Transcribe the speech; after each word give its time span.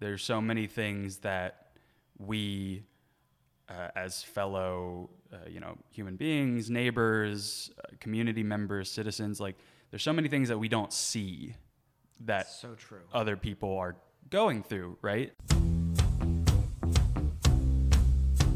there's 0.00 0.22
so 0.24 0.40
many 0.40 0.66
things 0.66 1.18
that 1.18 1.68
we, 2.18 2.82
uh, 3.68 3.88
as 3.94 4.22
fellow, 4.22 5.10
uh, 5.32 5.36
you 5.48 5.60
know, 5.60 5.76
human 5.90 6.16
beings, 6.16 6.70
neighbors, 6.70 7.70
uh, 7.78 7.82
community 8.00 8.42
members, 8.42 8.90
citizens, 8.90 9.40
like 9.40 9.56
there's 9.90 10.02
so 10.02 10.12
many 10.12 10.28
things 10.28 10.48
that 10.48 10.58
we 10.58 10.68
don't 10.68 10.92
see 10.92 11.54
that 12.24 12.48
So 12.48 12.74
true. 12.74 13.00
other 13.12 13.36
people 13.36 13.76
are 13.78 13.96
going 14.30 14.62
through, 14.62 14.96
right? 15.02 15.32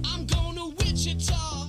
I'm 0.05 0.27
going 0.27 0.57
to 0.57 0.75
Wichita. 0.79 1.69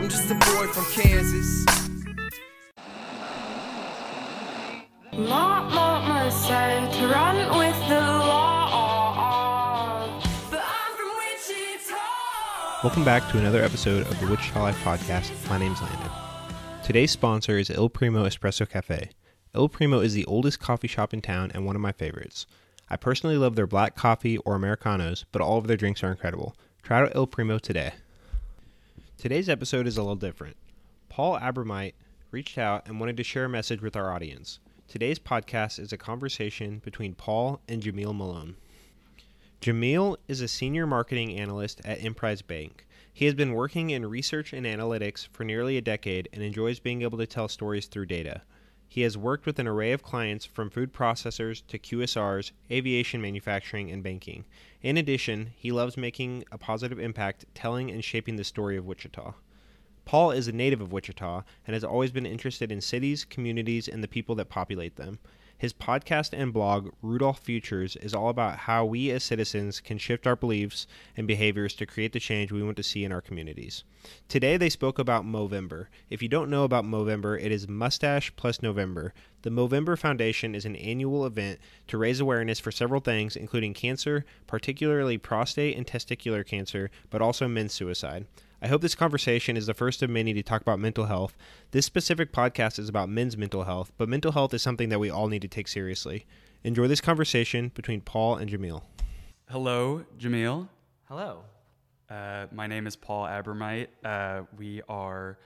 I'm 0.00 0.08
just 0.08 0.30
a 0.30 0.34
boy 0.34 0.66
from 0.68 0.84
Kansas. 0.92 1.87
Welcome 12.84 13.04
back 13.04 13.28
to 13.32 13.38
another 13.38 13.60
episode 13.60 14.06
of 14.06 14.20
the 14.20 14.28
Wichita 14.28 14.62
Life 14.62 14.78
Podcast. 14.84 15.32
My 15.50 15.58
name's 15.58 15.82
Landon. 15.82 16.10
Today's 16.84 17.10
sponsor 17.10 17.58
is 17.58 17.68
Il 17.68 17.88
Primo 17.88 18.26
Espresso 18.26 18.68
Cafe. 18.68 19.10
Il 19.56 19.68
Primo 19.68 19.98
is 19.98 20.14
the 20.14 20.24
oldest 20.26 20.60
coffee 20.60 20.86
shop 20.86 21.12
in 21.12 21.20
town 21.20 21.50
and 21.52 21.66
one 21.66 21.74
of 21.74 21.82
my 21.82 21.90
favorites. 21.90 22.46
I 22.88 22.94
personally 22.94 23.36
love 23.36 23.56
their 23.56 23.66
black 23.66 23.96
coffee 23.96 24.38
or 24.38 24.54
Americanos, 24.54 25.24
but 25.32 25.42
all 25.42 25.58
of 25.58 25.66
their 25.66 25.76
drinks 25.76 26.04
are 26.04 26.12
incredible. 26.12 26.54
Try 26.84 27.00
out 27.00 27.16
Il 27.16 27.26
Primo 27.26 27.58
today. 27.58 27.94
Today's 29.16 29.48
episode 29.48 29.88
is 29.88 29.96
a 29.96 30.00
little 30.00 30.14
different. 30.14 30.56
Paul 31.08 31.36
Abramite 31.40 31.94
reached 32.30 32.56
out 32.56 32.86
and 32.86 33.00
wanted 33.00 33.16
to 33.16 33.24
share 33.24 33.46
a 33.46 33.48
message 33.48 33.82
with 33.82 33.96
our 33.96 34.12
audience. 34.12 34.60
Today's 34.88 35.18
podcast 35.18 35.78
is 35.78 35.92
a 35.92 35.98
conversation 35.98 36.78
between 36.82 37.14
Paul 37.14 37.60
and 37.68 37.82
Jamil 37.82 38.16
Malone. 38.16 38.56
Jamil 39.60 40.16
is 40.28 40.40
a 40.40 40.48
senior 40.48 40.86
marketing 40.86 41.36
analyst 41.36 41.82
at 41.84 42.02
Emprise 42.02 42.40
Bank. 42.40 42.86
He 43.12 43.26
has 43.26 43.34
been 43.34 43.52
working 43.52 43.90
in 43.90 44.06
research 44.06 44.54
and 44.54 44.64
analytics 44.64 45.28
for 45.28 45.44
nearly 45.44 45.76
a 45.76 45.82
decade 45.82 46.30
and 46.32 46.42
enjoys 46.42 46.80
being 46.80 47.02
able 47.02 47.18
to 47.18 47.26
tell 47.26 47.48
stories 47.48 47.84
through 47.84 48.06
data. 48.06 48.40
He 48.88 49.02
has 49.02 49.18
worked 49.18 49.44
with 49.44 49.58
an 49.58 49.68
array 49.68 49.92
of 49.92 50.02
clients 50.02 50.46
from 50.46 50.70
food 50.70 50.94
processors 50.94 51.62
to 51.66 51.78
QSRs, 51.78 52.52
aviation 52.70 53.20
manufacturing, 53.20 53.90
and 53.90 54.02
banking. 54.02 54.46
In 54.80 54.96
addition, 54.96 55.50
he 55.54 55.70
loves 55.70 55.98
making 55.98 56.44
a 56.50 56.56
positive 56.56 56.98
impact 56.98 57.44
telling 57.54 57.90
and 57.90 58.02
shaping 58.02 58.36
the 58.36 58.42
story 58.42 58.78
of 58.78 58.86
Wichita. 58.86 59.34
Paul 60.08 60.30
is 60.30 60.48
a 60.48 60.52
native 60.52 60.80
of 60.80 60.90
Wichita 60.90 61.42
and 61.66 61.74
has 61.74 61.84
always 61.84 62.12
been 62.12 62.24
interested 62.24 62.72
in 62.72 62.80
cities, 62.80 63.26
communities, 63.26 63.86
and 63.88 64.02
the 64.02 64.08
people 64.08 64.34
that 64.36 64.48
populate 64.48 64.96
them. 64.96 65.18
His 65.58 65.74
podcast 65.74 66.30
and 66.32 66.50
blog, 66.50 66.94
Rudolph 67.02 67.40
Futures, 67.40 67.94
is 67.96 68.14
all 68.14 68.30
about 68.30 68.60
how 68.60 68.86
we 68.86 69.10
as 69.10 69.22
citizens 69.22 69.80
can 69.80 69.98
shift 69.98 70.26
our 70.26 70.34
beliefs 70.34 70.86
and 71.14 71.26
behaviors 71.26 71.74
to 71.74 71.84
create 71.84 72.14
the 72.14 72.20
change 72.20 72.50
we 72.50 72.62
want 72.62 72.78
to 72.78 72.82
see 72.82 73.04
in 73.04 73.12
our 73.12 73.20
communities. 73.20 73.84
Today 74.28 74.56
they 74.56 74.70
spoke 74.70 74.98
about 74.98 75.26
Movember. 75.26 75.88
If 76.08 76.22
you 76.22 76.28
don't 76.30 76.48
know 76.48 76.64
about 76.64 76.86
Movember, 76.86 77.38
it 77.38 77.52
is 77.52 77.68
Mustache 77.68 78.32
plus 78.34 78.62
November. 78.62 79.12
The 79.42 79.50
Movember 79.50 79.98
Foundation 79.98 80.54
is 80.54 80.64
an 80.64 80.76
annual 80.76 81.26
event 81.26 81.58
to 81.88 81.98
raise 81.98 82.18
awareness 82.18 82.58
for 82.58 82.72
several 82.72 83.02
things, 83.02 83.36
including 83.36 83.74
cancer, 83.74 84.24
particularly 84.46 85.18
prostate 85.18 85.76
and 85.76 85.86
testicular 85.86 86.46
cancer, 86.46 86.90
but 87.10 87.20
also 87.20 87.46
men's 87.46 87.74
suicide. 87.74 88.24
I 88.60 88.66
hope 88.66 88.82
this 88.82 88.96
conversation 88.96 89.56
is 89.56 89.66
the 89.66 89.74
first 89.74 90.02
of 90.02 90.10
many 90.10 90.34
to 90.34 90.42
talk 90.42 90.62
about 90.62 90.80
mental 90.80 91.06
health. 91.06 91.36
This 91.70 91.86
specific 91.86 92.32
podcast 92.32 92.80
is 92.80 92.88
about 92.88 93.08
men's 93.08 93.36
mental 93.36 93.62
health, 93.62 93.92
but 93.96 94.08
mental 94.08 94.32
health 94.32 94.52
is 94.52 94.62
something 94.62 94.88
that 94.88 94.98
we 94.98 95.10
all 95.10 95.28
need 95.28 95.42
to 95.42 95.48
take 95.48 95.68
seriously. 95.68 96.26
Enjoy 96.64 96.88
this 96.88 97.00
conversation 97.00 97.70
between 97.76 98.00
Paul 98.00 98.34
and 98.34 98.50
Jamil. 98.50 98.82
Hello, 99.48 100.04
Jamil. 100.18 100.66
Hello. 101.04 101.44
Uh, 102.10 102.46
my 102.50 102.66
name 102.66 102.88
is 102.88 102.96
Paul 102.96 103.26
Abermite. 103.26 103.88
Uh, 104.04 104.42
we 104.56 104.82
are, 104.88 105.38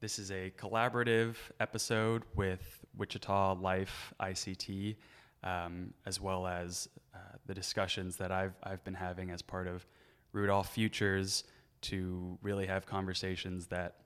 this 0.00 0.18
is 0.18 0.32
a 0.32 0.52
collaborative 0.58 1.36
episode 1.60 2.24
with 2.34 2.84
Wichita 2.96 3.52
Life 3.60 4.12
ICT, 4.20 4.96
um, 5.44 5.94
as 6.04 6.20
well 6.20 6.48
as 6.48 6.88
uh, 7.14 7.18
the 7.46 7.54
discussions 7.54 8.16
that 8.16 8.32
I've, 8.32 8.54
I've 8.64 8.82
been 8.82 8.94
having 8.94 9.30
as 9.30 9.40
part 9.40 9.68
of 9.68 9.86
Rudolph 10.32 10.70
Futures 10.70 11.44
to 11.86 12.38
really 12.42 12.66
have 12.66 12.86
conversations 12.86 13.66
that 13.68 13.96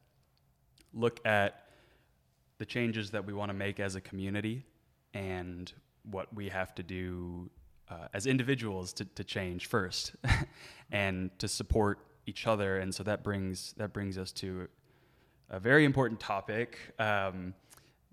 look 0.92 1.20
at 1.26 1.66
the 2.58 2.66
changes 2.66 3.10
that 3.10 3.24
we 3.24 3.32
want 3.32 3.48
to 3.48 3.54
make 3.54 3.80
as 3.80 3.94
a 3.94 4.00
community 4.00 4.66
and 5.14 5.72
what 6.10 6.32
we 6.34 6.48
have 6.48 6.74
to 6.74 6.82
do 6.82 7.50
uh, 7.88 8.08
as 8.12 8.26
individuals 8.26 8.92
to, 8.92 9.04
to 9.04 9.24
change 9.24 9.66
first 9.66 10.14
and 10.92 11.30
to 11.38 11.48
support 11.48 11.98
each 12.26 12.46
other. 12.46 12.78
And 12.78 12.94
so 12.94 13.02
that 13.04 13.24
brings 13.24 13.72
that 13.78 13.92
brings 13.92 14.18
us 14.18 14.30
to 14.32 14.68
a 15.48 15.58
very 15.58 15.84
important 15.84 16.20
topic 16.20 16.78
um, 16.98 17.54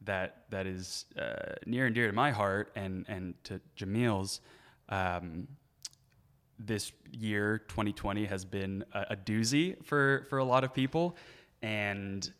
that 0.03 0.45
that 0.49 0.66
is 0.66 1.05
uh, 1.19 1.55
near 1.66 1.85
and 1.85 1.94
dear 1.94 2.07
to 2.07 2.13
my 2.13 2.31
heart 2.31 2.72
and 2.75 3.05
and 3.07 3.34
to 3.44 3.59
Jamil's 3.75 4.41
um, 4.89 5.47
this 6.59 6.91
year 7.12 7.59
2020 7.68 8.25
has 8.25 8.45
been 8.45 8.84
a, 8.94 9.07
a 9.12 9.16
doozy 9.16 9.84
for 9.85 10.25
for 10.29 10.40
a 10.40 10.44
lot 10.44 10.63
of 10.63 10.73
people 10.73 11.16
and 11.62 12.31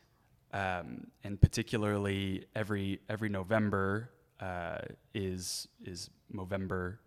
um, 0.54 1.08
and 1.24 1.40
particularly 1.40 2.46
every 2.56 3.00
every 3.10 3.30
November 3.30 4.12
uh, 4.40 4.80
is 5.14 5.68
is 5.84 6.10
Movember 6.34 6.98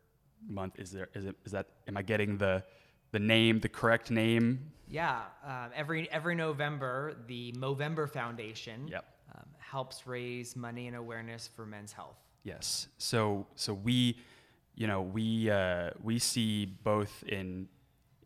month. 0.48 0.78
Is 0.78 0.90
there 0.90 1.08
is 1.14 1.24
it 1.26 1.36
is 1.44 1.52
that 1.52 1.66
am 1.88 1.96
I 1.96 2.02
getting 2.02 2.38
the 2.38 2.62
the 3.12 3.18
name 3.18 3.60
the 3.60 3.68
correct 3.68 4.10
name? 4.10 4.70
Yeah. 4.88 5.22
Um, 5.44 5.70
every 5.74 6.10
every 6.10 6.34
November, 6.34 7.16
the 7.26 7.52
Movember 7.52 8.08
Foundation 8.10 8.88
Yep. 8.88 9.04
um, 9.34 9.46
helps 9.58 10.06
raise 10.06 10.56
money 10.56 10.86
and 10.88 10.96
awareness 10.96 11.48
for 11.54 11.64
men's 11.66 11.92
health. 11.92 12.18
Yes. 12.42 12.88
So 12.98 13.46
so 13.54 13.72
we, 13.74 14.18
you 14.74 14.86
know, 14.86 15.02
we 15.02 15.50
uh, 15.50 15.90
we 16.02 16.18
see 16.18 16.66
both 16.66 17.22
in 17.26 17.68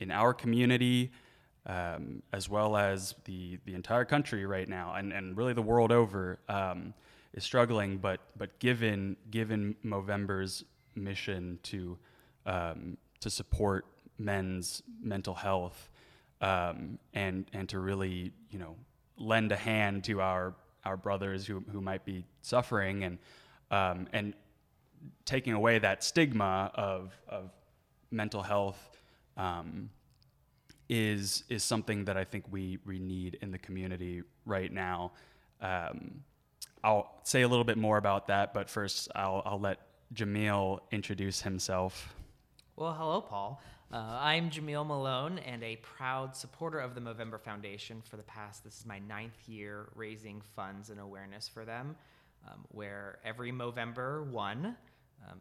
in 0.01 0.11
our 0.11 0.35
community 0.35 1.11
um, 1.67 2.23
as 2.33 2.49
well 2.49 2.77
as 2.77 3.15
the 3.25 3.59
the 3.65 3.75
entire 3.75 4.05
country 4.05 4.45
right 4.47 4.69
now, 4.69 4.95
and, 4.95 5.13
and 5.13 5.37
really 5.37 5.53
the 5.53 5.63
world 5.63 5.93
over 5.93 6.39
um, 6.49 6.95
is 7.33 7.45
struggling. 7.45 7.99
But 7.99 8.21
but 8.37 8.59
given 8.59 9.17
given 9.31 9.77
Movember's 9.85 10.65
mission 10.95 11.59
to 11.65 11.99
um, 12.47 12.97
to 13.21 13.31
support 13.31 13.87
men's 14.19 14.83
mental 15.03 15.35
health 15.35 15.91
um, 16.41 16.99
and 17.15 17.47
and 17.53 17.69
to 17.71 17.79
really 17.79 18.33
you 18.51 18.59
know 18.59 18.77
lend 19.17 19.53
a 19.53 19.57
hand 19.57 20.05
to 20.05 20.21
our 20.21 20.55
our 20.85 20.97
brothers 20.97 21.47
who, 21.47 21.65
who 21.73 21.81
might 21.81 22.05
be 22.05 22.25
suffering 22.43 23.05
and 23.05 23.19
um, 23.71 24.07
and 24.13 24.35
taking 25.25 25.53
away 25.53 25.79
that 25.79 26.05
stigma 26.05 26.71
of 26.75 27.13
of 27.29 27.51
mental 28.11 28.43
health 28.43 28.97
um, 29.37 29.91
is 30.89 31.45
is 31.49 31.63
something 31.63 32.05
that 32.05 32.17
I 32.17 32.25
think 32.25 32.45
we 32.51 32.79
we 32.85 32.99
need 32.99 33.39
in 33.41 33.51
the 33.51 33.59
community 33.59 34.23
right 34.47 34.73
now. 34.73 35.13
Um, 35.61 36.23
I'll 36.83 37.21
say 37.25 37.43
a 37.43 37.49
little 37.49 37.65
bit 37.65 37.79
more 37.79 37.97
about 37.97 38.27
that, 38.29 38.53
but 38.53 38.69
first 38.69 39.09
I'll 39.15 39.43
I'll 39.45 39.61
let 39.61 39.81
Jamil 40.15 40.81
introduce 40.91 41.43
himself. 41.43 42.15
Well, 42.77 42.93
hello, 42.93 43.21
Paul. 43.21 43.61
Uh, 43.93 44.19
I'm 44.21 44.51
Jamil 44.51 44.85
Malone 44.85 45.39
and 45.39 45.63
a 45.63 45.77
proud 45.77 46.35
supporter 46.35 46.81
of 46.81 46.97
the 46.97 47.01
Movember 47.01 47.41
Foundation 47.41 48.03
for 48.03 48.17
the 48.17 48.25
past, 48.25 48.65
this 48.65 48.81
is 48.81 48.87
my 48.87 48.99
ninth 48.99 49.49
year 49.49 49.89
raising 49.95 50.41
funds 50.57 50.91
and 50.91 50.99
awareness 50.99 51.47
for 51.47 51.65
them, 51.65 51.95
um, 52.45 52.65
where 52.71 53.19
every 53.25 53.53
Movember 53.53 54.27
1, 54.27 54.77
um, 55.29 55.39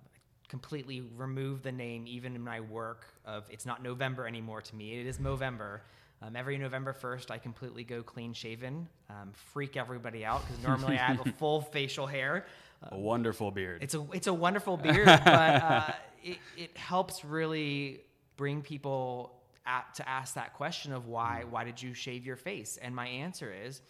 completely 0.48 1.02
remove 1.16 1.64
the 1.64 1.72
name, 1.72 2.06
even 2.08 2.36
in 2.36 2.44
my 2.44 2.60
work, 2.60 3.08
of 3.26 3.44
it's 3.50 3.66
not 3.66 3.82
November 3.82 4.28
anymore 4.28 4.62
to 4.62 4.76
me, 4.76 5.00
it 5.00 5.08
is 5.08 5.18
Movember. 5.18 5.80
Um, 6.22 6.38
every 6.38 6.58
November 6.58 6.94
1st, 6.94 7.32
I 7.32 7.38
completely 7.38 7.84
go 7.84 8.02
clean 8.02 8.34
shaven, 8.34 8.88
um, 9.10 9.32
freak 9.34 9.76
everybody 9.76 10.24
out 10.24 10.46
because 10.46 10.64
normally 10.64 10.98
I 10.98 11.08
have 11.08 11.26
a 11.26 11.32
full 11.40 11.62
facial 11.62 12.08
hair. 12.08 12.46
A 12.84 12.98
wonderful 12.98 13.52
beard. 13.52 13.84
It's 13.84 13.94
a 13.94 14.06
it's 14.14 14.28
a 14.28 14.34
wonderful 14.34 14.78
beard, 14.78 15.06
but 15.26 15.28
uh, 15.28 15.92
it 16.24 16.38
it 16.58 16.78
helps 16.78 17.26
really 17.26 18.02
bring 18.38 18.62
people 18.62 19.34
at, 19.66 19.94
to 19.96 20.08
ask 20.08 20.36
that 20.36 20.54
question 20.54 20.94
of 20.94 21.08
why 21.08 21.44
why 21.50 21.64
did 21.64 21.82
you 21.82 21.94
shave 21.94 22.26
your 22.26 22.38
face? 22.38 22.78
And 22.82 22.96
my 22.96 23.08
answer 23.08 23.52
is 23.52 23.82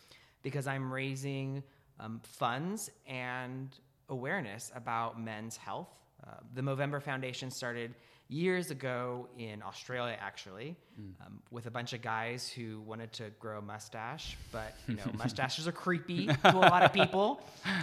because 0.42 0.66
I'm 0.66 0.92
raising 0.92 1.64
um, 2.00 2.22
funds 2.24 2.90
and 3.08 3.76
awareness 4.14 4.72
about 4.76 5.20
men's 5.20 5.58
health. 5.58 5.90
Uh, 6.26 6.32
the 6.54 6.62
Movember 6.62 7.02
Foundation 7.02 7.52
started 7.52 7.94
years 8.30 8.72
ago 8.72 9.28
in 9.38 9.62
Australia, 9.62 10.18
actually, 10.20 10.78
um, 11.26 11.42
with 11.52 11.66
a 11.66 11.72
bunch 11.72 11.92
of 11.94 12.02
guys 12.02 12.48
who 12.50 12.80
wanted 12.82 13.12
to 13.12 13.26
grow 13.40 13.58
a 13.58 13.62
mustache, 13.62 14.38
but 14.52 14.74
you 14.88 14.96
know, 14.96 15.04
mustaches 15.18 15.68
are 15.68 15.74
creepy 15.74 16.28
to 16.46 16.56
a 16.56 16.66
lot 16.74 16.84
of 16.84 16.94
people, 16.94 17.42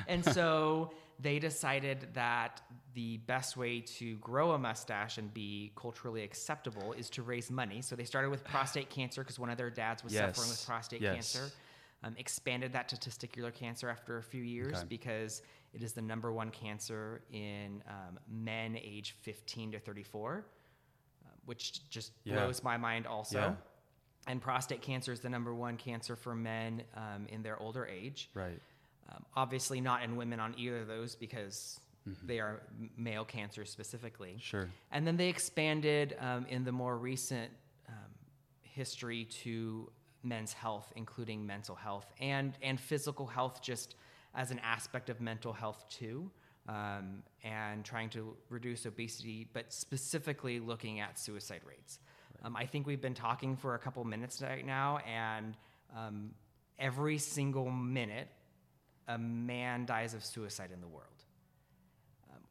and 0.08 0.24
so 0.24 0.90
they 1.20 1.38
decided 1.38 2.08
that 2.14 2.62
the 2.94 3.18
best 3.18 3.56
way 3.56 3.80
to 3.80 4.16
grow 4.16 4.52
a 4.52 4.58
mustache 4.58 5.18
and 5.18 5.32
be 5.34 5.70
culturally 5.76 6.22
acceptable 6.22 6.92
is 6.94 7.10
to 7.10 7.22
raise 7.22 7.50
money. 7.50 7.82
So 7.82 7.94
they 7.94 8.04
started 8.04 8.30
with 8.30 8.42
prostate 8.42 8.88
cancer 8.88 9.20
because 9.22 9.38
one 9.38 9.50
of 9.50 9.58
their 9.58 9.70
dads 9.70 10.02
was 10.02 10.12
suffering 10.14 10.48
with 10.48 10.64
prostate 10.66 11.02
Yes. 11.02 11.32
cancer. 11.32 11.52
Um, 12.02 12.14
expanded 12.16 12.72
that 12.72 12.88
to 12.88 12.96
testicular 12.96 13.52
cancer 13.52 13.90
after 13.90 14.16
a 14.16 14.22
few 14.22 14.42
years 14.42 14.78
Okay. 14.78 14.86
because 14.88 15.42
it 15.74 15.82
is 15.82 15.92
the 15.92 16.00
number 16.00 16.32
one 16.32 16.50
cancer 16.50 17.20
in 17.30 17.82
um, 17.86 18.18
men 18.26 18.74
age 18.76 19.16
15 19.20 19.72
to 19.72 19.78
34, 19.78 20.46
uh, 21.24 21.28
which 21.44 21.86
just 21.90 22.12
Yeah. 22.24 22.36
blows 22.36 22.62
my 22.62 22.78
mind 22.78 23.06
also. 23.06 23.38
Yeah. 23.38 23.54
And 24.26 24.40
prostate 24.40 24.80
cancer 24.80 25.12
is 25.12 25.20
the 25.20 25.28
number 25.28 25.54
one 25.54 25.76
cancer 25.76 26.16
for 26.16 26.34
men 26.34 26.84
um, 26.94 27.26
in 27.28 27.42
their 27.42 27.58
older 27.60 27.84
age. 27.86 28.30
Right. 28.32 28.58
Um, 29.10 29.24
obviously, 29.36 29.80
not 29.82 30.02
in 30.02 30.16
women 30.16 30.40
on 30.40 30.54
either 30.56 30.78
of 30.80 30.86
those 30.86 31.14
because 31.16 31.80
they 32.22 32.40
are 32.40 32.62
male 32.96 33.26
cancers 33.26 33.68
specifically. 33.70 34.38
Sure. 34.40 34.70
And 34.90 35.06
then 35.06 35.18
they 35.18 35.28
expanded 35.28 36.16
um, 36.18 36.46
in 36.46 36.64
the 36.64 36.72
more 36.72 36.96
recent 36.96 37.50
um, 37.88 37.94
history 38.62 39.26
to 39.42 39.90
men's 40.22 40.52
health, 40.52 40.92
including 40.96 41.46
mental 41.46 41.74
health 41.74 42.12
and 42.20 42.54
and 42.62 42.78
physical 42.80 43.26
health, 43.26 43.62
just 43.62 43.96
as 44.34 44.50
an 44.50 44.60
aspect 44.60 45.10
of 45.10 45.20
mental 45.20 45.52
health 45.52 45.84
too, 45.88 46.30
um, 46.68 47.22
and 47.42 47.84
trying 47.84 48.08
to 48.10 48.36
reduce 48.48 48.86
obesity, 48.86 49.48
but 49.52 49.72
specifically 49.72 50.60
looking 50.60 51.00
at 51.00 51.18
suicide 51.18 51.62
rates. 51.66 51.98
Um, 52.42 52.56
I 52.56 52.64
think 52.66 52.86
we've 52.86 53.00
been 53.00 53.14
talking 53.14 53.56
for 53.56 53.74
a 53.74 53.78
couple 53.78 54.02
minutes 54.04 54.40
right 54.40 54.64
now, 54.64 54.98
and 54.98 55.56
um, 55.96 56.30
every 56.78 57.18
single 57.18 57.70
minute, 57.70 58.28
a 59.08 59.18
man 59.18 59.84
dies 59.84 60.14
of 60.14 60.24
suicide 60.24 60.70
in 60.72 60.80
the 60.80 60.88
world 60.88 61.06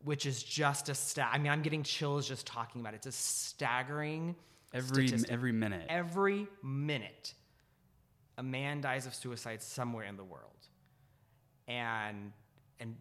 which 0.03 0.25
is 0.25 0.41
just 0.41 0.89
a 0.89 0.95
stat. 0.95 1.29
I 1.33 1.37
mean, 1.37 1.51
I'm 1.51 1.61
getting 1.61 1.83
chills 1.83 2.27
just 2.27 2.45
talking 2.47 2.81
about 2.81 2.93
it. 2.93 2.97
It's 2.97 3.07
a 3.07 3.11
staggering 3.11 4.35
Every 4.73 5.07
statistic. 5.07 5.31
every 5.31 5.51
minute. 5.51 5.85
Every 5.89 6.47
minute, 6.63 7.33
a 8.39 8.43
man 8.43 8.79
dies 8.79 9.05
of 9.05 9.13
suicide 9.13 9.61
somewhere 9.61 10.05
in 10.05 10.15
the 10.15 10.23
world, 10.23 10.67
and 11.67 12.31
and 12.79 12.95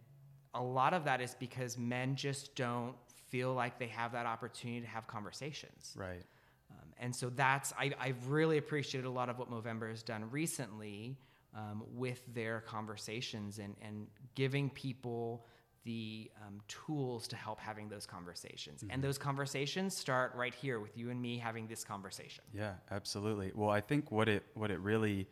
a 0.53 0.61
lot 0.61 0.93
of 0.93 1.05
that 1.05 1.21
is 1.21 1.33
because 1.39 1.77
men 1.77 2.15
just 2.15 2.53
don't 2.55 2.95
feel 3.29 3.53
like 3.53 3.79
they 3.79 3.87
have 3.87 4.11
that 4.11 4.25
opportunity 4.25 4.81
to 4.81 4.87
have 4.87 5.07
conversations. 5.07 5.95
right. 5.97 6.23
Um, 6.71 6.89
and 6.99 7.15
so 7.15 7.29
that's 7.29 7.73
I, 7.79 7.91
I've 7.99 8.27
really 8.27 8.57
appreciated 8.57 9.07
a 9.07 9.11
lot 9.11 9.29
of 9.29 9.39
what 9.39 9.49
Movember 9.49 9.89
has 9.89 10.03
done 10.03 10.29
recently 10.29 11.17
um, 11.55 11.83
with 11.93 12.21
their 12.33 12.61
conversations 12.61 13.59
and, 13.59 13.75
and 13.81 14.07
giving 14.35 14.69
people 14.69 15.45
the 15.83 16.29
um, 16.45 16.59
tools 16.67 17.27
to 17.27 17.35
help 17.35 17.59
having 17.59 17.89
those 17.89 18.05
conversations. 18.05 18.83
And 18.89 19.01
those 19.01 19.17
conversations 19.17 19.95
start 19.95 20.33
right 20.35 20.53
here 20.53 20.79
with 20.79 20.97
you 20.97 21.09
and 21.09 21.21
me 21.21 21.37
having 21.37 21.67
this 21.67 21.83
conversation. 21.83 22.43
Yeah, 22.53 22.73
absolutely. 22.91 23.51
Well, 23.55 23.69
I 23.69 23.81
think 23.81 24.11
what 24.11 24.27
it 24.27 24.43
what 24.53 24.71
it 24.71 24.79
really, 24.79 25.27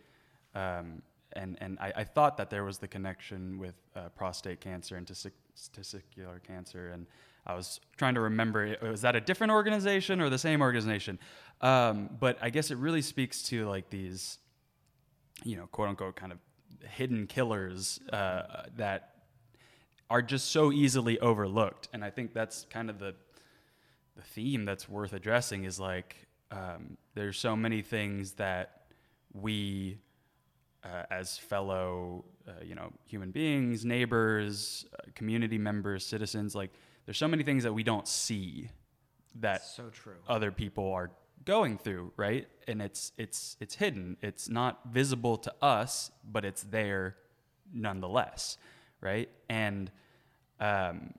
um, 0.55 1.01
and 1.33 1.57
and 1.59 1.77
I, 1.79 1.94
I 1.97 2.03
thought 2.03 2.38
that 2.38 2.49
there 2.49 2.63
was 2.63 2.77
the 2.77 2.88
connection 2.88 3.59
with 3.59 3.75
uh, 3.95 4.09
prostate 4.09 4.61
cancer 4.61 4.95
and 4.95 5.05
testic- 5.05 5.31
testicular 5.75 6.41
cancer, 6.41 6.89
and 6.89 7.07
I 7.45 7.53
was 7.53 7.79
trying 7.97 8.15
to 8.15 8.21
remember 8.21 8.75
was 8.81 9.01
that 9.01 9.15
a 9.15 9.21
different 9.21 9.51
organization 9.51 10.21
or 10.21 10.29
the 10.29 10.38
same 10.38 10.61
organization? 10.61 11.19
Um, 11.61 12.09
but 12.19 12.38
I 12.41 12.50
guess 12.50 12.71
it 12.71 12.77
really 12.77 13.01
speaks 13.01 13.43
to 13.43 13.67
like 13.67 13.89
these, 13.89 14.38
you 15.43 15.57
know, 15.57 15.67
quote 15.67 15.89
unquote, 15.89 16.15
kind 16.15 16.31
of 16.31 16.39
hidden 16.88 17.27
killers 17.27 18.00
uh, 18.11 18.63
that 18.75 19.16
are 20.09 20.21
just 20.21 20.51
so 20.51 20.71
easily 20.71 21.19
overlooked, 21.19 21.89
and 21.94 22.04
I 22.04 22.09
think 22.09 22.33
that's 22.33 22.65
kind 22.69 22.89
of 22.89 23.00
the 23.00 23.15
the 24.15 24.24
theme 24.24 24.65
that's 24.65 24.89
worth 24.89 25.13
addressing 25.13 25.63
is 25.65 25.80
like 25.80 26.15
um, 26.51 26.98
there's 27.13 27.38
so 27.38 27.56
many 27.56 27.81
things 27.81 28.33
that 28.33 28.88
we 29.33 30.00
uh, 30.83 31.04
as 31.12 31.38
fellow 31.38 32.25
uh, 32.48 32.51
you 32.63 32.74
know 32.74 32.92
human 33.06 33.31
beings 33.31 33.86
neighbors 33.86 34.86
uh, 34.94 35.04
community 35.13 35.57
members 35.57 36.06
citizens 36.06 36.56
like 36.56 36.71
there's 37.06 37.18
so 37.18 37.27
many 37.27 37.44
things 37.44 37.63
that 37.63 37.74
we 37.74 37.83
don't 37.83 38.07
see 38.07 38.69
that 39.36 39.63
So 39.63 39.89
true. 39.89 40.13
other 40.27 40.51
people 40.51 40.92
are 40.94 41.12
going 41.45 41.77
through 41.77 42.12
right? 42.18 42.48
And 42.68 42.81
it's 42.81 43.12
it's 43.18 43.56
it's 43.60 43.75
hidden. 43.75 44.18
It's 44.21 44.50
not 44.50 44.80
visible 44.92 45.38
to 45.38 45.53
us 45.62 46.12
but 46.24 46.44
it's 46.44 46.63
there 46.63 47.18
nonetheless 47.74 48.57
right? 49.01 49.29
And 49.49 49.91
um 50.59 51.13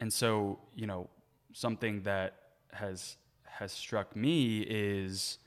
and 0.00 0.12
so 0.12 0.58
you 0.74 0.86
know 0.86 1.08
something 1.52 2.02
that 2.02 2.34
has 2.72 3.16
has 3.44 3.72
struck 3.72 4.14
me 4.16 4.60
is 4.60 5.38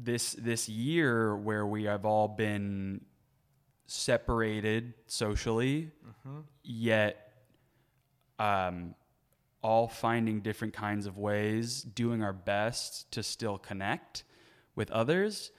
this 0.00 0.32
this 0.34 0.68
year 0.68 1.36
where 1.36 1.66
we 1.66 1.84
have 1.84 2.04
all 2.04 2.28
been 2.28 3.00
separated 3.86 4.94
socially 5.06 5.90
yet 6.62 7.32
um, 8.38 8.94
all 9.62 9.88
finding 9.88 10.40
different 10.40 10.74
kinds 10.74 11.06
of 11.06 11.18
ways 11.18 11.82
doing 11.82 12.22
our 12.22 12.32
best 12.32 13.10
to 13.12 13.22
still 13.22 13.58
connect 13.58 14.24
with 14.74 14.90
others. 14.90 15.50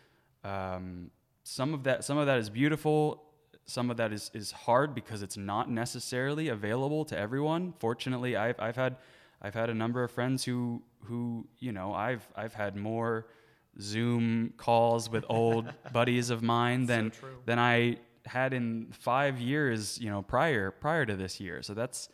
Um, 0.43 1.11
some 1.43 1.73
of 1.73 1.83
that 1.83 2.03
some 2.03 2.17
of 2.17 2.25
that 2.27 2.39
is 2.39 2.49
beautiful 2.49 3.24
some 3.65 3.89
of 3.89 3.97
that 3.97 4.13
is, 4.13 4.29
is 4.33 4.51
hard 4.51 4.93
because 4.93 5.21
it's 5.21 5.37
not 5.37 5.69
necessarily 5.69 6.49
available 6.49 7.03
to 7.05 7.17
everyone. 7.17 7.73
Fortunately 7.79 8.35
I've, 8.35 8.59
I've 8.59 8.75
had 8.75 8.97
I've 9.41 9.53
had 9.53 9.69
a 9.69 9.73
number 9.73 10.03
of 10.03 10.11
friends 10.11 10.43
who 10.43 10.81
who 11.03 11.47
you 11.59 11.71
know 11.71 11.93
I've 11.93 12.27
I've 12.35 12.53
had 12.53 12.75
more 12.75 13.27
Zoom 13.79 14.53
calls 14.57 15.09
with 15.09 15.25
old 15.29 15.71
buddies 15.93 16.29
of 16.29 16.41
mine 16.41 16.85
than 16.85 17.11
than 17.45 17.59
I 17.59 17.97
had 18.25 18.53
in 18.53 18.87
five 18.91 19.39
years 19.39 19.99
you 19.99 20.09
know 20.09 20.21
prior 20.21 20.71
prior 20.71 21.05
to 21.05 21.15
this 21.15 21.39
year. 21.39 21.61
So 21.61 21.73
that's 21.73 22.09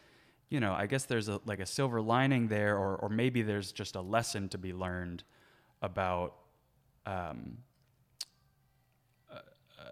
you 0.50 0.60
know 0.60 0.74
I 0.74 0.88
guess 0.88 1.06
there's 1.06 1.28
a 1.30 1.40
like 1.46 1.60
a 1.60 1.66
silver 1.66 2.02
lining 2.02 2.48
there 2.48 2.78
or 2.78 2.96
or 2.98 3.10
maybe 3.10 3.42
there's 3.42 3.72
just 3.72 3.96
a 3.96 4.02
lesson 4.02 4.50
to 4.50 4.58
be 4.58 4.74
learned 4.74 5.24
about 5.82 6.36
um, 7.06 7.58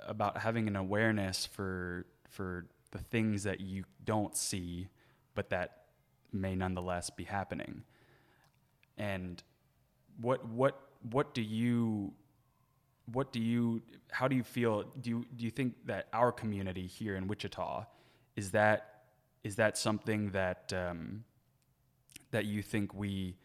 about 0.10 0.40
having 0.40 0.68
an 0.68 0.76
awareness 0.76 1.46
for 1.46 2.06
for 2.28 2.66
the 2.92 3.00
things 3.00 3.44
that 3.44 3.62
you 3.62 3.84
don't 4.04 4.36
see 4.36 4.90
but 5.36 5.50
that 5.52 5.86
may 6.34 6.56
nonetheless 6.56 7.10
be 7.10 7.24
happening. 7.24 7.84
And 8.98 9.42
what 10.20 10.46
what 10.50 10.82
what 11.10 11.34
do 11.34 11.42
you 11.42 12.14
what 13.14 13.32
do 13.32 13.40
you 13.40 13.82
how 14.12 14.28
do 14.28 14.36
you 14.36 14.44
feel 14.44 14.84
do 15.00 15.10
you 15.10 15.26
do 15.38 15.46
you 15.46 15.52
think 15.52 15.76
that 15.86 16.08
our 16.12 16.32
community 16.32 16.88
here 16.88 17.16
in 17.16 17.28
Wichita 17.28 17.86
is 18.36 18.52
that 18.52 19.04
is 19.46 19.56
that 19.56 19.78
something 19.78 20.32
that 20.32 20.74
um, 20.74 21.24
that 22.32 22.44
you 22.44 22.62
think 22.62 22.94
we 22.94 23.38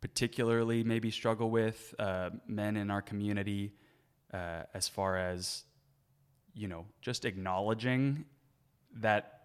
particularly 0.00 0.82
maybe 0.82 1.10
struggle 1.10 1.50
with 1.50 1.94
uh, 1.98 2.30
men 2.46 2.76
in 2.76 2.90
our 2.90 3.02
community 3.02 3.72
uh, 4.32 4.62
as 4.72 4.88
far 4.88 5.18
as 5.18 5.64
you 6.56 6.66
know 6.68 6.84
just 7.00 7.24
acknowledging 7.24 8.24
that 8.96 9.42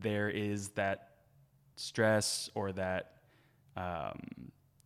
there 0.00 0.30
is 0.30 0.68
that 0.70 1.10
stress 1.76 2.48
or 2.54 2.72
that 2.72 3.12
um, 3.76 4.18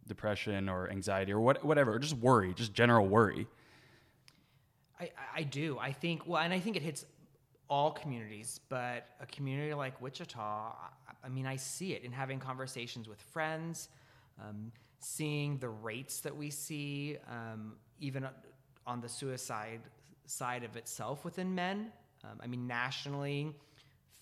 depression 0.06 0.68
or 0.68 0.90
anxiety 0.90 1.30
or 1.32 1.40
what, 1.40 1.62
whatever, 1.64 1.98
just 1.98 2.14
worry, 2.16 2.54
just 2.54 2.72
general 2.72 3.06
worry. 3.06 3.46
I, 4.98 5.10
I- 5.36 5.42
do. 5.44 5.78
I 5.78 5.92
think, 5.92 6.26
well, 6.26 6.42
and 6.42 6.52
I 6.52 6.58
think 6.58 6.76
it 6.76 6.82
hits 6.82 7.04
all 7.68 7.92
communities, 7.92 8.60
but 8.68 9.06
a 9.20 9.26
community 9.26 9.74
like 9.74 10.00
Wichita, 10.00 10.38
I, 10.40 11.26
I 11.26 11.28
mean, 11.28 11.46
I 11.46 11.56
see 11.56 11.92
it 11.92 12.02
in 12.02 12.10
having 12.10 12.40
conversations 12.40 13.08
with 13.08 13.20
friends, 13.20 13.90
um, 14.40 14.72
seeing 15.00 15.58
the 15.58 15.68
rates 15.68 16.20
that 16.20 16.34
we 16.34 16.50
see, 16.50 17.18
um, 17.30 17.74
even 18.00 18.26
on 18.86 19.00
the 19.02 19.08
suicide 19.08 19.80
side 20.28 20.64
of 20.64 20.76
itself 20.76 21.24
within 21.24 21.54
men. 21.54 21.92
Um, 22.24 22.40
I 22.42 22.46
mean, 22.46 22.66
nationally, 22.66 23.54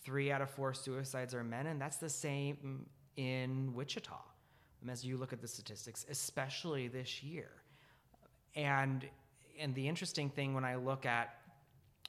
three 0.04 0.30
out 0.30 0.42
of 0.42 0.50
four 0.50 0.75
suicides 0.75 1.34
are 1.34 1.44
men, 1.44 1.66
and 1.66 1.80
that's 1.80 1.96
the 1.96 2.08
same 2.08 2.86
in 3.16 3.72
Wichita. 3.75 4.18
um, 4.82 4.90
As 4.90 5.04
you 5.04 5.16
look 5.16 5.32
at 5.32 5.40
the 5.40 5.48
statistics, 5.48 6.06
especially 6.08 6.88
this 6.88 7.22
year 7.22 7.50
and 8.54 9.04
and 9.58 9.75
the 9.75 9.88
interesting 9.88 10.28
thing 10.28 10.54
when 10.54 10.64
I 10.64 10.76
look 10.76 11.06
at 11.06 11.34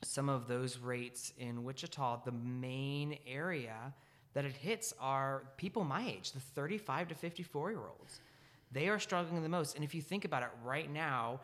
some 0.03 0.29
of 0.29 0.47
those 0.47 0.77
rates 0.77 1.33
in 1.37 1.63
Wichita, 1.63 2.21
the 2.25 2.31
main 2.31 3.17
area 3.25 3.93
that 4.33 4.45
it 4.45 4.55
hits 4.55 4.93
are 4.99 5.43
people 5.57 5.83
my 5.83 6.05
age, 6.05 6.33
the 6.33 6.39
35 6.39 7.09
to 7.09 7.15
54 7.15 7.71
year 7.71 7.79
olds. 7.79 8.19
They 8.71 8.89
are 8.89 8.99
struggling 8.99 9.41
the 9.41 9.49
most. 9.49 9.75
And 9.75 9.83
if 9.83 9.95
you 9.95 10.01
think 10.01 10.25
about 10.25 10.43
it 10.43 10.49
right 10.63 10.91
now, 10.91 11.39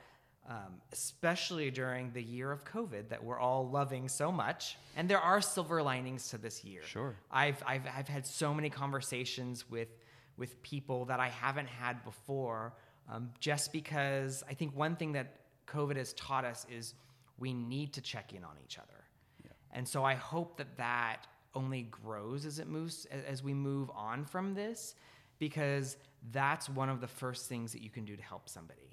um, 0.50 0.82
especially 0.92 1.72
during 1.72 2.12
the 2.12 2.22
year 2.22 2.52
of 2.52 2.66
COVID 2.66 3.10
that 3.10 3.24
we're 3.24 3.40
all 3.40 3.70
loving 3.70 4.10
so 4.10 4.32
much. 4.32 4.78
And 4.96 5.10
there 5.10 5.20
are 5.20 5.42
silver 5.42 5.82
linings 5.82 6.30
to 6.30 6.38
this 6.38 6.64
year. 6.64 6.84
Sure. 6.84 7.16
I've, 7.32 7.62
I've, 7.66 7.84
I've 7.96 8.08
had 8.08 8.26
so 8.26 8.54
many 8.54 8.70
conversations 8.70 9.70
with, 9.70 9.90
with 10.38 10.62
people 10.62 11.06
that 11.06 11.20
I 11.20 11.30
haven't 11.30 11.68
had 11.68 12.04
before, 12.04 12.74
um, 13.12 13.30
just 13.40 13.72
because 13.72 14.44
I 14.50 14.54
think 14.54 14.76
one 14.76 14.96
thing 14.96 15.14
that 15.14 15.40
COVID 15.68 15.96
has 15.96 16.14
taught 16.14 16.46
us 16.46 16.66
is 16.70 16.94
we 17.38 17.54
need 17.54 17.94
to 17.94 18.02
check 18.02 18.34
in 18.34 18.44
on 18.44 18.56
each 18.64 18.78
other. 18.78 19.04
And 19.76 19.88
so 19.88 20.04
I 20.04 20.14
hope 20.14 20.58
that 20.58 20.78
that 20.78 21.26
only 21.56 21.84
grows 21.84 22.46
as 22.46 22.60
it 22.60 22.68
moves, 22.68 23.08
as 23.28 23.44
we 23.44 23.54
move 23.54 23.90
on 23.96 24.24
from 24.24 24.54
this, 24.54 24.96
because 25.40 25.98
that's 26.32 26.70
one 26.70 26.90
of 26.90 27.02
the 27.02 27.08
first 27.08 27.50
things 27.50 27.72
that 27.74 27.82
you 27.82 27.90
can 27.90 28.06
do 28.06 28.16
to 28.16 28.22
help 28.22 28.48
somebody. 28.48 28.93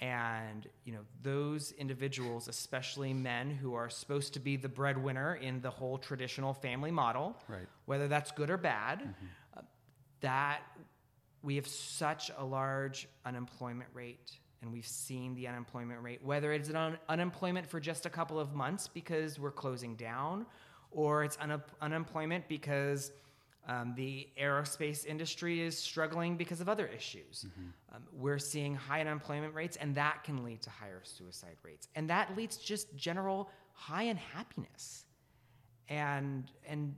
And, 0.00 0.68
you 0.84 0.92
know, 0.92 1.00
those 1.22 1.72
individuals, 1.72 2.48
especially 2.48 3.12
men 3.14 3.50
who 3.50 3.74
are 3.74 3.88
supposed 3.88 4.34
to 4.34 4.40
be 4.40 4.56
the 4.56 4.68
breadwinner 4.68 5.36
in 5.36 5.60
the 5.62 5.70
whole 5.70 5.96
traditional 5.98 6.52
family 6.52 6.90
model, 6.90 7.36
Right. 7.48 7.66
whether 7.86 8.06
that's 8.08 8.30
good 8.32 8.50
or 8.50 8.58
bad, 8.58 9.14
uh, 9.56 9.62
that 10.20 10.60
we 11.42 11.56
have 11.56 11.66
such 11.66 12.30
a 12.36 12.44
large 12.44 13.08
unemployment 13.24 13.88
rate 13.94 14.38
and 14.62 14.72
we've 14.72 14.86
seen 14.86 15.34
the 15.34 15.46
unemployment 15.46 16.02
rate 16.02 16.20
whether 16.24 16.52
it's 16.52 16.68
an 16.70 16.76
un- 16.76 16.98
unemployment 17.08 17.66
for 17.66 17.78
just 17.78 18.04
a 18.06 18.10
couple 18.10 18.40
of 18.40 18.52
months 18.54 18.88
because 18.88 19.38
we're 19.38 19.52
closing 19.52 19.94
down 19.96 20.44
or 20.90 21.22
it's 21.24 21.36
un- 21.40 21.62
unemployment 21.80 22.48
because 22.48 23.12
um, 23.68 23.94
the 23.96 24.28
aerospace 24.40 25.04
industry 25.06 25.60
is 25.60 25.76
struggling 25.76 26.36
because 26.36 26.60
of 26.60 26.68
other 26.68 26.86
issues 26.86 27.46
um, 27.94 28.02
we're 28.12 28.38
seeing 28.38 28.74
high 28.74 29.00
unemployment 29.00 29.54
rates 29.54 29.76
and 29.76 29.94
that 29.94 30.22
can 30.24 30.44
lead 30.44 30.60
to 30.62 30.70
higher 30.70 31.00
suicide 31.04 31.56
rates 31.62 31.88
and 31.94 32.08
that 32.10 32.36
leads 32.36 32.56
to 32.56 32.64
just 32.66 32.94
general 32.96 33.50
high 33.72 34.04
unhappiness 34.04 35.04
and 35.88 36.50
and 36.68 36.94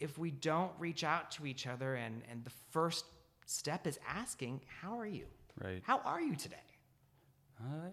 if 0.00 0.18
we 0.18 0.30
don't 0.30 0.72
reach 0.78 1.04
out 1.04 1.30
to 1.30 1.46
each 1.46 1.66
other 1.66 1.94
and 1.94 2.22
and 2.30 2.44
the 2.44 2.50
first 2.70 3.04
step 3.46 3.86
is 3.86 3.98
asking 4.08 4.60
how 4.80 4.98
are 4.98 5.06
you 5.06 5.26
Right. 5.62 5.82
how 5.84 5.98
are 6.04 6.20
you 6.20 6.34
today 6.34 6.56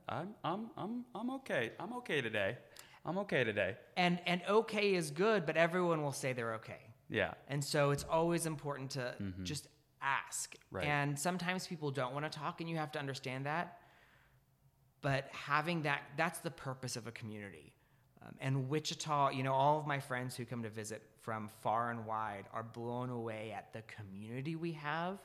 I, 0.08 0.22
I'm, 0.22 0.30
I'm, 0.44 0.70
I'm, 0.78 1.06
I'm 1.14 1.30
okay. 1.32 1.74
I'm 1.80 1.94
okay 1.98 2.22
today. 2.22 2.58
I'm 3.06 3.20
okay 3.20 3.44
today. 3.44 3.76
and 3.98 4.20
and 4.26 4.42
okay 4.50 4.96
is 4.96 5.12
good 5.12 5.46
but 5.46 5.56
everyone 5.58 6.02
will 6.02 6.12
say 6.12 6.34
they're 6.34 6.56
okay 6.56 6.82
Yeah. 7.10 7.34
and 7.48 7.64
so 7.64 7.92
it's 7.92 8.06
always 8.10 8.46
important 8.46 8.92
to 8.92 9.16
just 9.44 9.68
ask 10.02 10.56
Right. 10.72 10.86
and 10.86 11.18
sometimes 11.20 11.68
people 11.68 11.92
don't 11.92 12.14
want 12.14 12.32
to 12.32 12.40
talk 12.40 12.62
and 12.62 12.70
you 12.70 12.78
have 12.78 12.92
to 12.94 13.00
understand 13.00 13.46
that 13.46 13.80
but 15.02 15.28
having 15.32 15.82
that 15.84 16.02
that's 16.18 16.40
the 16.40 16.52
purpose 16.52 16.96
of 16.96 17.08
a 17.08 17.12
community 17.12 17.74
um, 18.26 18.36
and 18.40 18.70
wichita 18.70 19.30
you 19.32 19.44
know 19.44 19.54
all 19.54 19.80
of 19.80 19.88
my 19.88 20.00
friends 20.00 20.36
who 20.36 20.46
come 20.46 20.64
to 20.64 20.70
visit 20.70 21.02
from 21.22 21.50
far 21.62 21.92
and 21.92 22.06
wide 22.06 22.46
are 22.54 22.64
blown 22.64 23.10
away 23.10 23.54
at 23.56 23.72
the 23.74 23.82
community 23.84 24.56
we 24.56 24.72
have 24.72 25.18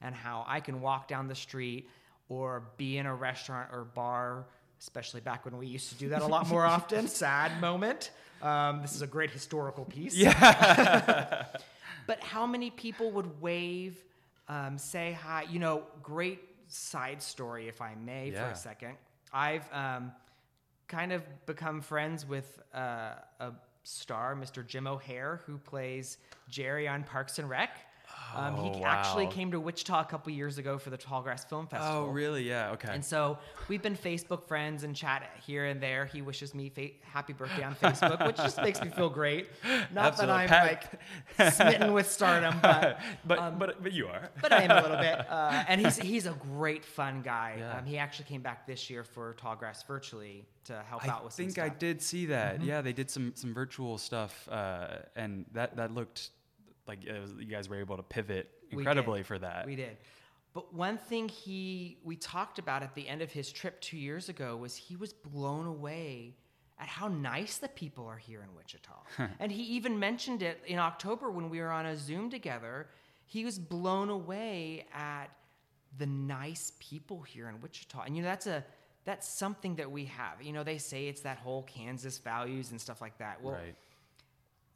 and 0.00 0.14
how 0.14 0.44
i 0.48 0.58
can 0.60 0.80
walk 0.80 1.06
down 1.08 1.28
the 1.28 1.34
street 1.34 1.88
or 2.28 2.64
be 2.76 2.98
in 2.98 3.06
a 3.06 3.14
restaurant 3.14 3.68
or 3.72 3.84
bar 3.84 4.46
especially 4.80 5.20
back 5.20 5.44
when 5.44 5.56
we 5.56 5.66
used 5.66 5.88
to 5.88 5.94
do 5.96 6.08
that 6.10 6.22
a 6.22 6.26
lot 6.26 6.48
more 6.48 6.64
often 6.76 7.08
sad 7.08 7.60
moment 7.60 8.10
um, 8.42 8.82
this 8.82 8.94
is 8.94 9.02
a 9.02 9.06
great 9.06 9.30
historical 9.30 9.84
piece 9.84 10.14
Yeah. 10.14 11.44
but 12.06 12.20
how 12.20 12.46
many 12.46 12.70
people 12.70 13.10
would 13.12 13.40
wave, 13.40 14.02
um, 14.48 14.78
say 14.78 15.12
hi? 15.20 15.46
You 15.50 15.58
know, 15.58 15.82
great 16.02 16.40
side 16.68 17.22
story, 17.22 17.68
if 17.68 17.80
I 17.80 17.94
may, 17.94 18.30
for 18.30 18.42
a 18.50 18.56
second. 18.56 18.96
I've 19.32 19.68
um, 19.72 20.12
kind 20.88 21.12
of 21.12 21.22
become 21.46 21.80
friends 21.80 22.26
with 22.26 22.60
uh, 22.74 23.14
a 23.40 23.52
star, 23.82 24.36
Mr. 24.36 24.66
Jim 24.66 24.86
O'Heir, 24.86 25.40
who 25.46 25.58
plays 25.58 26.18
Jerry 26.48 26.86
on 26.88 27.04
Parks 27.04 27.38
and 27.38 27.48
Rec. 27.48 27.70
Um, 28.34 28.56
he 28.56 28.70
Oh, 28.70 28.84
actually 28.84 29.26
came 29.28 29.50
to 29.52 29.60
Wichita 29.60 30.00
a 30.00 30.04
couple 30.04 30.32
years 30.32 30.58
ago 30.58 30.78
for 30.78 30.90
the 30.90 30.98
Tallgrass 30.98 31.48
Film 31.48 31.66
Festival. 31.66 32.04
Oh, 32.04 32.06
really? 32.06 32.48
Yeah. 32.48 32.72
Okay. 32.72 32.88
And 32.92 33.04
so 33.04 33.38
we've 33.68 33.82
been 33.82 33.96
Facebook 33.96 34.46
friends 34.46 34.82
and 34.84 34.94
chat 34.94 35.30
here 35.46 35.66
and 35.66 35.80
there. 35.80 36.06
He 36.06 36.22
wishes 36.22 36.54
me 36.54 36.68
fa- 36.70 36.88
happy 37.02 37.32
birthday 37.32 37.62
on 37.62 37.74
Facebook, 37.76 38.26
which 38.26 38.36
just 38.36 38.60
makes 38.60 38.80
me 38.82 38.88
feel 38.90 39.08
great. 39.08 39.48
Not 39.94 40.16
that 40.18 40.28
I'm 40.30 40.48
Pat- 40.48 40.98
like 41.38 41.52
smitten 41.52 41.92
with 41.92 42.10
stardom, 42.10 42.58
but 42.62 42.98
but, 43.26 43.38
um, 43.38 43.58
but, 43.58 43.82
but 43.82 43.92
you 43.92 44.06
are. 44.08 44.30
but 44.42 44.52
I 44.52 44.62
am 44.62 44.70
a 44.70 44.82
little 44.82 44.98
bit. 44.98 45.16
Uh, 45.36 45.64
and 45.68 45.80
he's 45.80 45.96
he's 45.98 46.26
a 46.26 46.32
great 46.32 46.84
fun 46.84 47.20
guy. 47.22 47.56
Yeah. 47.58 47.78
Um, 47.78 47.84
he 47.84 47.98
actually 47.98 48.24
came 48.26 48.42
back 48.42 48.66
this 48.66 48.88
year 48.88 49.04
for 49.04 49.34
Tallgrass 49.34 49.86
virtually 49.86 50.44
to 50.64 50.82
help 50.88 51.04
I 51.04 51.08
out 51.10 51.24
with. 51.24 51.32
I 51.34 51.36
think 51.36 51.58
I 51.58 51.68
did 51.68 52.00
see 52.00 52.26
that. 52.26 52.62
Yeah, 52.62 52.80
they 52.80 52.92
did 52.92 53.10
some 53.10 53.32
some 53.34 53.52
virtual 53.52 53.98
stuff, 53.98 54.48
uh, 54.50 54.88
and 55.14 55.44
that 55.52 55.76
that 55.76 55.92
looked 55.92 56.30
like 56.86 57.00
was, 57.06 57.32
you 57.38 57.46
guys 57.46 57.68
were 57.68 57.76
able 57.76 57.96
to 57.96 58.02
pivot 58.02 58.50
incredibly 58.70 59.22
for 59.22 59.38
that. 59.38 59.66
We 59.66 59.76
did. 59.76 59.96
But 60.54 60.72
one 60.72 60.96
thing 60.96 61.28
he 61.28 61.98
we 62.02 62.16
talked 62.16 62.58
about 62.58 62.82
at 62.82 62.94
the 62.94 63.06
end 63.06 63.22
of 63.22 63.30
his 63.30 63.52
trip 63.52 63.80
two 63.80 63.98
years 63.98 64.28
ago 64.28 64.56
was 64.56 64.74
he 64.74 64.96
was 64.96 65.12
blown 65.12 65.66
away 65.66 66.34
at 66.78 66.88
how 66.88 67.08
nice 67.08 67.58
the 67.58 67.68
people 67.68 68.06
are 68.06 68.16
here 68.16 68.42
in 68.42 68.54
Wichita. 68.54 68.92
and 69.40 69.50
he 69.50 69.62
even 69.62 69.98
mentioned 69.98 70.42
it 70.42 70.62
in 70.66 70.78
October 70.78 71.30
when 71.30 71.50
we 71.50 71.60
were 71.60 71.70
on 71.70 71.86
a 71.86 71.96
Zoom 71.96 72.30
together. 72.30 72.88
He 73.26 73.44
was 73.44 73.58
blown 73.58 74.08
away 74.08 74.86
at 74.94 75.26
the 75.98 76.06
nice 76.06 76.72
people 76.78 77.22
here 77.22 77.48
in 77.48 77.60
Wichita. 77.60 78.02
And 78.02 78.16
you 78.16 78.22
know 78.22 78.28
that's 78.28 78.46
a 78.46 78.64
that's 79.06 79.28
something 79.28 79.76
that 79.76 79.90
we 79.90 80.04
have. 80.06 80.42
You 80.42 80.52
know, 80.52 80.64
they 80.64 80.78
say 80.78 81.06
it's 81.06 81.20
that 81.22 81.38
whole 81.38 81.62
Kansas 81.62 82.18
values 82.18 82.72
and 82.72 82.80
stuff 82.80 83.00
like 83.00 83.16
that. 83.18 83.40
Well, 83.40 83.54
right. 83.54 83.74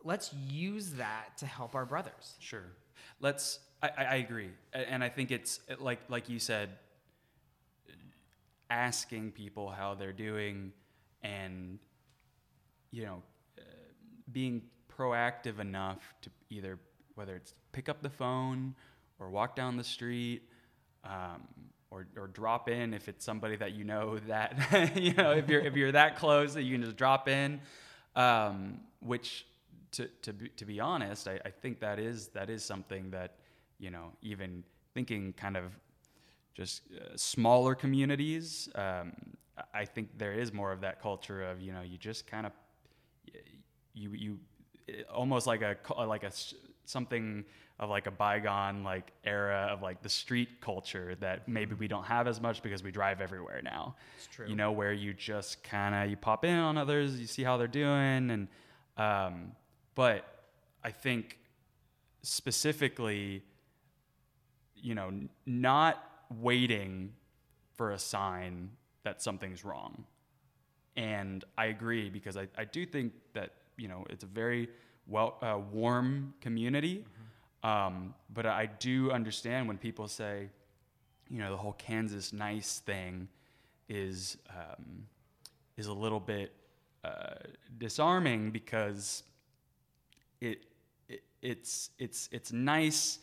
Let's 0.04 0.33
use 0.49 0.92
that 0.92 1.37
to 1.38 1.47
help 1.47 1.75
our 1.75 1.87
brothers. 1.87 2.35
Sure. 2.38 2.73
Let's. 3.21 3.61
I, 3.83 3.90
I 3.97 4.14
agree, 4.16 4.50
and 4.75 5.02
I 5.02 5.09
think 5.09 5.30
it's 5.30 5.61
like 5.78 6.00
like 6.09 6.28
you 6.28 6.38
said, 6.38 6.71
asking 8.69 9.33
people 9.33 9.71
how 9.71 9.95
they're 9.95 10.12
doing, 10.12 10.73
and 11.23 11.78
you 12.90 13.04
know, 13.07 13.23
uh, 13.59 13.62
being 14.33 14.62
proactive 14.95 15.61
enough 15.61 16.14
to 16.23 16.30
either 16.50 16.78
whether 17.14 17.37
it's 17.37 17.54
pick 17.73 17.88
up 17.88 18.02
the 18.02 18.11
phone 18.11 18.75
or 19.19 19.30
walk 19.30 19.57
down 19.57 19.76
the 19.76 19.85
street. 19.85 20.42
Um, 21.04 21.49
or, 21.90 22.07
or 22.16 22.28
drop 22.28 22.69
in 22.69 22.95
if 22.95 23.09
it's 23.09 23.25
somebody 23.25 23.57
that 23.57 23.73
you 23.73 23.83
know 23.83 24.19
that 24.28 24.92
you 24.97 25.12
know 25.14 25.33
if 25.33 25.49
you're 25.49 25.62
if 25.62 25.75
you're 25.75 25.90
that 25.90 26.16
close 26.16 26.54
that 26.54 26.62
you 26.62 26.76
can 26.76 26.85
just 26.85 26.97
drop 26.97 27.26
in 27.26 27.61
um, 28.16 28.80
which 29.00 29.47
to 29.92 30.09
to 30.23 30.32
be, 30.32 30.49
to 30.50 30.64
be 30.64 30.80
honest, 30.80 31.28
I, 31.28 31.38
I 31.44 31.50
think 31.50 31.80
that 31.80 31.99
is 31.99 32.28
that 32.28 32.49
is 32.50 32.64
something 32.64 33.11
that 33.11 33.35
you 33.78 33.90
know 33.90 34.12
even 34.23 34.62
thinking 34.94 35.32
kind 35.35 35.56
of 35.56 35.64
just 36.54 36.82
uh, 36.92 37.16
smaller 37.16 37.75
communities. 37.75 38.68
Um, 38.75 39.12
I- 39.56 39.80
I 39.82 39.85
think 39.85 40.09
there 40.18 40.32
is 40.32 40.52
more 40.52 40.73
of 40.73 40.80
that 40.80 41.00
culture 41.02 41.42
of 41.42 41.61
you 41.61 41.73
know 41.73 41.82
you 41.82 41.99
just 41.99 42.26
kind 42.26 42.47
of 42.47 42.52
you 43.94 44.11
you 44.12 44.38
almost 45.12 45.47
like 45.47 45.62
a 45.62 45.76
like 46.04 46.25
a 46.25 46.32
something 46.85 47.44
of 47.78 47.88
like 47.88 48.06
a 48.06 48.11
bygone 48.11 48.82
like 48.82 49.12
era 49.25 49.68
of 49.70 49.80
like 49.82 50.02
the 50.02 50.09
street 50.09 50.61
culture 50.61 51.14
that 51.20 51.49
maybe 51.49 51.75
we 51.75 51.88
don't 51.88 52.04
have 52.04 52.26
as 52.26 52.40
much 52.40 52.62
because 52.62 52.82
we 52.82 52.90
drive 52.90 53.20
everywhere 53.20 53.61
now. 53.62 53.94
It's 54.16 54.26
true. 54.26 54.47
You 54.49 54.56
know 54.56 54.73
where 54.73 54.92
you 54.92 55.14
just 55.14 55.62
kind 55.62 55.94
of 55.94 56.11
you 56.11 56.16
pop 56.16 56.44
in 56.44 56.56
on 56.59 56.76
others, 56.76 57.18
you 57.20 57.26
see 57.26 57.42
how 57.42 57.56
they're 57.56 57.66
doing, 57.68 58.30
and 58.30 58.49
um, 58.97 59.52
but 60.00 60.25
I 60.83 60.92
think 60.92 61.37
specifically, 62.23 63.42
you 64.75 64.95
know, 64.95 65.12
not 65.45 66.02
waiting 66.40 67.12
for 67.75 67.90
a 67.90 67.99
sign 67.99 68.71
that 69.02 69.21
something's 69.21 69.62
wrong. 69.62 70.04
And 70.97 71.45
I 71.59 71.66
agree 71.66 72.09
because 72.09 72.38
I, 72.38 72.49
I 72.57 72.64
do 72.64 72.87
think 72.87 73.12
that, 73.35 73.50
you 73.76 73.88
know, 73.88 74.07
it's 74.09 74.25
a 74.25 74.26
very 74.26 74.71
well, 75.07 75.37
uh, 75.42 75.59
warm 75.71 76.33
community. 76.40 77.04
Um, 77.62 78.14
but 78.33 78.47
I 78.47 78.71
do 78.78 79.11
understand 79.11 79.69
when 79.69 79.76
people 79.76 80.09
say, 80.09 80.49
you 81.28 81.40
know, 81.40 81.50
the 81.50 81.59
whole 81.59 81.75
Kansas 81.75 82.33
nice 82.33 82.78
thing 82.78 83.28
is, 83.90 84.38
um, 84.49 85.04
is 85.76 85.88
a 85.88 85.92
little 85.92 86.21
bit 86.21 86.54
uh, 87.04 87.35
disarming 87.76 88.50
because 88.50 89.25
it, 90.40 90.62
it 91.09 91.23
it's 91.42 91.90
it's 91.99 92.28
it's 92.32 92.52
nice 92.52 93.18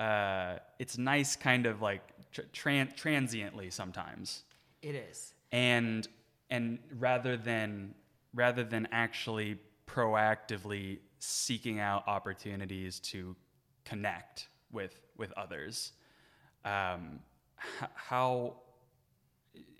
uh, 0.00 0.56
it's 0.78 0.98
nice 0.98 1.36
kind 1.36 1.66
of 1.66 1.80
like 1.82 2.02
tr- 2.32 2.42
tran- 2.52 2.94
transiently 2.96 3.70
sometimes 3.70 4.44
It 4.82 4.94
is. 4.94 5.34
and 5.52 6.08
and 6.50 6.78
rather 6.98 7.36
than 7.36 7.94
rather 8.34 8.64
than 8.64 8.88
actually 8.92 9.58
proactively 9.86 10.98
seeking 11.20 11.78
out 11.80 12.06
opportunities 12.06 12.98
to 13.00 13.34
connect 13.84 14.48
with 14.72 15.00
with 15.16 15.32
others 15.36 15.92
um, 16.64 17.20
h- 17.80 17.88
how 17.94 18.54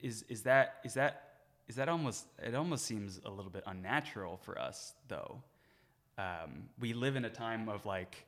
is 0.02 0.22
is 0.28 0.42
that 0.42 0.76
is 0.84 0.94
that 0.94 1.20
is 1.66 1.76
that 1.76 1.88
almost 1.88 2.26
it 2.38 2.54
almost 2.54 2.84
seems 2.84 3.20
a 3.24 3.30
little 3.30 3.50
bit 3.50 3.64
unnatural 3.66 4.36
for 4.36 4.58
us 4.58 4.94
though. 5.08 5.42
Um, 6.18 6.68
we 6.78 6.92
live 6.92 7.16
in 7.16 7.24
a 7.24 7.30
time 7.30 7.68
of 7.68 7.86
like 7.86 8.24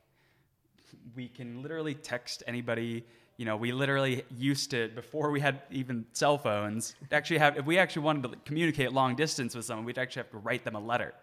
we 1.15 1.27
can 1.27 1.61
literally 1.61 1.93
text 1.93 2.43
anybody. 2.47 3.05
You 3.37 3.45
know, 3.45 3.55
we 3.55 3.71
literally 3.71 4.23
used 4.35 4.71
to 4.71 4.89
before 4.89 5.29
we 5.31 5.39
had 5.39 5.61
even 5.71 6.05
cell 6.13 6.37
phones. 6.37 6.95
Actually, 7.11 7.37
have 7.37 7.57
if 7.57 7.65
we 7.65 7.77
actually 7.77 8.01
wanted 8.03 8.23
to 8.31 8.37
communicate 8.45 8.91
long 8.91 9.15
distance 9.15 9.55
with 9.55 9.65
someone, 9.65 9.85
we'd 9.85 9.97
actually 9.97 10.21
have 10.23 10.31
to 10.31 10.37
write 10.37 10.63
them 10.63 10.75
a 10.75 10.79
letter. 10.79 11.13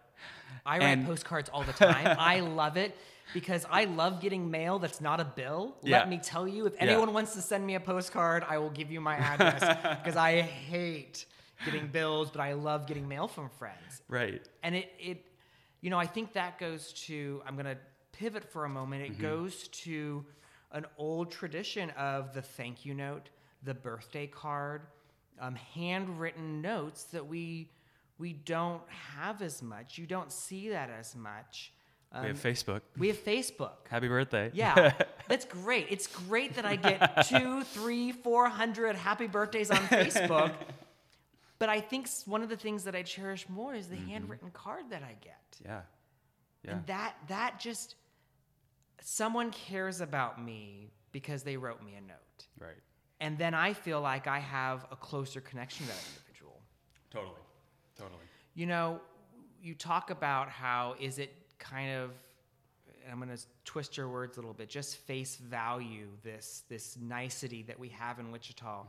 I 0.64 0.78
write 0.78 1.04
postcards 1.04 1.50
all 1.50 1.62
the 1.64 1.72
time. 1.72 2.16
I 2.20 2.40
love 2.40 2.76
it 2.76 2.96
because 3.34 3.66
I 3.70 3.84
love 3.84 4.20
getting 4.20 4.50
mail 4.50 4.78
that's 4.78 5.00
not 5.00 5.20
a 5.20 5.24
bill. 5.24 5.76
Yeah. 5.82 5.98
Let 5.98 6.08
me 6.08 6.18
tell 6.22 6.46
you, 6.46 6.66
if 6.66 6.74
Yeah. 6.74 6.84
anyone 6.84 7.12
wants 7.12 7.34
to 7.34 7.42
send 7.42 7.66
me 7.66 7.74
a 7.74 7.80
postcard, 7.80 8.44
I 8.48 8.58
will 8.58 8.70
give 8.70 8.90
you 8.90 9.00
my 9.00 9.16
address 9.16 9.60
because 10.02 10.16
I 10.16 10.40
hate 10.40 11.26
getting 11.64 11.88
bills, 11.88 12.30
but 12.30 12.40
I 12.40 12.52
love 12.52 12.86
getting 12.86 13.08
mail 13.08 13.26
from 13.28 13.48
friends. 13.58 14.02
Right. 14.08 14.42
And 14.62 14.74
it, 14.76 14.92
it, 14.98 15.24
you 15.84 15.90
know, 15.90 15.98
I 15.98 16.06
think 16.06 16.32
that 16.32 16.58
goes 16.58 16.94
to, 17.08 17.42
I'm 17.46 17.56
going 17.56 17.66
to 17.66 17.76
pivot 18.12 18.42
for 18.50 18.64
a 18.64 18.70
moment. 18.70 19.02
It 19.02 19.20
goes 19.20 19.68
to 19.68 20.24
an 20.72 20.86
old 20.96 21.30
tradition 21.30 21.90
of 21.90 22.32
the 22.32 22.40
thank 22.40 22.86
you 22.86 22.94
note, 22.94 23.28
the 23.64 23.74
birthday 23.74 24.26
card, 24.26 24.80
um, 25.38 25.54
handwritten 25.74 26.62
notes 26.62 27.04
that 27.04 27.26
we, 27.26 27.68
we 28.16 28.32
don't 28.32 28.80
have 29.18 29.42
as 29.42 29.62
much. 29.62 29.98
You 29.98 30.06
don't 30.06 30.32
see 30.32 30.70
that 30.70 30.88
as 30.88 31.14
much. 31.14 31.74
Um, 32.12 32.22
we 32.22 32.28
have 32.28 32.42
Facebook. 32.42 32.80
we 32.96 33.08
have 33.08 33.22
Facebook. 33.22 33.72
Happy 33.90 34.08
birthday. 34.08 34.52
Yeah, 34.54 34.94
that's 35.28 35.44
great. 35.44 35.88
It's 35.90 36.06
great 36.06 36.54
that 36.54 36.64
I 36.64 36.76
get 36.76 37.26
two, 37.26 37.62
three, 37.62 38.10
four 38.10 38.48
hundred 38.48 38.96
happy 38.96 39.26
birthdays 39.26 39.70
on 39.70 39.78
Facebook. 39.78 40.54
But 41.58 41.68
I 41.68 41.80
think 41.80 42.08
one 42.26 42.42
of 42.42 42.48
the 42.48 42.56
things 42.56 42.84
that 42.84 42.94
I 42.94 43.02
cherish 43.02 43.48
more 43.48 43.74
is 43.74 43.86
the 43.88 43.96
handwritten 43.96 44.50
card 44.50 44.90
that 44.90 45.02
I 45.02 45.16
get. 45.20 45.60
yeah. 45.64 45.80
Yeah. 46.64 46.72
And 46.72 46.86
that 46.86 47.16
that 47.28 47.60
just 47.60 47.96
someone 49.02 49.50
cares 49.50 50.00
about 50.00 50.42
me 50.42 50.90
because 51.12 51.42
they 51.42 51.56
wrote 51.56 51.82
me 51.82 51.94
a 51.94 52.00
note. 52.00 52.46
right. 52.58 52.80
And 53.20 53.38
then 53.38 53.54
I 53.54 53.72
feel 53.74 54.00
like 54.00 54.26
I 54.26 54.38
have 54.38 54.86
a 54.90 54.96
closer 54.96 55.40
connection 55.40 55.86
to 55.86 55.92
that 55.92 56.02
individual. 56.16 56.60
Totally. 57.10 57.40
Totally. 57.96 58.20
You 58.54 58.66
know, 58.66 59.00
you 59.62 59.74
talk 59.74 60.10
about 60.10 60.48
how 60.48 60.96
is 60.98 61.18
it 61.18 61.32
kind 61.58 61.92
of 61.92 62.10
I'm 63.10 63.18
going 63.20 63.34
to 63.36 63.42
twist 63.64 63.96
your 63.96 64.08
words 64.08 64.38
a 64.38 64.40
little 64.40 64.54
bit. 64.54 64.68
Just 64.68 64.96
face 64.96 65.36
value 65.36 66.08
this 66.22 66.64
this 66.68 66.96
nicety 67.00 67.62
that 67.64 67.78
we 67.78 67.88
have 67.90 68.18
in 68.18 68.30
Wichita, 68.32 68.86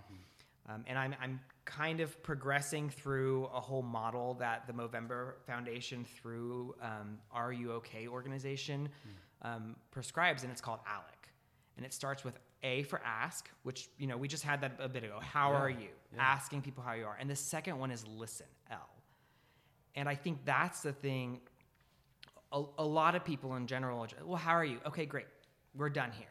um, 0.69 0.84
and 0.88 0.98
I'm 0.98 1.15
I'm 1.22 1.39
kind 1.65 2.00
of 2.00 2.22
progressing 2.24 2.89
through 2.89 3.45
a 3.53 3.60
whole 3.60 3.81
model 3.81 4.36
that 4.36 4.67
the 4.67 4.74
Movember 4.74 5.34
Foundation 5.45 6.05
through 6.05 6.75
um, 6.81 7.17
Are 7.31 7.51
You 7.51 7.72
Okay 7.74 8.07
organization 8.07 8.89
um, 9.41 9.75
prescribes, 9.91 10.43
and 10.43 10.51
it's 10.51 10.62
called 10.62 10.79
ALEC, 10.88 11.29
and 11.77 11.86
it 11.86 11.93
starts 11.93 12.24
with 12.24 12.39
A 12.63 12.84
for 12.84 13.01
ask, 13.03 13.50
which 13.63 13.89
you 13.98 14.07
know 14.07 14.17
we 14.17 14.27
just 14.27 14.43
had 14.43 14.62
that 14.62 14.74
a 14.79 14.88
bit 14.88 15.03
ago. 15.03 15.19
How 15.19 15.51
are 15.51 15.69
you? 15.69 15.89
Asking 16.17 16.62
people 16.62 16.84
how 16.84 16.93
you 16.93 17.05
are, 17.05 17.17
and 17.19 17.29
the 17.29 17.36
second 17.36 17.77
one 17.77 17.91
is 17.91 18.05
listen. 18.07 18.48
L. 18.72 18.89
And 19.95 20.10
I 20.10 20.15
think 20.15 20.39
that's 20.45 20.81
the 20.81 20.93
thing. 20.93 21.39
A, 22.51 22.63
a 22.77 22.86
lot 22.86 23.15
of 23.15 23.25
people 23.25 23.55
in 23.55 23.67
general, 23.67 24.05
well, 24.24 24.38
how 24.38 24.53
are 24.53 24.63
you? 24.63 24.77
Okay, 24.86 25.05
great. 25.05 25.25
We're 25.75 25.89
done 25.89 26.12
here. 26.17 26.27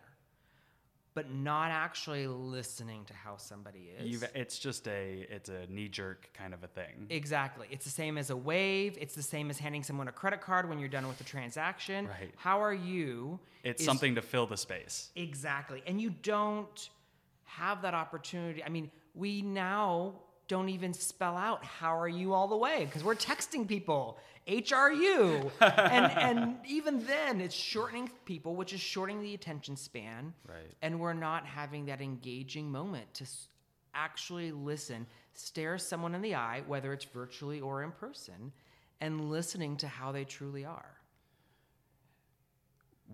But 1.15 1.31
not 1.31 1.71
actually 1.71 2.27
listening 2.27 3.05
to 3.05 3.15
how 3.15 3.37
somebody 3.37 3.91
is. 3.99 4.09
You've, 4.09 4.25
it's 4.35 4.59
just 4.59 4.89
a 4.89 5.27
it's 5.31 5.49
a 5.49 5.67
knee 5.69 5.89
jerk 5.89 6.29
kind 6.35 6.53
of 6.53 6.65
a 6.65 6.67
thing. 6.67 7.07
Exactly. 7.09 7.69
It's 7.71 7.85
the 7.85 7.91
same 7.91 8.19
as 8.19 8.31
a 8.31 8.37
wave. 8.37 8.99
It's 9.01 9.15
the 9.15 9.23
same 9.23 9.49
as 9.49 9.59
handing 9.59 9.85
someone 9.85 10.09
a 10.09 10.13
credit 10.13 10.41
card 10.41 10.69
when 10.69 10.81
you're 10.81 10.89
done 10.89 11.07
with 11.07 11.19
the 11.19 11.25
transaction. 11.25 12.09
Right. 12.09 12.33
How 12.37 12.61
are 12.61 12.75
you? 12.75 13.39
it's 13.63 13.81
is- 13.81 13.87
something 13.87 14.15
to 14.17 14.23
fill 14.23 14.47
the 14.47 14.57
space. 14.57 15.11
Exactly. 15.17 15.83
And 15.87 16.01
you 16.01 16.11
don't 16.11 16.91
have 17.45 17.83
that 17.83 17.95
opportunity. 17.95 18.63
I 18.63 18.69
mean, 18.69 18.91
we 19.15 19.43
now 19.43 20.15
don't 20.49 20.69
even 20.69 20.93
spell 20.93 21.37
out 21.37 21.65
how 21.65 21.99
are 21.99 22.09
you 22.09 22.33
all 22.33 22.49
the 22.49 22.57
way 22.57 22.85
because 22.85 23.03
we're 23.03 23.15
texting 23.15 23.67
people 23.67 24.19
HRU. 24.47 25.51
and 25.61 26.13
and 26.19 26.57
even 26.67 27.05
then 27.07 27.41
it's 27.41 27.55
shortening 27.55 28.11
people, 28.25 28.57
which 28.57 28.73
is 28.73 28.81
shortening 28.81 29.23
the 29.23 29.35
attention 29.35 29.77
span. 29.77 30.35
Right. 30.47 30.73
And 30.83 31.01
we're 31.01 31.15
not 31.15 31.47
having 31.47 31.87
that 31.87 32.01
engaging 32.01 32.71
moment 32.71 33.13
to 33.15 33.27
actually 33.95 34.53
listen, 34.53 35.07
stare 35.33 35.79
someone 35.79 36.15
in 36.15 36.23
the 36.23 36.35
eye, 36.35 36.63
whether 36.67 36.93
it's 36.93 37.05
virtually 37.05 37.61
or 37.61 37.83
in 37.83 37.93
person, 37.93 38.53
and 39.01 39.31
listening 39.31 39.77
to 39.79 39.89
how 39.89 40.13
they 40.13 40.25
truly 40.25 40.65
are. 40.65 40.97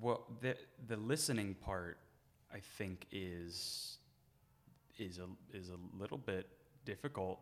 Well, 0.01 0.27
the 0.41 0.57
the 0.89 0.97
listening 0.97 1.55
part, 1.55 1.99
I 2.53 2.59
think, 2.59 3.07
is 3.13 3.99
is 4.99 5.19
a 5.19 5.57
is 5.57 5.71
a 5.71 6.01
little 6.01 6.19
bit 6.19 6.47
difficult 6.85 7.39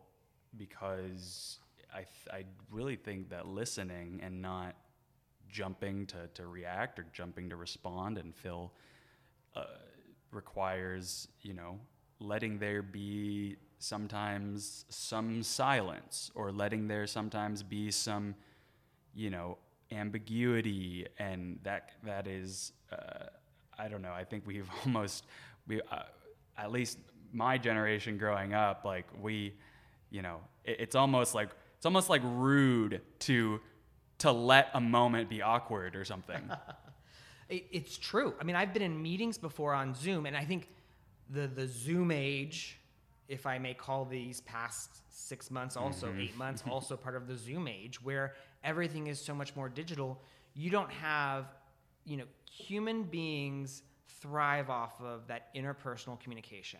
because 0.57 1.59
I 1.93 1.99
th- 1.99 2.27
I 2.31 2.45
really 2.71 2.95
think 2.95 3.29
that 3.29 3.47
listening 3.47 4.19
and 4.23 4.41
not 4.41 4.75
jumping 5.49 6.05
to, 6.07 6.27
to 6.35 6.47
react 6.47 6.99
or 6.99 7.05
jumping 7.13 7.49
to 7.49 7.55
respond 7.55 8.17
and 8.17 8.35
fill 8.35 8.71
uh, 9.55 9.63
requires 10.31 11.27
you 11.41 11.53
know 11.53 11.79
letting 12.19 12.59
there 12.59 12.81
be 12.81 13.55
sometimes 13.79 14.85
some 14.89 15.41
silence 15.41 16.31
or 16.35 16.51
letting 16.51 16.87
there 16.87 17.07
sometimes 17.07 17.63
be 17.63 17.89
some 17.91 18.35
you 19.15 19.29
know 19.29 19.57
ambiguity 19.91 21.07
and 21.17 21.59
that 21.63 21.91
that 22.03 22.27
is 22.27 22.73
uh, 22.91 23.25
I 23.77 23.87
don't 23.87 24.01
know. 24.01 24.13
I 24.13 24.23
think 24.23 24.45
we've 24.45 24.69
almost 24.85 25.25
we 25.67 25.81
uh, 25.91 26.03
at 26.57 26.71
least 26.71 26.97
my 27.33 27.57
generation 27.57 28.17
growing 28.17 28.53
up 28.53 28.85
like 28.85 29.05
we 29.21 29.53
you 30.09 30.21
know 30.21 30.39
it, 30.63 30.77
it's 30.79 30.95
almost 30.95 31.35
like 31.35 31.49
it's 31.77 31.85
almost 31.85 32.09
like 32.09 32.21
rude 32.23 33.01
to 33.19 33.59
to 34.17 34.31
let 34.31 34.69
a 34.73 34.81
moment 34.81 35.29
be 35.29 35.41
awkward 35.41 35.95
or 35.95 36.03
something 36.03 36.41
It, 37.49 37.65
it's 37.71 37.97
true. 37.97 38.33
I 38.39 38.43
mean, 38.43 38.55
I've 38.55 38.73
been 38.73 38.83
in 38.83 39.01
meetings 39.01 39.37
before 39.37 39.73
on 39.73 39.93
Zoom, 39.93 40.25
and 40.25 40.37
I 40.37 40.45
think 40.45 40.69
the 41.29 41.47
the 41.47 41.67
Zoom 41.67 42.11
age, 42.11 42.79
if 43.27 43.45
I 43.45 43.57
may 43.57 43.73
call 43.73 44.05
these 44.05 44.41
past 44.41 44.89
six 45.09 45.51
months, 45.51 45.75
also 45.75 46.07
mm-hmm. 46.07 46.21
eight 46.21 46.37
months, 46.37 46.63
also 46.69 46.95
part 46.95 47.15
of 47.15 47.27
the 47.27 47.35
Zoom 47.35 47.67
age, 47.67 48.01
where 48.01 48.35
everything 48.63 49.07
is 49.07 49.19
so 49.19 49.33
much 49.33 49.55
more 49.55 49.67
digital. 49.67 50.21
You 50.53 50.69
don't 50.69 50.91
have, 50.91 51.45
you 52.05 52.17
know, 52.17 52.25
human 52.49 53.03
beings 53.03 53.83
thrive 54.21 54.69
off 54.69 55.01
of 55.01 55.27
that 55.27 55.53
interpersonal 55.55 56.19
communication, 56.19 56.79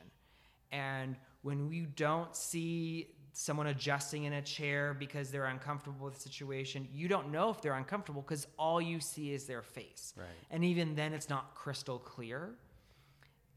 and 0.71 1.15
when 1.41 1.71
you 1.71 1.85
don't 1.95 2.35
see 2.35 3.07
someone 3.33 3.67
adjusting 3.67 4.25
in 4.25 4.33
a 4.33 4.41
chair 4.41 4.93
because 4.93 5.31
they're 5.31 5.45
uncomfortable 5.45 6.05
with 6.05 6.15
the 6.15 6.19
situation, 6.19 6.87
you 6.93 7.07
don't 7.07 7.31
know 7.31 7.49
if 7.49 7.61
they're 7.61 7.75
uncomfortable 7.75 8.21
because 8.21 8.47
all 8.57 8.81
you 8.81 8.99
see 8.99 9.31
is 9.33 9.45
their 9.45 9.61
face. 9.61 10.13
Right. 10.17 10.27
And 10.51 10.65
even 10.65 10.95
then, 10.95 11.13
it's 11.13 11.29
not 11.29 11.55
crystal 11.55 11.99
clear. 11.99 12.55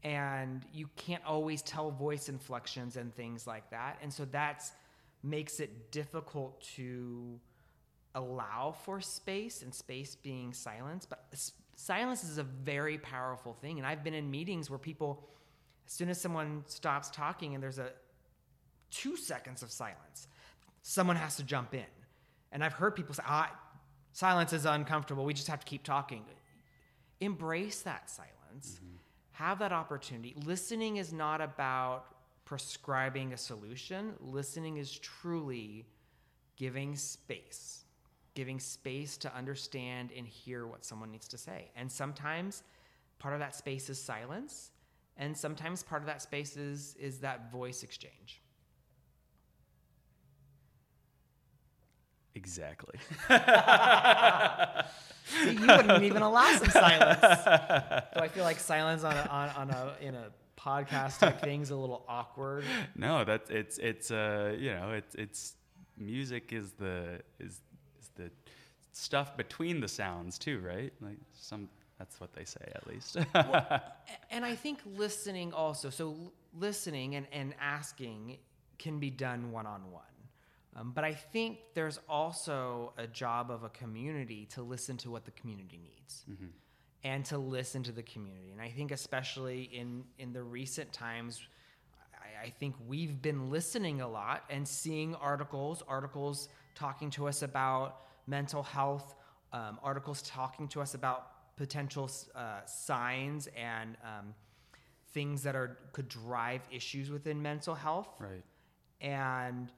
And 0.03 0.65
you 0.73 0.89
can't 0.95 1.23
always 1.25 1.61
tell 1.61 1.91
voice 1.91 2.29
inflections 2.29 2.97
and 2.97 3.13
things 3.13 3.47
like 3.47 3.69
that. 3.71 3.99
And 4.01 4.11
so 4.13 4.25
that's 4.25 4.71
makes 5.23 5.61
it 5.61 5.91
difficult 5.91 6.61
to 6.75 7.39
allow 8.15 8.75
for 8.83 8.99
space 8.99 9.63
and 9.63 9.73
space 9.73 10.15
being 10.15 10.53
silence. 10.53 11.05
But 11.05 11.25
s- 11.31 11.53
silence 11.75 12.23
is 12.23 12.37
a 12.37 12.43
very 12.43 12.97
powerful 12.97 13.53
thing. 13.53 13.77
And 13.77 13.87
I've 13.87 14.03
been 14.03 14.13
in 14.13 14.29
meetings 14.29 14.69
where 14.69 14.79
people, 14.79 15.27
as 15.85 15.93
soon 15.93 16.09
as 16.09 16.19
someone 16.19 16.63
stops 16.67 17.09
talking 17.09 17.53
and 17.53 17.63
there's 17.63 17.79
a 17.79 17.91
two 18.91 19.17
seconds 19.17 19.63
of 19.63 19.71
silence, 19.71 20.27
someone 20.81 21.15
has 21.15 21.35
to 21.37 21.43
jump 21.43 21.73
in. 21.73 21.85
And 22.51 22.63
I've 22.63 22.73
heard 22.73 22.95
people 22.95 23.15
say, 23.15 23.23
ah, 23.25 23.51
silence 24.11 24.53
is 24.53 24.65
uncomfortable. 24.65 25.25
We 25.25 25.33
just 25.33 25.47
have 25.47 25.59
to 25.59 25.65
keep 25.65 25.83
talking. 25.83 26.23
Embrace 27.19 27.81
that 27.81 28.09
silence. 28.09 28.79
Have 29.31 29.59
that 29.59 29.71
opportunity. 29.71 30.35
Listening 30.45 30.97
is 30.97 31.11
not 31.11 31.41
about 31.41 32.05
prescribing 32.45 33.33
a 33.33 33.37
solution, 33.37 34.13
listening 34.19 34.77
is 34.77 34.99
truly 34.99 35.87
giving 36.55 36.95
space, 36.95 37.85
giving 38.35 38.59
space 38.59 39.17
to 39.17 39.33
understand 39.35 40.11
and 40.15 40.27
hear 40.27 40.67
what 40.67 40.85
someone 40.85 41.09
needs 41.09 41.27
to 41.29 41.37
say. 41.37 41.71
And 41.75 41.91
sometimes 41.91 42.63
part 43.17 43.33
of 43.33 43.39
that 43.39 43.55
space 43.55 43.89
is 43.89 43.99
silence, 43.99 44.71
and 45.17 45.37
sometimes 45.37 45.83
part 45.83 46.01
of 46.01 46.07
that 46.07 46.21
space 46.21 46.57
is, 46.57 46.95
is 46.99 47.19
that 47.19 47.51
voice 47.51 47.83
exchange. 47.83 48.41
exactly 52.35 52.99
See, 55.25 55.51
you 55.53 55.67
wouldn't 55.67 56.03
even 56.03 56.21
allow 56.21 56.51
some 56.57 56.69
silence. 56.69 57.19
So 57.21 58.19
I 58.19 58.27
feel 58.27 58.43
like 58.43 58.59
silence 58.59 59.03
on 59.03 59.15
a, 59.15 59.27
on, 59.29 59.49
on 59.49 59.69
a 59.69 59.95
in 60.01 60.15
a 60.15 60.31
podcast 60.57 61.19
type 61.19 61.41
things 61.41 61.69
a 61.69 61.75
little 61.75 62.03
awkward. 62.07 62.65
No, 62.95 63.23
that's 63.23 63.49
it's 63.49 63.77
it's 63.77 64.11
uh 64.11 64.55
you 64.57 64.73
know 64.73 64.91
it's 64.91 65.15
it's 65.15 65.53
music 65.97 66.51
is 66.51 66.73
the 66.73 67.21
is 67.39 67.61
is 67.99 68.09
the 68.15 68.31
stuff 68.91 69.37
between 69.37 69.79
the 69.79 69.87
sounds 69.87 70.37
too, 70.37 70.59
right? 70.59 70.91
Like 71.01 71.17
some 71.33 71.69
that's 71.97 72.19
what 72.19 72.33
they 72.33 72.43
say 72.43 72.71
at 72.73 72.87
least. 72.87 73.17
and 74.31 74.45
I 74.45 74.55
think 74.55 74.79
listening 74.85 75.53
also, 75.53 75.89
so 75.89 76.15
listening 76.57 77.15
and, 77.15 77.27
and 77.31 77.53
asking 77.61 78.37
can 78.79 78.99
be 78.99 79.09
done 79.09 79.51
one 79.51 79.65
on 79.65 79.91
one. 79.91 80.03
Um, 80.75 80.91
but 80.93 81.03
I 81.03 81.13
think 81.13 81.59
there's 81.75 81.99
also 82.09 82.93
a 82.97 83.05
job 83.05 83.51
of 83.51 83.63
a 83.63 83.69
community 83.69 84.47
to 84.53 84.63
listen 84.63 84.97
to 84.97 85.11
what 85.11 85.23
the 85.23 85.31
community 85.31 85.77
needs 85.77 86.25
and 87.03 87.23
to 87.25 87.37
listen 87.37 87.83
to 87.83 87.91
the 87.91 88.01
community. 88.01 88.51
And 88.51 88.61
I 88.61 88.69
think, 88.69 88.91
especially 88.91 89.63
in, 89.63 90.03
in 90.17 90.33
the 90.33 90.41
recent 90.41 90.91
times, 90.91 91.41
I, 92.15 92.45
I 92.47 92.49
think 92.49 92.75
we've 92.87 93.21
been 93.21 93.51
listening 93.51 94.01
a 94.01 94.07
lot 94.07 94.45
and 94.49 94.67
seeing 94.67 95.13
articles, 95.15 95.83
articles 95.87 96.49
talking 96.75 97.09
to 97.11 97.27
us 97.27 97.43
about 97.43 97.99
mental 98.25 98.63
health, 98.63 99.15
um, 99.51 99.77
articles 99.83 100.21
talking 100.23 100.67
to 100.69 100.81
us 100.81 100.95
about 100.95 101.27
potential 101.55 102.09
uh, 102.35 102.65
signs 102.65 103.47
and 103.55 103.97
um, 104.03 104.33
things 105.13 105.43
that 105.43 105.55
are 105.55 105.77
could 105.91 106.09
drive 106.09 106.61
issues 106.71 107.09
within 107.09 107.41
mental 107.41 107.75
health. 107.75 108.09
Right. 108.19 108.43
and 109.01 109.71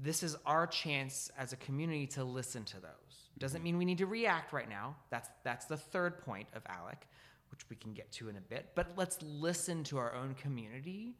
this 0.00 0.22
is 0.22 0.36
our 0.46 0.66
chance 0.68 1.28
as 1.36 1.52
a 1.52 1.56
community 1.56 2.06
to 2.06 2.22
listen 2.22 2.64
to 2.66 2.80
those. 2.80 3.30
Doesn't 3.38 3.64
mean 3.64 3.78
we 3.78 3.84
need 3.84 3.98
to 3.98 4.06
react 4.06 4.52
right 4.52 4.68
now. 4.68 4.94
That's 5.10 5.28
that's 5.42 5.66
the 5.66 5.76
third 5.76 6.18
point 6.18 6.48
of 6.54 6.62
alec 6.68 7.06
which 7.50 7.68
we 7.70 7.76
can 7.76 7.94
get 7.94 8.10
to 8.12 8.28
in 8.28 8.36
a 8.36 8.40
bit. 8.40 8.70
But 8.74 8.92
let's 8.96 9.18
listen 9.22 9.82
to 9.84 9.98
our 9.98 10.14
own 10.14 10.34
community 10.34 11.14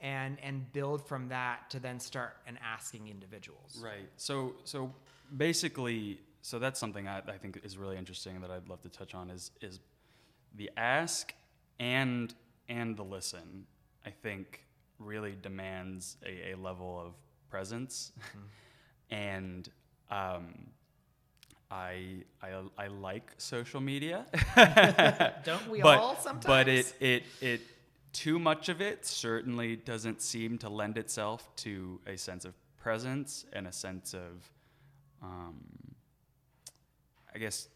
and 0.00 0.38
and 0.42 0.72
build 0.72 1.06
from 1.06 1.28
that 1.28 1.70
to 1.70 1.78
then 1.80 2.00
start 2.00 2.36
and 2.46 2.58
asking 2.64 3.08
individuals. 3.08 3.80
Right. 3.82 4.08
So 4.16 4.54
so 4.64 4.92
basically, 5.36 6.20
so 6.42 6.58
that's 6.58 6.80
something 6.80 7.06
I, 7.08 7.18
I 7.18 7.38
think 7.38 7.60
is 7.62 7.76
really 7.76 7.96
interesting 7.96 8.40
that 8.40 8.50
I'd 8.50 8.68
love 8.68 8.82
to 8.82 8.88
touch 8.88 9.14
on 9.14 9.30
is 9.30 9.50
is 9.60 9.80
the 10.56 10.70
ask 10.76 11.34
and 11.78 12.34
and 12.68 12.96
the 12.96 13.04
listen. 13.04 13.66
I 14.06 14.10
think 14.10 14.64
really 14.98 15.36
demands 15.40 16.16
a, 16.24 16.52
a 16.52 16.56
level 16.56 17.02
of 17.04 17.14
presence, 17.50 18.12
and 19.10 19.68
um, 20.10 20.54
I, 21.70 22.24
I 22.42 22.62
I 22.76 22.86
like 22.88 23.32
social 23.38 23.80
media. 23.80 24.26
don't 25.44 25.68
we 25.68 25.80
but, 25.80 25.98
all 25.98 26.16
sometimes 26.16 26.46
But 26.46 26.68
it, 26.68 26.94
it, 27.00 27.22
it, 27.40 27.60
too 28.12 28.38
much 28.38 28.68
of 28.68 28.80
it 28.80 29.06
certainly 29.06 29.76
doesn't 29.76 30.20
seem 30.20 30.58
to 30.58 30.68
lend 30.68 30.98
itself 30.98 31.48
to 31.56 32.00
a 32.06 32.16
sense 32.16 32.44
of 32.44 32.54
presence 32.76 33.44
and 33.52 33.66
a 33.68 33.72
sense 33.72 34.14
of, 34.14 34.50
um, 35.22 35.60
I 37.34 37.38
guess, 37.38 37.68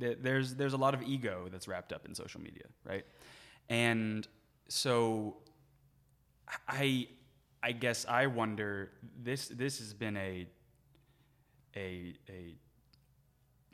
th- 0.00 0.18
there's 0.20 0.54
there's 0.54 0.72
a 0.72 0.78
lot 0.78 0.94
of 0.94 1.02
ego 1.02 1.48
that's 1.50 1.68
wrapped 1.68 1.92
up 1.92 2.06
in 2.06 2.14
social 2.14 2.40
media, 2.40 2.64
right? 2.84 3.04
And 3.68 4.26
so, 4.68 5.36
I, 6.68 7.08
I 7.62 7.72
guess 7.72 8.06
I 8.08 8.26
wonder 8.26 8.90
this 9.22 9.48
this 9.48 9.78
has 9.78 9.94
been 9.94 10.16
a, 10.16 10.46
a 11.76 12.14
a 12.28 12.54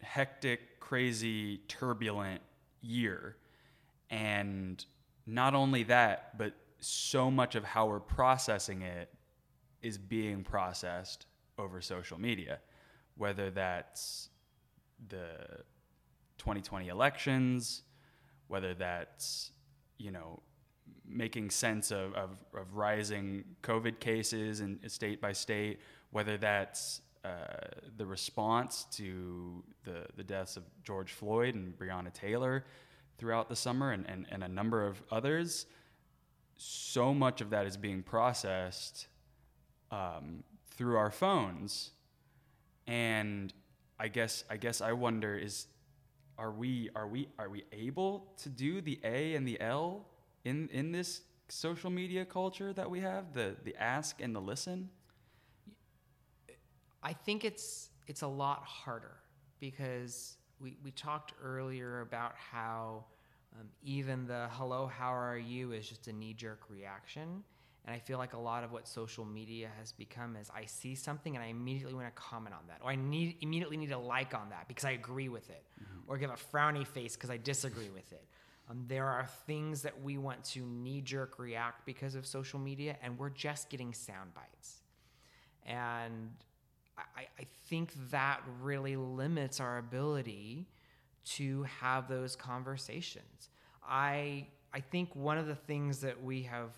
hectic, 0.03 0.81
crazy, 0.81 1.59
turbulent 1.69 2.41
year. 2.81 3.37
And 4.11 4.85
not 5.27 5.55
only 5.55 5.85
that, 5.85 6.37
but 6.39 6.55
so 6.81 7.31
much 7.31 7.55
of 7.55 7.65
how 7.65 7.87
we're 7.87 8.01
processing 8.01 8.83
it 8.83 9.13
is 9.83 9.99
being 9.99 10.43
processed 10.43 11.27
over 11.59 11.81
social 11.81 12.19
media, 12.19 12.59
whether 13.17 13.51
that's 13.51 14.30
the 15.09 15.63
2020 16.39 16.89
elections, 16.89 17.83
whether 18.49 18.75
that's, 18.75 19.53
you 19.99 20.11
know, 20.11 20.41
making 21.07 21.51
sense 21.51 21.91
of, 21.91 22.15
of, 22.15 22.31
of 22.55 22.75
rising 22.75 23.45
COVID 23.63 24.01
cases 24.01 24.61
and 24.61 24.79
state 24.91 25.21
by 25.21 25.33
state, 25.33 25.81
whether 26.11 26.37
that's 26.37 27.03
uh, 27.25 27.29
the 27.97 28.07
response 28.07 28.87
to 28.93 29.63
the, 29.85 30.07
the 30.17 30.25
deaths 30.25 30.57
of 30.57 30.65
George 30.83 31.13
Floyd 31.13 31.55
and 31.55 31.77
Breonna 31.79 32.13
Taylor 32.13 32.65
throughout 33.19 33.49
the 33.49 33.57
summer 33.57 33.93
and, 33.93 34.07
and, 34.09 34.27
and 34.31 34.43
a 34.43 34.49
number 34.49 34.87
of 34.87 35.03
others, 35.11 35.67
so 36.57 37.13
much 37.13 37.41
of 37.41 37.51
that 37.51 37.67
is 37.67 37.77
being 37.77 38.03
processed 38.03 39.09
um, 39.91 40.43
through 40.71 40.97
our 40.97 41.11
phones. 41.11 41.91
And 42.87 43.53
I 44.01 44.09
guess 44.09 44.45
I 44.49 44.57
guess 44.57 44.81
I 44.81 44.93
wonder 44.93 45.37
is 45.37 45.67
are 46.39 46.51
we 46.51 46.89
are 46.97 47.07
we 47.07 47.29
are 47.39 47.51
we 47.51 47.65
able 47.71 48.33
to 48.39 48.49
do 48.49 48.81
the 48.81 48.99
A 49.05 49.35
and 49.35 49.47
the 49.47 49.61
L 49.61 50.07
in 50.45 50.71
in 50.73 50.91
this 50.91 51.21
social 51.51 51.91
media 51.91 52.25
culture 52.25 52.73
that 52.73 52.91
we 52.91 53.01
have 53.01 53.35
the 53.35 53.57
the 53.63 53.77
ask 53.77 54.23
and 54.23 54.35
the 54.35 54.41
listen? 54.41 54.89
I 57.03 57.13
think 57.13 57.45
it's 57.45 57.91
it's 58.07 58.23
a 58.23 58.27
lot 58.27 58.65
harder 58.65 59.19
because 59.61 60.39
we, 60.59 60.79
we 60.83 60.93
talked 60.93 61.35
earlier 61.43 62.01
about 62.01 62.35
how 62.37 63.05
um, 63.59 63.69
even 63.83 64.27
the 64.27 64.49
hello 64.53 64.87
how 64.87 65.15
are 65.15 65.37
you? 65.37 65.73
is 65.73 65.87
just 65.87 66.09
a 66.09 66.13
knee 66.15 66.33
jerk 66.33 66.61
reaction 66.71 67.45
and 67.87 67.95
I 67.95 67.99
feel 67.99 68.19
like 68.19 68.35
a 68.35 68.39
lot 68.39 68.63
of 68.63 68.73
what 68.73 68.87
social 68.87 69.25
media 69.25 69.71
has 69.79 69.93
become 69.93 70.37
is 70.37 70.51
I 70.55 70.67
see 70.67 70.95
something 70.95 71.35
and 71.35 71.45
I 71.45 71.49
immediately 71.49 71.95
want 71.95 72.07
to 72.07 72.21
comment 72.21 72.55
on 72.55 72.63
that 72.69 72.81
or 72.83 72.91
I 72.91 72.97
need 72.97 73.37
immediately 73.41 73.77
need 73.77 73.93
a 73.93 73.99
like 73.99 74.35
on 74.35 74.51
that 74.51 74.69
because 74.69 74.85
I 74.85 74.91
agree 74.91 75.29
with 75.29 75.49
it 75.51 75.65
or 76.07 76.19
give 76.19 76.31
a 76.31 76.35
frowny 76.35 76.87
face 76.87 77.15
because 77.15 77.31
I 77.31 77.37
disagree 77.37 77.89
with 77.91 78.13
it. 78.13 78.25
Um, 78.69 78.85
there 78.87 79.07
are 79.07 79.27
things 79.47 79.83
that 79.83 80.01
we 80.03 80.19
want 80.19 80.45
to 80.45 80.61
knee 80.61 81.01
jerk 81.01 81.39
react 81.39 81.85
because 81.87 82.15
of 82.15 82.27
social 82.27 82.59
media 82.59 82.97
and 83.03 83.19
we're 83.19 83.31
just 83.31 83.71
getting 83.71 83.95
sound 83.95 84.35
bites. 84.35 84.83
And 85.67 86.31
I, 86.99 87.27
I 87.39 87.47
think 87.69 87.93
that 88.11 88.41
really 88.61 88.97
limits 88.97 89.59
our 89.59 89.79
ability 89.79 90.67
to 91.25 91.65
have 91.81 92.09
those 92.09 92.37
conversations. 92.37 93.49
I 93.87 94.47
I 94.73 94.81
think 94.81 95.15
one 95.17 95.39
of 95.39 95.47
the 95.47 95.55
things 95.55 96.01
that 96.01 96.23
we 96.23 96.43
have 96.43 96.71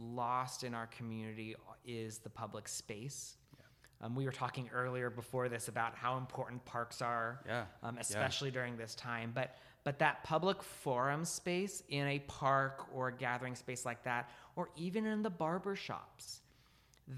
lost 0.00 0.64
in 0.64 0.74
our 0.74 0.86
community 0.88 1.56
is 1.86 2.18
the 2.18 2.30
public 2.30 2.68
space. 2.68 3.36
Um, 4.00 4.14
we 4.14 4.24
were 4.24 4.32
talking 4.32 4.70
earlier 4.72 5.10
before 5.10 5.48
this 5.48 5.66
about 5.68 5.96
how 5.96 6.18
important 6.18 6.64
parks 6.64 7.02
are, 7.02 7.40
Yeah, 7.46 7.64
um, 7.82 7.96
yeah. 7.96 8.00
especially 8.02 8.50
during 8.52 8.76
this 8.76 8.94
time. 8.94 9.32
But 9.34 9.56
but 9.84 9.98
that 10.00 10.22
public 10.22 10.62
forum 10.62 11.24
space 11.24 11.82
in 11.88 12.06
a 12.06 12.18
park 12.20 12.86
or 12.94 13.08
a 13.08 13.12
gathering 13.12 13.54
space 13.56 13.84
like 13.86 14.02
that, 14.04 14.30
or 14.54 14.68
even 14.76 15.06
in 15.06 15.22
the 15.22 15.30
barber 15.30 15.74
shops, 15.74 16.42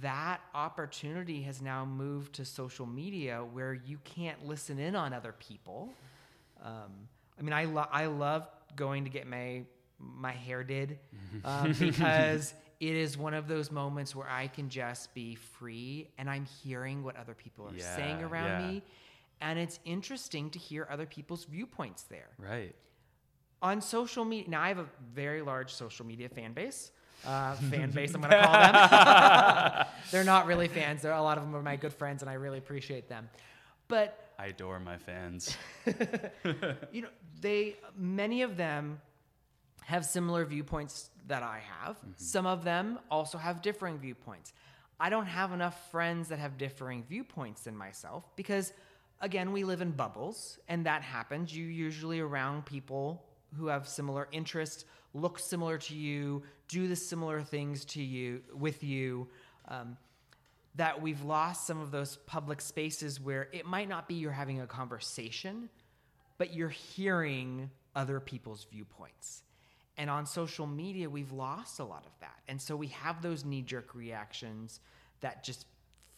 that 0.01 0.41
opportunity 0.55 1.43
has 1.43 1.61
now 1.61 1.85
moved 1.85 2.35
to 2.35 2.45
social 2.45 2.87
media 2.87 3.45
where 3.53 3.75
you 3.75 3.99
can't 4.05 4.47
listen 4.47 4.79
in 4.79 4.95
on 4.95 5.13
other 5.13 5.35
people. 5.39 5.91
Um, 6.63 6.93
I 7.39 7.43
mean, 7.43 7.53
I, 7.53 7.65
lo- 7.65 7.89
I 7.91 8.07
love 8.07 8.47
going 8.77 9.05
to 9.05 9.11
get 9.11 9.27
my 9.27 9.65
my 9.99 10.33
hair 10.33 10.63
did 10.65 10.99
um, 11.45 11.73
because 11.79 12.55
it 12.81 12.97
is 12.97 13.19
one 13.19 13.35
of 13.35 13.47
those 13.47 13.71
moments 13.71 14.17
where 14.17 14.29
I 14.29 14.47
can 14.47 14.71
just 14.71 15.13
be 15.13 15.35
free 15.35 16.09
and 16.17 16.31
I'm 16.31 16.47
hearing 16.47 17.05
what 17.05 17.15
other 17.17 17.35
people 17.35 17.69
are 17.69 17.79
saying 17.79 18.23
around 18.23 18.63
yeah. 18.63 18.69
me. 18.69 18.83
And 19.43 19.59
it's 19.59 19.79
interesting 19.85 20.49
to 20.51 20.59
hear 20.59 20.89
other 20.91 21.05
people's 21.05 21.45
viewpoints 21.45 22.05
there. 22.05 22.29
Right. 22.39 22.75
On 23.63 23.83
social 23.83 24.25
media 24.25 24.49
now 24.51 24.63
i 24.63 24.69
have 24.69 24.79
a 24.79 24.87
very 25.15 25.43
large 25.43 25.73
social 25.73 26.07
media 26.07 26.31
fan 26.31 26.55
base. 26.55 26.91
Uh, 27.27 27.55
fan 27.71 27.91
base 27.91 28.15
i'm 28.15 28.23
going 28.23 28.31
to 28.31 28.43
call 28.43 28.53
them. 28.53 29.87
They're 30.11 30.25
not 30.25 30.47
really 30.47 30.69
fans. 30.69 31.03
They're, 31.03 31.13
a 31.13 31.23
lot 31.23 31.37
of 31.37 31.45
them 31.45 31.55
are 31.55 31.63
my 31.63 31.77
good 31.77 31.93
friends 31.93 32.23
and 32.23 32.31
i 32.31 32.35
really 32.35 32.59
appreciate 32.59 33.11
them. 33.11 33.29
But 33.89 34.31
I 34.39 34.47
adore 34.47 34.81
my 34.81 34.97
fans. 34.97 35.57
You 36.93 37.03
know 37.03 37.09
they 37.43 37.77
many 37.97 38.41
of 38.41 38.57
them 38.57 39.01
have 39.91 40.07
similar 40.07 40.45
viewpoints 40.45 41.11
that 41.27 41.43
i 41.43 41.61
have. 41.81 41.97
Some 42.17 42.47
of 42.47 42.65
them 42.65 42.99
also 43.11 43.39
have 43.39 43.61
differing 43.61 43.99
viewpoints. 43.99 44.53
I 44.99 45.11
don't 45.11 45.27
have 45.27 45.53
enough 45.53 45.91
friends 45.91 46.29
that 46.29 46.39
have 46.39 46.59
differing 46.59 47.03
viewpoints 47.03 47.65
than 47.65 47.77
myself 47.77 48.25
because 48.37 48.73
again 49.21 49.53
we 49.53 49.65
live 49.65 49.81
in 49.81 49.91
bubbles 49.91 50.59
and 50.69 50.87
that 50.87 51.03
happens. 51.03 51.55
You 51.55 51.65
usually 51.65 52.21
around 52.21 52.67
people 52.67 53.25
who 53.57 53.67
have 53.67 53.89
similar 53.89 54.29
interests 54.31 54.85
look 55.13 55.39
similar 55.39 55.77
to 55.79 55.95
you 55.95 56.43
do 56.69 56.87
the 56.87 56.97
similar 56.97 57.43
things 57.43 57.85
to 57.85 58.03
you 58.03 58.43
with 58.55 58.85
you 58.85 59.27
um, 59.67 59.97
that 60.77 61.03
we've 61.03 61.23
lost 61.23 61.67
some 61.67 61.81
of 61.81 61.91
those 61.91 62.19
public 62.27 62.61
spaces 62.61 63.21
where 63.21 63.49
it 63.53 63.67
might 63.67 63.89
not 63.89 64.07
be 64.07 64.15
you're 64.15 64.31
having 64.31 64.61
a 64.61 64.67
conversation, 64.67 65.69
but 66.39 66.55
you're 66.55 66.69
hearing 66.69 67.71
other 67.97 68.21
people's 68.21 68.67
viewpoints. 68.71 69.43
And 69.97 70.09
on 70.09 70.25
social 70.27 70.67
media, 70.67 71.11
we've 71.11 71.33
lost 71.33 71.79
a 71.79 71.85
lot 71.85 72.07
of 72.07 72.13
that. 72.21 72.39
And 72.49 72.61
so 72.61 72.75
we 72.77 72.89
have 72.89 73.21
those 73.23 73.45
knee 73.45 73.63
jerk 73.63 73.95
reactions 73.95 74.81
that 75.21 75.45
just 75.45 75.67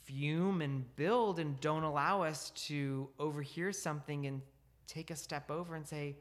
fume 0.05 0.63
and 0.63 0.95
build 0.97 1.39
and 1.39 1.59
don't 1.61 1.83
allow 1.83 2.23
us 2.23 2.51
to 2.51 3.09
overhear 3.19 3.73
something 3.73 4.27
and 4.27 4.41
take 4.87 5.11
a 5.11 5.17
step 5.17 5.51
over 5.51 5.75
and 5.75 5.87
say, 5.87 6.17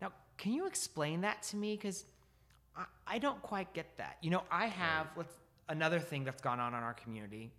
now, 0.00 0.12
can 0.38 0.52
you 0.52 0.66
explain 0.66 1.20
that 1.22 1.42
to 1.44 1.56
me? 1.56 1.76
Because 1.76 2.04
I, 2.76 2.84
I 3.06 3.18
don't 3.18 3.40
quite 3.42 3.72
get 3.74 3.96
that. 3.98 4.16
You 4.22 4.30
know, 4.30 4.42
I 4.50 4.66
have 4.66 5.08
let's, 5.16 5.34
another 5.68 5.98
thing 5.98 6.24
that's 6.24 6.40
gone 6.40 6.60
on 6.60 6.72
in 6.74 6.80
our 6.80 6.94
community, 6.94 7.52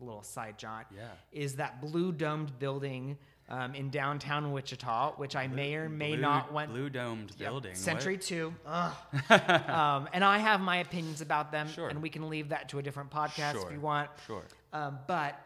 a 0.00 0.04
little 0.04 0.22
side 0.22 0.58
jaunt, 0.58 0.86
Yeah. 0.94 1.08
is 1.32 1.56
that 1.56 1.80
blue 1.80 2.12
domed 2.12 2.58
building 2.58 3.16
um, 3.50 3.74
in 3.74 3.90
downtown 3.90 4.52
Wichita, 4.52 5.12
which 5.16 5.34
I 5.34 5.46
may 5.46 5.74
or 5.74 5.88
may 5.88 6.12
Blue- 6.12 6.20
not 6.22 6.52
want. 6.52 6.70
blue 6.70 6.90
domed 6.90 7.30
Yep, 7.38 7.38
building. 7.38 7.70
what? 7.70 7.78
Century 7.78 8.18
Two. 8.18 8.54
Um, 9.30 10.08
and 10.12 10.22
I 10.24 10.38
have 10.38 10.60
my 10.60 10.78
opinions 10.78 11.20
about 11.20 11.50
them, 11.52 11.68
Sure. 11.68 11.88
and 11.88 12.02
we 12.02 12.10
can 12.10 12.28
leave 12.28 12.50
that 12.50 12.68
to 12.70 12.78
a 12.78 12.82
different 12.82 13.10
podcast 13.10 13.52
Sure. 13.52 13.66
if 13.66 13.72
you 13.72 13.80
want. 13.80 14.10
Sure. 14.26 14.42
Um, 14.72 14.98
but 15.06 15.38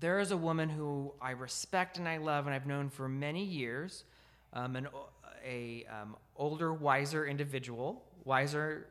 there 0.00 0.18
is 0.18 0.30
a 0.30 0.36
woman 0.36 0.68
who 0.68 1.12
I 1.20 1.32
respect 1.32 1.98
and 1.98 2.08
I 2.08 2.16
love, 2.18 2.46
and 2.46 2.54
I've 2.54 2.66
known 2.66 2.88
for 2.88 3.08
many 3.08 3.44
years. 3.44 4.04
Um, 4.52 4.76
an 4.76 4.88
o- 4.94 5.08
a 5.44 5.84
um, 5.86 6.16
older, 6.36 6.72
wiser 6.72 7.26
individual, 7.26 8.02
wiser 8.24 8.86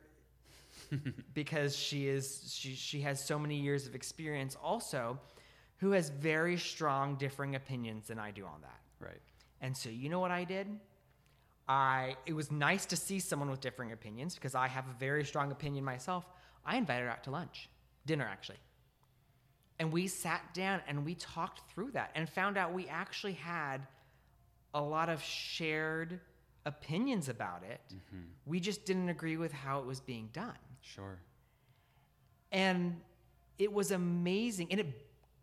because 1.34 1.76
she 1.76 2.08
is 2.08 2.52
she 2.56 2.74
she 2.76 3.02
has 3.02 3.24
so 3.24 3.38
many 3.39 3.56
years 3.60 3.86
of 3.88 3.96
experience. 3.96 4.56
Also, 4.63 5.20
who 5.80 5.92
has 5.92 6.10
very 6.10 6.58
strong 6.58 7.15
differing 7.15 7.56
opinions 7.56 8.08
than 8.08 8.20
I 8.20 8.32
do 8.32 8.46
on 8.46 8.62
that. 8.62 8.80
Right. 9.00 9.22
And 9.62 9.76
so 9.76 9.89
you 9.89 10.10
know 10.10 10.20
what 10.20 10.32
I 10.32 10.44
did? 10.44 10.68
I 11.68 12.15
it 12.26 12.34
was 12.34 12.52
nice 12.52 12.86
to 12.88 12.96
see 12.96 13.20
someone 13.20 13.50
with 13.50 13.62
differing 13.62 13.92
opinions 13.92 14.36
because 14.36 14.56
I 14.56 14.68
have 14.68 14.86
a 14.88 14.94
very 15.00 15.24
strong 15.26 15.52
opinion 15.52 15.84
myself. 15.84 16.26
I 16.65 16.78
invited 16.78 17.04
her 17.06 17.12
out 17.12 17.24
to 17.26 17.32
lunch, 17.32 17.70
dinner 18.06 18.28
actually. 18.30 18.58
And 19.80 19.94
we 19.94 20.08
sat 20.08 20.54
down 20.54 20.82
and 20.88 21.06
we 21.06 21.15
talked 21.15 21.62
through 21.72 21.92
that 21.92 22.12
and 22.15 22.28
found 22.30 22.58
out 22.58 22.74
we 22.74 22.88
actually 22.88 23.34
had 23.34 23.88
a 24.74 24.82
lot 24.82 25.10
of 25.10 25.22
shared 25.24 26.20
opinions 26.65 27.30
about 27.30 27.63
it. 27.63 27.80
Mm-hmm. 27.94 28.24
We 28.46 28.60
just 28.60 28.84
didn't 28.86 29.08
agree 29.10 29.38
with 29.38 29.54
how 29.54 29.80
it 29.80 29.86
was 29.86 30.00
being 30.02 30.30
done 30.34 30.58
Sure. 30.82 31.20
and 32.52 33.00
it 33.58 33.72
was 33.72 33.92
amazing 33.92 34.68
and 34.72 34.80
it 34.80 34.88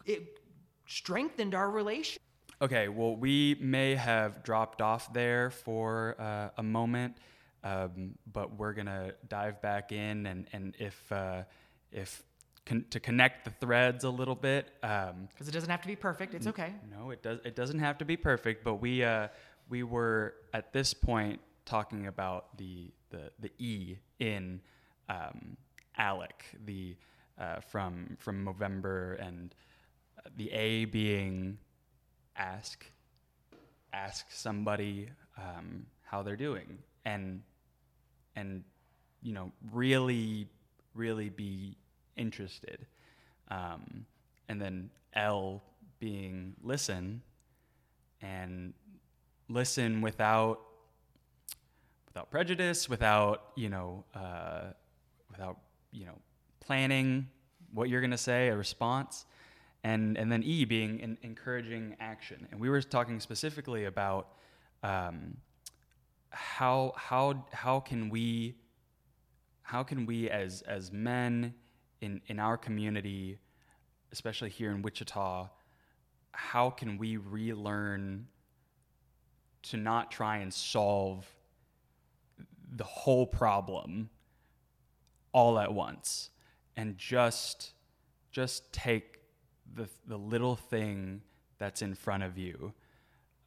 it 0.07 0.41
strengthened 0.87 1.55
our 1.55 1.71
relation 1.71 2.21
Okay, 2.63 2.89
well, 2.89 3.15
we 3.15 3.55
may 3.61 3.95
have 3.97 4.43
dropped 4.43 4.81
off 4.81 5.13
there 5.13 5.51
for 5.51 6.17
uh, 6.19 6.49
a 6.57 6.63
moment, 6.63 7.19
um, 7.63 8.15
but 8.33 8.57
we're 8.57 8.73
gonna 8.73 9.13
dive 9.29 9.61
back 9.61 9.93
in, 9.93 10.25
and 10.25 10.47
and 10.55 10.75
if 10.79 11.13
uh, 11.13 11.43
if 11.93 12.23
con- 12.65 12.87
to 12.89 12.99
connect 12.99 13.45
the 13.45 13.51
threads 13.51 14.05
a 14.05 14.11
little 14.11 14.35
bit. 14.35 14.71
Um, 14.83 15.29
because 15.31 15.49
it 15.49 15.53
doesn't 15.53 15.69
have 15.69 15.83
to 15.83 15.87
be 15.87 15.97
perfect 15.97 16.33
it's 16.33 16.47
okay 16.47 16.73
no, 16.91 17.11
it 17.11 17.23
does. 17.23 17.41
It 17.45 17.57
doesn't 17.57 17.79
have 17.79 17.99
to 17.99 18.07
be 18.07 18.17
perfect, 18.17 18.65
but 18.65 18.77
we 18.77 19.05
uh, 19.05 19.29
we 19.69 19.83
were 19.83 20.37
at 20.55 20.73
this 20.73 20.95
point 20.95 21.41
talking 21.67 22.07
about 22.07 22.57
the 22.57 22.91
the 23.11 23.33
the 23.39 23.51
E 23.59 23.99
in 24.19 24.63
um, 25.11 25.59
Alec, 25.99 26.43
the 26.65 26.97
uh, 27.39 27.61
from 27.61 28.17
from 28.19 28.47
Movember, 28.47 29.21
and 29.21 29.55
the 30.37 30.51
A 30.53 30.85
being 30.87 31.59
ask 32.37 32.85
ask 33.93 34.27
somebody 34.31 35.09
um, 35.39 35.87
how 36.03 36.23
they're 36.23 36.37
doing, 36.37 36.79
and 37.05 37.43
and 38.35 38.65
you 39.23 39.33
know 39.33 39.53
really 39.73 40.49
really 40.95 41.29
be 41.29 41.77
interested, 42.17 42.87
um, 43.49 44.07
and 44.49 44.61
then 44.61 44.91
L 45.15 45.63
being 45.99 46.55
listen 46.63 47.23
and 48.21 48.75
listen 49.49 50.01
without 50.01 50.61
without 52.07 52.31
prejudice, 52.31 52.89
without 52.89 53.51
you 53.57 53.69
know, 53.69 54.05
uh, 54.15 54.73
without 55.31 55.59
you 55.93 56.07
know, 56.07 56.19
planning 56.61 57.29
what 57.73 57.89
you're 57.89 58.01
gonna 58.01 58.19
say, 58.19 58.49
a 58.49 58.57
response, 58.57 59.27
and 59.87 60.19
and 60.19 60.33
then 60.33 60.43
E 60.43 60.65
being 60.65 61.01
en- 61.01 61.19
encouraging 61.23 61.97
action. 62.01 62.49
And 62.51 62.61
we 62.61 62.69
were 62.69 62.83
talking 62.83 63.21
specifically 63.21 63.85
about 63.85 64.33
um, 64.83 65.37
how 66.31 66.93
how 66.97 67.47
how 67.53 67.79
can 67.79 68.11
we 68.11 68.57
how 69.63 69.85
can 69.85 70.05
we 70.05 70.29
as 70.29 70.63
as 70.63 70.91
men 70.91 71.55
in 72.01 72.21
in 72.27 72.41
our 72.41 72.57
community, 72.57 73.39
especially 74.11 74.51
here 74.51 74.73
in 74.73 74.83
Wichita, 74.83 75.51
how 76.33 76.71
can 76.71 76.99
we 76.99 77.17
relearn 77.17 78.27
to 79.63 79.77
not 79.77 80.11
try 80.11 80.39
and 80.39 80.53
solve 80.53 81.25
the 82.75 82.85
whole 82.85 83.27
problem 83.27 84.11
all 85.31 85.61
at 85.61 85.73
once 85.73 86.31
and 86.77 86.99
just 86.99 87.73
just 88.33 88.73
take 88.73 89.16
the 89.75 89.89
the 90.07 90.17
little 90.17 90.57
thing 90.57 91.23
that's 91.59 91.83
in 91.83 91.95
front 91.95 92.23
of 92.23 92.39
you 92.39 92.73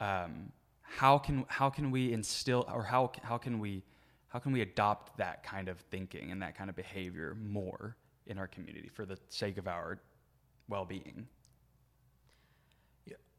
um, 0.00 0.52
how 0.82 1.18
can 1.18 1.44
how 1.48 1.70
can 1.70 1.90
we 1.90 2.12
instill 2.12 2.66
or 2.72 2.82
how 2.82 3.12
how 3.22 3.38
can 3.38 3.58
we 3.58 3.84
how 4.28 4.38
can 4.38 4.52
we 4.52 4.60
adopt 4.60 5.16
that 5.18 5.42
kind 5.42 5.68
of 5.68 5.78
thinking 5.90 6.30
and 6.30 6.42
that 6.42 6.56
kind 6.56 6.70
of 6.70 6.76
behavior 6.76 7.36
more 7.42 7.96
in 8.26 8.38
our 8.38 8.46
community 8.46 8.88
for 8.88 9.04
the 9.04 9.18
sake 9.28 9.58
of 9.58 9.68
our 9.68 10.00
well-being? 10.68 11.26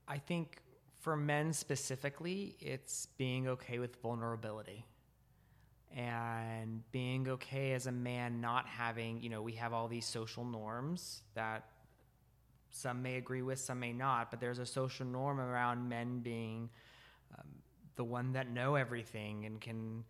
I 0.08 0.18
think 0.18 0.62
for 1.00 1.16
men 1.16 1.54
specifically 1.54 2.56
it's 2.60 3.08
being 3.18 3.48
okay 3.48 3.80
with 3.80 3.96
vulnerability 4.02 4.86
and 5.96 6.84
being 6.92 7.28
okay 7.28 7.74
as 7.74 7.88
a 7.88 7.92
man 7.92 8.40
not 8.40 8.66
having 8.66 9.22
you 9.22 9.30
know 9.30 9.42
we 9.42 9.54
have 9.54 9.74
all 9.74 9.88
these 9.88 10.06
social 10.06 10.46
norms 10.46 11.24
that 11.34 11.66
some 12.72 13.02
may 13.02 13.18
agree 13.18 13.42
with 13.42 13.60
some 13.60 13.80
may 13.80 13.94
not 13.94 14.32
but 14.32 14.40
there's 14.40 14.60
a 14.60 14.66
social 14.66 15.06
norm 15.06 15.40
around 15.40 15.88
men 15.88 16.20
being 16.20 16.70
um, 17.38 17.48
the 17.96 18.04
one 18.04 18.34
that 18.34 18.50
know 18.50 18.76
everything 18.76 19.46
and 19.46 19.62
can 19.62 20.04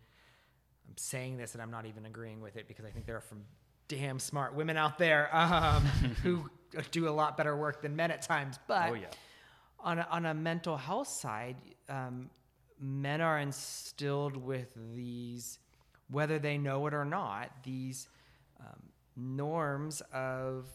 i'm 0.88 0.98
saying 0.98 1.38
this 1.38 1.54
and 1.54 1.62
i'm 1.62 1.72
not 1.72 1.86
even 1.86 2.06
agreeing 2.06 2.42
with 2.42 2.56
it 2.56 2.68
because 2.68 2.86
i 2.86 2.90
think 2.90 3.06
there 3.06 3.16
are 3.16 3.24
some 3.28 3.42
damn 3.88 4.20
smart 4.20 4.56
women 4.56 4.78
out 4.78 4.98
there 4.98 5.30
um, 5.36 5.84
who 6.24 6.50
do 6.92 7.10
a 7.10 7.12
lot 7.12 7.38
better 7.38 7.56
work 7.56 7.82
than 7.82 7.96
men 7.96 8.12
at 8.12 8.22
times. 8.22 8.58
But 8.68 8.90
oh 8.90 8.94
yeah. 8.94 9.08
on 9.80 10.00
a, 10.00 10.08
on 10.10 10.26
a 10.26 10.34
mental 10.34 10.78
health 10.78 11.10
side, 11.10 11.58
um, 11.90 12.30
men 12.80 13.22
are 13.22 13.40
instilled 13.40 14.38
with 14.38 14.74
these, 14.96 15.60
whether 16.10 16.40
they 16.40 16.58
know 16.58 16.88
it 16.88 16.94
or 16.94 17.06
not, 17.06 17.52
these 17.64 18.08
um, 18.60 18.82
norms 19.16 20.02
of 20.14 20.68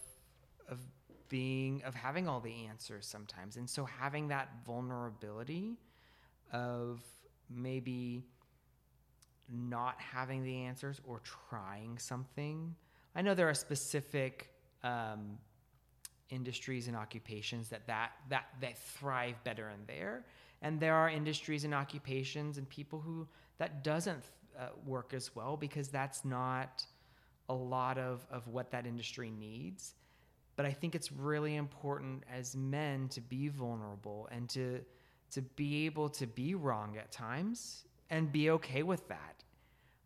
of 0.69 0.79
being 1.29 1.83
of 1.85 1.95
having 1.95 2.29
all 2.29 2.41
the 2.41 2.67
answers 2.67 3.07
sometimes, 3.07 3.57
and 3.57 3.69
so 3.69 3.85
having 3.85 4.29
that 4.29 4.49
vulnerability 4.65 5.77
of 6.53 7.01
maybe 7.51 8.25
not 9.53 10.01
having 10.01 10.43
the 10.43 10.57
answers 10.63 11.01
or 11.07 11.21
trying 11.49 11.99
something. 11.99 12.75
I 13.15 13.23
know 13.23 13.35
there 13.35 13.49
are 13.49 13.55
specific 13.55 14.51
um, 14.83 15.39
industries 16.31 16.89
and 16.89 16.97
occupations 16.97 17.69
that 17.69 17.87
that 17.87 18.13
that 18.29 18.47
that 18.61 18.79
thrive 18.79 19.43
better 19.45 19.71
in 19.71 19.81
there. 19.87 20.25
And 20.63 20.81
there 20.81 20.95
are 20.95 21.09
industries 21.11 21.65
and 21.65 21.75
occupations 21.75 22.59
and 22.59 22.69
people 22.69 23.01
who 23.01 23.29
that 23.59 23.85
doesn't 23.85 24.25
uh, 24.59 24.69
work 24.85 25.13
as 25.15 25.35
well 25.37 25.57
because 25.57 25.89
that's 25.89 26.25
not 26.25 26.85
a 27.49 27.55
lot 27.55 27.99
of 27.99 28.27
of 28.31 28.49
what 28.49 28.71
that 28.71 28.87
industry 28.87 29.31
needs 29.31 29.95
but 30.57 30.67
i 30.67 30.73
think 30.73 30.95
it's 30.95 31.13
really 31.13 31.57
important 31.57 32.25
as 32.33 32.57
men 32.57 33.09
to 33.09 33.21
be 33.21 33.49
vulnerable 33.49 34.29
and 34.33 34.49
to 34.49 34.81
to 35.31 35.43
be 35.43 35.87
able 35.87 36.09
to 36.09 36.27
be 36.27 36.55
wrong 36.55 36.97
at 36.97 37.11
times 37.11 37.85
and 38.11 38.31
be 38.31 38.51
okay 38.51 38.83
with 38.83 39.07
that. 39.09 39.45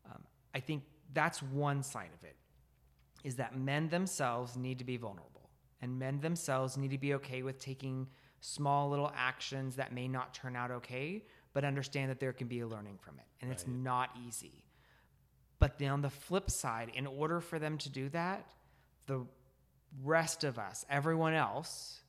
Um, 0.06 0.22
i 0.54 0.60
think 0.60 0.82
that's 1.12 1.42
one 1.42 1.82
side 1.82 2.10
of 2.16 2.24
it 2.24 2.36
is 3.24 3.36
that 3.36 3.56
men 3.56 3.88
themselves 3.88 4.56
need 4.56 4.78
to 4.78 4.84
be 4.84 4.96
vulnerable. 4.96 5.50
And 5.82 5.98
men 5.98 6.20
themselves 6.20 6.76
need 6.76 6.90
to 6.90 6.98
be 6.98 7.14
okay 7.14 7.42
with 7.42 7.58
taking 7.58 8.06
small 8.40 8.88
little 8.88 9.12
actions 9.14 9.76
that 9.76 9.92
may 9.92 10.08
not 10.08 10.32
turn 10.34 10.56
out 10.56 10.70
okay 10.70 11.24
but 11.52 11.64
understand 11.64 12.10
that 12.10 12.20
there 12.20 12.32
can 12.32 12.46
be 12.46 12.60
a 12.60 12.66
learning 12.66 12.98
from 13.00 13.18
it. 13.18 13.24
And 13.42 13.50
it's 13.50 13.66
not 13.66 14.10
easy. 14.26 14.64
But 15.58 15.78
then 15.78 15.90
on 15.90 16.00
the 16.00 16.10
flip 16.10 16.50
side 16.50 16.92
in 16.94 17.06
order 17.06 17.40
for 17.40 17.58
them 17.58 17.76
to 17.78 17.90
do 17.90 18.08
that 18.10 18.46
the 19.06 19.26
rest 20.02 20.44
of 20.44 20.58
us 20.58 20.84
everyone 20.88 21.34
else 21.34 22.00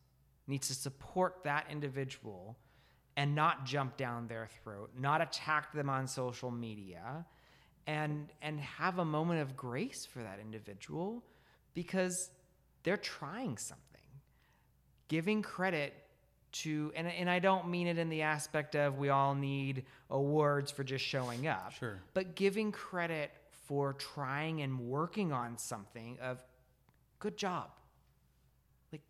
needs 0.48 0.68
to 0.68 0.74
support 0.74 1.38
that 1.44 1.66
individual 1.70 2.58
and 3.18 3.36
not 3.36 3.66
jump 3.66 3.98
down 3.98 4.28
their 4.28 4.48
throat 4.64 4.92
not 4.98 5.22
attack 5.22 5.74
them 5.74 5.90
on 5.90 6.08
social 6.08 6.52
media 6.52 7.26
and 7.88 8.30
and 8.42 8.60
have 8.60 9.00
a 9.00 9.06
moment 9.06 9.42
of 9.42 9.56
grace 9.58 10.06
for 10.06 10.20
that 10.20 10.40
individual 10.40 11.24
because 11.74 12.30
they're 12.84 12.98
trying 12.98 13.58
something 13.58 14.02
giving 15.08 15.42
credit 15.42 15.94
to 16.52 16.92
and, 16.96 17.08
and 17.08 17.30
i 17.30 17.40
don't 17.40 17.68
mean 17.68 17.88
it 17.88 17.98
in 17.98 18.10
the 18.10 18.22
aspect 18.22 18.76
of 18.76 18.98
we 18.98 19.10
all 19.10 19.34
need 19.34 19.86
awards 20.10 20.70
for 20.70 20.84
just 20.84 21.04
showing 21.04 21.48
up 21.48 21.72
Sure. 21.74 22.02
but 22.14 22.36
giving 22.36 22.72
credit 22.72 23.32
for 23.68 23.94
trying 23.94 24.62
and 24.62 24.80
working 24.80 25.32
on 25.32 25.58
something 25.58 26.18
of 26.22 26.44
good 27.22 27.38
job. 27.38 27.70
Like 28.92 29.04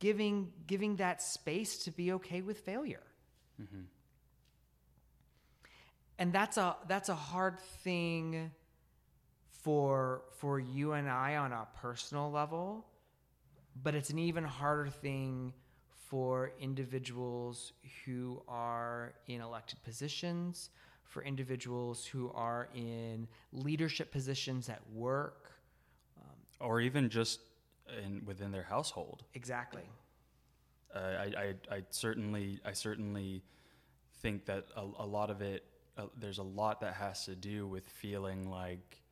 giving 0.00 0.52
giving 0.66 0.96
that 0.96 1.22
space 1.22 1.84
to 1.84 1.92
be 1.92 2.12
okay 2.14 2.42
with 2.42 2.58
failure. 2.58 3.06
Mm-hmm. 3.62 3.82
And 6.18 6.32
that's 6.32 6.56
a 6.56 6.76
that's 6.88 7.08
a 7.08 7.14
hard 7.14 7.60
thing 7.84 8.50
for 9.62 10.22
for 10.38 10.58
you 10.58 10.92
and 10.92 11.08
I 11.08 11.36
on 11.36 11.52
a 11.52 11.68
personal 11.80 12.30
level 12.30 12.84
but 13.82 13.94
it's 13.94 14.10
an 14.10 14.18
even 14.18 14.44
harder 14.44 14.88
thing 14.88 15.52
for 16.08 16.52
individuals 16.60 17.72
who 18.04 18.42
are 18.46 19.14
in 19.26 19.40
elected 19.40 19.82
positions 19.82 20.70
for 21.04 21.22
individuals 21.22 22.04
who 22.06 22.30
are 22.34 22.68
in 22.74 23.26
leadership 23.52 24.12
positions 24.12 24.68
at 24.68 24.80
work 24.92 25.43
or 26.60 26.80
even 26.80 27.08
just 27.08 27.40
in 28.04 28.22
within 28.24 28.50
their 28.50 28.62
household. 28.62 29.24
exactly 29.34 29.82
Uh, 30.94 30.98
I, 30.98 31.24
I, 31.24 31.54
I 31.76 31.82
certainly, 31.90 32.60
I 32.64 32.72
certainly 32.72 33.42
think 34.22 34.44
that 34.46 34.66
a, 34.76 34.82
a 35.00 35.06
lot 35.06 35.28
of 35.28 35.42
it, 35.42 35.64
uh, 35.98 36.06
there's 36.16 36.38
a 36.38 36.44
lot 36.44 36.80
that 36.80 36.94
has 36.94 37.24
to 37.24 37.34
do 37.34 37.66
with 37.66 37.86
feeling 37.86 38.48
like, 38.48 39.02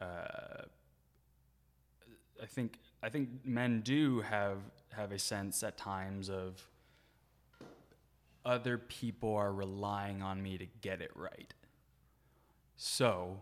uh, 0.00 0.64
I 2.42 2.46
think, 2.46 2.78
I 3.02 3.08
think 3.08 3.28
men 3.44 3.80
do 3.80 4.20
have 4.20 4.58
have 4.90 5.10
a 5.10 5.18
sense 5.18 5.62
at 5.62 5.78
times 5.78 6.28
of 6.28 6.68
other 8.44 8.76
people 8.76 9.34
are 9.34 9.52
relying 9.52 10.22
on 10.22 10.42
me 10.42 10.58
to 10.58 10.66
get 10.82 11.00
it 11.00 11.12
right. 11.14 11.54
So, 12.76 13.38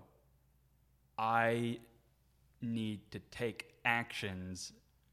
I 1.18 1.78
need 2.62 3.10
to 3.10 3.18
take 3.30 3.74
actions 3.84 4.72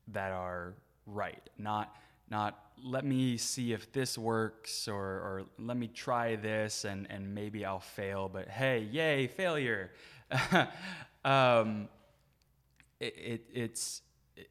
that 0.09 0.31
are 0.31 0.73
right 1.05 1.49
not 1.57 1.95
not 2.29 2.59
let 2.83 3.05
me 3.05 3.37
see 3.37 3.73
if 3.73 3.91
this 3.91 4.17
works 4.17 4.87
or, 4.87 5.03
or 5.03 5.43
let 5.57 5.77
me 5.77 5.87
try 5.87 6.35
this 6.35 6.85
and, 6.85 7.07
and 7.09 7.33
maybe 7.33 7.65
I'll 7.65 7.79
fail 7.79 8.29
but 8.31 8.47
hey 8.47 8.87
yay 8.91 9.27
failure. 9.27 9.91
Um, 11.25 11.89
it, 13.01 13.13
it, 13.17 13.45
it's 13.53 14.01
it, 14.37 14.47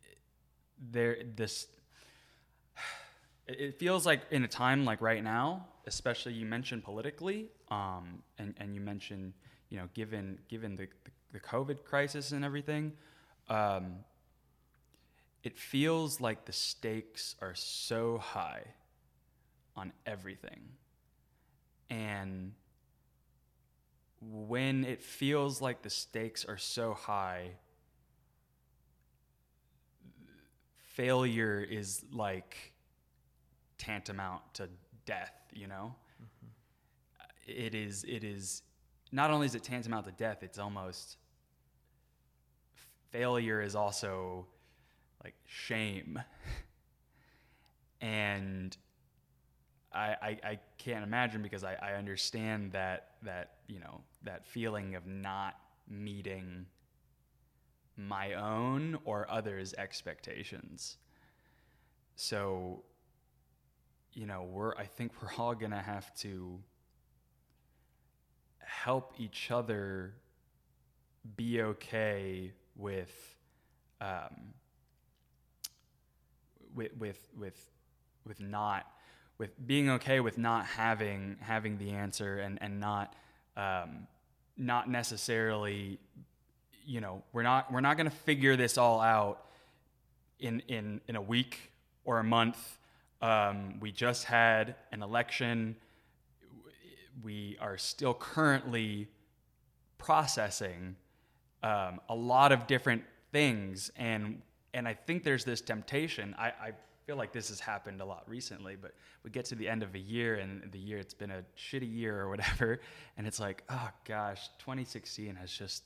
there 0.92 1.16
this 1.36 1.68
it 3.46 3.78
feels 3.78 4.04
like 4.04 4.22
in 4.30 4.44
a 4.44 4.48
time 4.48 4.84
like 4.84 5.00
right 5.00 5.22
now, 5.22 5.66
especially 5.86 6.32
you 6.32 6.44
mentioned 6.44 6.84
politically, 6.84 7.46
um, 7.70 8.22
and, 8.38 8.54
and 8.58 8.74
you 8.74 8.80
mentioned, 8.80 9.32
you 9.70 9.78
know, 9.78 9.88
given 9.94 10.38
given 10.48 10.76
the, 10.76 10.88
the, 11.04 11.10
the 11.32 11.40
COVID 11.40 11.84
crisis 11.84 12.32
and 12.32 12.44
everything, 12.44 12.92
um, 13.48 13.96
it 15.42 15.56
feels 15.56 16.20
like 16.20 16.44
the 16.44 16.52
stakes 16.52 17.36
are 17.40 17.54
so 17.54 18.18
high 18.18 18.62
on 19.76 19.92
everything. 20.06 20.60
And 21.88 22.52
when 24.20 24.84
it 24.84 25.02
feels 25.02 25.60
like 25.60 25.82
the 25.82 25.90
stakes 25.90 26.44
are 26.44 26.56
so 26.56 26.94
high, 26.94 27.50
failure 30.78 31.60
is 31.60 32.04
like 32.12 32.72
tantamount 33.78 34.42
to 34.54 34.68
death, 35.04 35.34
you 35.52 35.66
know? 35.66 35.94
It 37.46 37.74
is 37.74 38.04
it 38.04 38.24
is 38.24 38.62
not 39.16 39.30
only 39.30 39.46
is 39.46 39.54
it 39.54 39.62
tantamount 39.62 40.04
to 40.04 40.12
death, 40.12 40.42
it's 40.42 40.58
almost 40.58 41.16
failure 43.10 43.62
is 43.62 43.74
also 43.74 44.46
like 45.24 45.34
shame. 45.46 46.20
and 48.02 48.76
I, 49.90 50.16
I, 50.20 50.38
I 50.44 50.58
can't 50.76 51.02
imagine 51.02 51.40
because 51.40 51.64
I, 51.64 51.76
I 51.80 51.92
understand 51.94 52.72
that 52.72 53.12
that 53.22 53.54
you 53.68 53.80
know 53.80 54.02
that 54.24 54.44
feeling 54.44 54.94
of 54.96 55.06
not 55.06 55.54
meeting 55.88 56.66
my 57.96 58.34
own 58.34 58.98
or 59.06 59.26
others' 59.30 59.72
expectations. 59.78 60.98
So, 62.16 62.84
you 64.12 64.26
know, 64.26 64.42
we're 64.42 64.76
I 64.76 64.84
think 64.84 65.12
we're 65.22 65.42
all 65.42 65.54
gonna 65.54 65.80
have 65.80 66.14
to 66.16 66.60
help 68.66 69.14
each 69.18 69.50
other 69.50 70.12
be 71.36 71.62
okay 71.62 72.52
with 72.76 73.36
um, 74.00 74.54
with 76.74 76.96
with 76.98 77.28
with 77.38 77.70
with 78.26 78.40
not 78.40 78.86
with 79.38 79.50
being 79.66 79.90
okay 79.90 80.20
with 80.20 80.36
not 80.36 80.66
having 80.66 81.36
having 81.40 81.78
the 81.78 81.90
answer 81.90 82.38
and 82.38 82.58
and 82.60 82.78
not 82.78 83.14
um, 83.56 84.06
not 84.56 84.90
necessarily 84.90 85.98
you 86.84 87.00
know 87.00 87.22
we're 87.32 87.42
not 87.42 87.72
we're 87.72 87.80
not 87.80 87.96
going 87.96 88.08
to 88.08 88.16
figure 88.16 88.56
this 88.56 88.76
all 88.76 89.00
out 89.00 89.46
in 90.38 90.60
in 90.68 91.00
in 91.08 91.16
a 91.16 91.22
week 91.22 91.72
or 92.04 92.18
a 92.18 92.24
month. 92.24 92.78
Um, 93.22 93.80
we 93.80 93.92
just 93.92 94.24
had 94.24 94.76
an 94.92 95.02
election 95.02 95.76
we 97.22 97.56
are 97.60 97.78
still 97.78 98.14
currently 98.14 99.08
processing 99.98 100.96
um, 101.62 102.00
a 102.08 102.14
lot 102.14 102.52
of 102.52 102.66
different 102.66 103.02
things. 103.32 103.90
And 103.96 104.42
and 104.74 104.86
I 104.86 104.94
think 104.94 105.24
there's 105.24 105.44
this 105.44 105.60
temptation 105.60 106.34
I, 106.38 106.48
I 106.48 106.72
feel 107.06 107.16
like 107.16 107.32
this 107.32 107.48
has 107.48 107.60
happened 107.60 108.00
a 108.00 108.04
lot 108.04 108.24
recently 108.26 108.76
but 108.76 108.92
we 109.22 109.30
get 109.30 109.46
to 109.46 109.54
the 109.54 109.68
end 109.68 109.82
of 109.82 109.94
a 109.94 109.98
year 109.98 110.34
and 110.34 110.70
the 110.70 110.78
year 110.78 110.98
it's 110.98 111.14
been 111.14 111.30
a 111.30 111.42
shitty 111.56 111.90
year 111.90 112.20
or 112.20 112.28
whatever 112.28 112.80
and 113.16 113.26
it's 113.26 113.40
like 113.40 113.62
oh 113.70 113.88
gosh 114.04 114.48
2016 114.58 115.34
has 115.36 115.50
just 115.50 115.84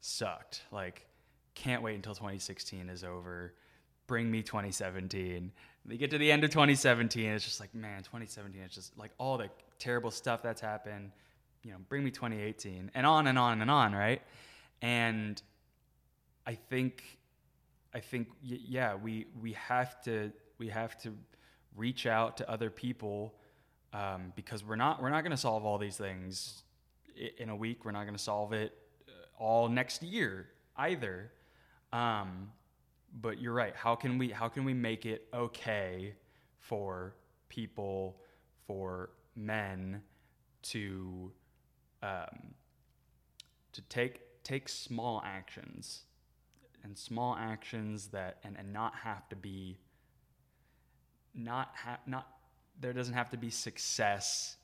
sucked. 0.00 0.62
Like 0.70 1.06
can't 1.54 1.82
wait 1.82 1.96
until 1.96 2.14
2016 2.14 2.88
is 2.88 3.04
over. 3.04 3.54
Bring 4.06 4.30
me 4.30 4.42
2017 4.42 5.52
they 5.86 5.96
get 5.96 6.10
to 6.10 6.18
the 6.18 6.30
end 6.30 6.44
of 6.44 6.50
2017 6.50 7.24
it's 7.30 7.44
just 7.44 7.60
like 7.60 7.74
man 7.74 8.02
2017 8.02 8.60
is 8.60 8.74
just 8.74 8.98
like 8.98 9.12
all 9.18 9.38
the 9.38 9.48
terrible 9.80 10.10
stuff 10.10 10.42
that's 10.42 10.60
happened 10.60 11.10
you 11.64 11.72
know 11.72 11.78
bring 11.88 12.04
me 12.04 12.10
2018 12.10 12.90
and 12.94 13.06
on 13.06 13.26
and 13.26 13.38
on 13.38 13.60
and 13.60 13.70
on 13.70 13.92
right? 13.92 14.22
And 14.82 15.40
i 16.46 16.54
think 16.54 17.18
i 17.92 18.00
think 18.00 18.28
yeah 18.42 18.94
we 18.94 19.26
we 19.42 19.52
have 19.52 20.00
to 20.02 20.32
we 20.58 20.68
have 20.68 20.96
to 21.02 21.14
reach 21.76 22.06
out 22.06 22.36
to 22.38 22.50
other 22.50 22.70
people 22.70 23.34
um, 23.92 24.32
because 24.36 24.64
we're 24.64 24.76
not 24.76 25.02
we're 25.02 25.10
not 25.10 25.22
going 25.22 25.32
to 25.32 25.36
solve 25.36 25.64
all 25.64 25.78
these 25.78 25.96
things 25.96 26.62
in 27.38 27.48
a 27.48 27.56
week. 27.56 27.84
We're 27.84 27.90
not 27.90 28.04
going 28.04 28.16
to 28.16 28.22
solve 28.22 28.52
it 28.52 28.72
uh, 29.08 29.42
all 29.42 29.68
next 29.68 30.02
year 30.02 30.48
either. 30.76 31.32
Um, 31.92 32.52
but 33.20 33.40
you're 33.40 33.52
right. 33.52 33.74
How 33.74 33.96
can 33.96 34.18
we 34.18 34.30
how 34.30 34.48
can 34.48 34.64
we 34.64 34.74
make 34.74 35.06
it 35.06 35.26
okay 35.34 36.14
for 36.58 37.14
people 37.48 38.16
for 38.66 39.10
men 39.40 40.02
to 40.62 41.32
um, 42.02 42.54
to 43.72 43.82
take 43.82 44.20
take 44.42 44.68
small 44.68 45.22
actions 45.24 46.02
and 46.82 46.96
small 46.96 47.36
actions 47.38 48.08
that 48.08 48.38
and, 48.44 48.56
and 48.58 48.72
not 48.72 48.94
have 48.94 49.28
to 49.28 49.36
be 49.36 49.78
not 51.34 51.70
ha- 51.74 52.00
not 52.06 52.26
there 52.80 52.92
doesn't 52.92 53.14
have 53.14 53.30
to 53.30 53.36
be 53.36 53.50
success 53.50 54.56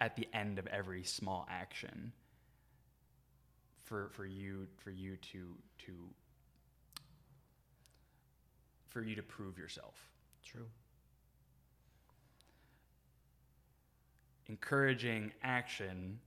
at 0.00 0.16
the 0.16 0.26
end 0.32 0.58
of 0.58 0.66
every 0.68 1.04
small 1.04 1.46
action 1.50 2.12
for 3.84 4.10
for 4.12 4.26
you 4.26 4.66
for 4.78 4.90
you 4.90 5.16
to 5.16 5.54
to 5.78 5.92
for 8.88 9.02
you 9.02 9.14
to 9.14 9.22
prove 9.22 9.58
yourself 9.58 10.10
True. 10.44 10.66
Encouraging 14.64 15.32
action 15.42 16.18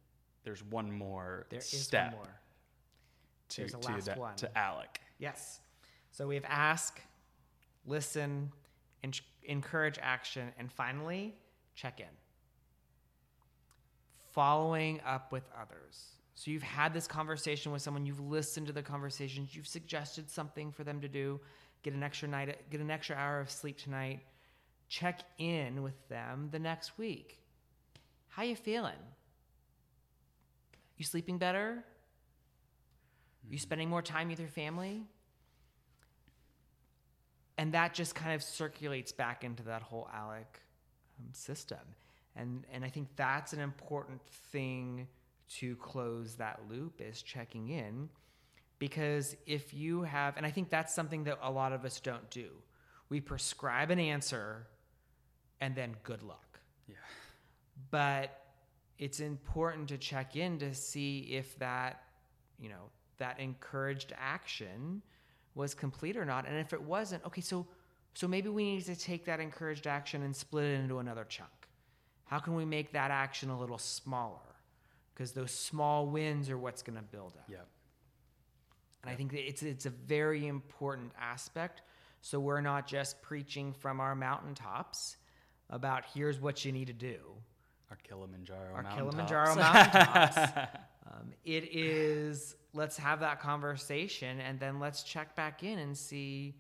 there's 0.44 0.64
one 0.66 0.92
more 0.92 1.46
There 1.50 1.60
is 1.60 1.66
step 1.66 2.08
one 2.08 2.16
more. 2.16 2.40
to 3.50 3.58
There's 3.62 3.74
a 3.74 3.78
to, 3.78 3.88
last 3.92 4.06
that- 4.06 4.18
one. 4.18 4.36
to 4.38 4.58
alec 4.58 5.00
Yes. 5.20 5.62
So 6.12 6.28
we 6.28 6.36
have 6.36 6.44
ask, 6.50 7.00
listen, 7.86 8.52
en- 9.04 9.14
encourage 9.44 9.98
action, 10.02 10.52
and 10.60 10.70
finally, 10.72 11.34
check 11.76 12.00
in. 12.02 12.06
Following 14.34 15.00
up 15.06 15.32
with 15.32 15.44
others. 15.60 16.16
So 16.36 16.52
you've 16.52 16.62
had 16.64 16.94
this 16.94 17.08
conversation 17.08 17.72
with 17.72 17.82
someone, 17.82 18.06
you've 18.06 18.20
listened 18.20 18.68
to 18.68 18.74
the 18.74 18.82
conversations, 18.84 19.56
you've 19.56 19.68
suggested 19.68 20.30
something 20.30 20.72
for 20.72 20.84
them 20.84 21.00
to 21.02 21.08
do, 21.08 21.40
get 21.84 21.94
an 21.94 22.04
extra 22.04 22.28
night, 22.28 22.70
get 22.70 22.82
an 22.82 22.92
extra 22.92 23.16
hour 23.16 23.40
of 23.40 23.50
sleep 23.50 23.78
tonight. 23.78 24.20
Check 24.90 25.22
in 25.38 25.84
with 25.84 26.08
them 26.10 26.50
the 26.52 26.60
next 26.60 26.98
week. 26.98 27.40
How 28.36 28.42
you 28.42 28.56
feeling? 28.56 28.98
You 30.98 31.06
sleeping 31.06 31.38
better? 31.38 31.84
You 33.48 33.60
spending 33.60 33.90
more 33.90 34.02
time 34.02 34.30
with 34.30 34.40
your 34.40 34.50
family? 34.50 35.04
And 37.60 37.74
that 37.74 37.94
just 37.94 38.16
kind 38.16 38.34
of 38.34 38.42
circulates 38.42 39.12
back 39.12 39.44
into 39.44 39.62
that 39.64 39.84
whole 39.84 40.10
ALEC 40.12 40.48
um, 41.20 41.28
system. 41.32 41.78
And, 42.36 42.66
and 42.74 42.84
I 42.84 42.90
think 42.90 43.10
that's 43.16 43.54
an 43.54 43.60
important 43.60 44.26
thing 44.52 45.08
to 45.60 45.76
close 45.76 46.36
that 46.38 46.62
loop 46.68 47.02
is 47.02 47.22
checking 47.22 47.70
in. 47.70 48.10
Because 48.80 49.36
if 49.46 49.76
you 49.76 50.02
have, 50.02 50.38
and 50.38 50.46
I 50.46 50.50
think 50.50 50.72
that's 50.72 50.96
something 50.96 51.26
that 51.26 51.38
a 51.44 51.52
lot 51.52 51.72
of 51.72 51.86
us 51.86 52.00
don't 52.00 52.28
do, 52.32 52.48
we 53.10 53.22
prescribe 53.22 53.92
an 53.92 54.00
answer 54.00 54.66
and 55.62 55.76
then 55.76 55.96
good 56.02 56.24
luck. 56.24 56.60
Yeah. 56.88 56.96
But 57.92 58.42
it's 58.98 59.20
important 59.20 59.90
to 59.90 59.98
check 59.98 60.36
in 60.36 60.60
to 60.60 60.74
see 60.74 61.20
if 61.32 61.58
that, 61.60 62.04
you 62.60 62.70
know, 62.70 62.90
that 63.18 63.40
encouraged 63.40 64.14
action 64.18 65.02
was 65.56 65.74
complete 65.74 66.18
or 66.18 66.26
not. 66.26 66.48
And 66.48 66.58
if 66.58 66.74
it 66.74 66.82
wasn't, 66.82 67.26
okay, 67.26 67.42
so 67.42 67.68
so 68.16 68.28
maybe 68.28 68.50
we 68.50 68.64
need 68.64 68.86
to 68.86 68.96
take 68.96 69.26
that 69.26 69.40
encouraged 69.40 69.88
action 69.88 70.22
and 70.22 70.36
split 70.36 70.66
it 70.66 70.80
into 70.80 71.00
another 71.00 71.26
chunk. 71.28 71.50
How 72.26 72.40
can 72.40 72.56
we 72.56 72.66
make 72.66 72.92
that 72.94 73.12
action 73.12 73.50
a 73.50 73.60
little 73.60 73.78
smaller? 73.78 74.38
Because 75.14 75.32
those 75.32 75.52
small 75.52 76.08
wins 76.08 76.50
are 76.50 76.58
what's 76.58 76.82
going 76.84 76.98
to 76.98 77.04
build 77.04 77.34
up. 77.38 77.46
Yeah. 77.50 77.58
And 79.02 79.12
I 79.12 79.16
think 79.16 79.32
that 79.32 79.46
it's 79.48 79.64
it's 79.64 79.86
a 79.86 79.90
very 79.90 80.48
important 80.48 81.12
aspect. 81.20 81.82
So 82.22 82.40
we're 82.40 82.62
not 82.62 82.88
just 82.88 83.22
preaching 83.22 83.74
from 83.74 84.00
our 84.00 84.16
mountaintops 84.16 85.18
about 85.70 86.06
here's 86.14 86.40
what 86.40 86.64
you 86.64 86.72
need 86.72 86.88
to 86.88 86.94
do. 86.94 87.20
Our 87.94 87.98
Kilimanjaro 88.02 88.74
Our 88.74 88.82
mountaintops. 88.82 89.12
Kilimanjaro 89.12 89.56
mountaintops. 89.56 90.38
um, 91.06 91.32
it 91.46 91.70
is 91.72 92.56
let's 92.74 92.98
have 92.98 93.20
that 93.20 93.40
conversation 93.40 94.40
and 94.40 94.60
then 94.60 94.80
let's 94.80 95.04
check 95.04 95.36
back 95.36 95.62
in 95.64 95.78
and 95.78 95.96
see, 95.96 96.56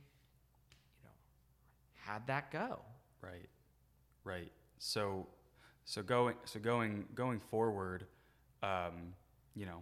you 1.00 1.04
know, 1.04 1.10
how'd 2.06 2.28
that 2.28 2.52
go? 2.52 2.82
Right, 3.20 3.50
right. 4.24 4.52
So, 4.78 5.26
so 5.86 6.04
going, 6.04 6.36
so 6.46 6.60
going, 6.60 7.06
going 7.16 7.40
forward, 7.40 8.06
um, 8.62 9.16
you 9.56 9.66
know, 9.66 9.80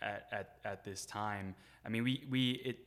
at, 0.00 0.28
at, 0.30 0.58
at 0.64 0.84
this 0.84 1.04
time, 1.04 1.56
I 1.84 1.88
mean, 1.88 2.04
we, 2.04 2.22
we, 2.30 2.50
it, 2.64 2.78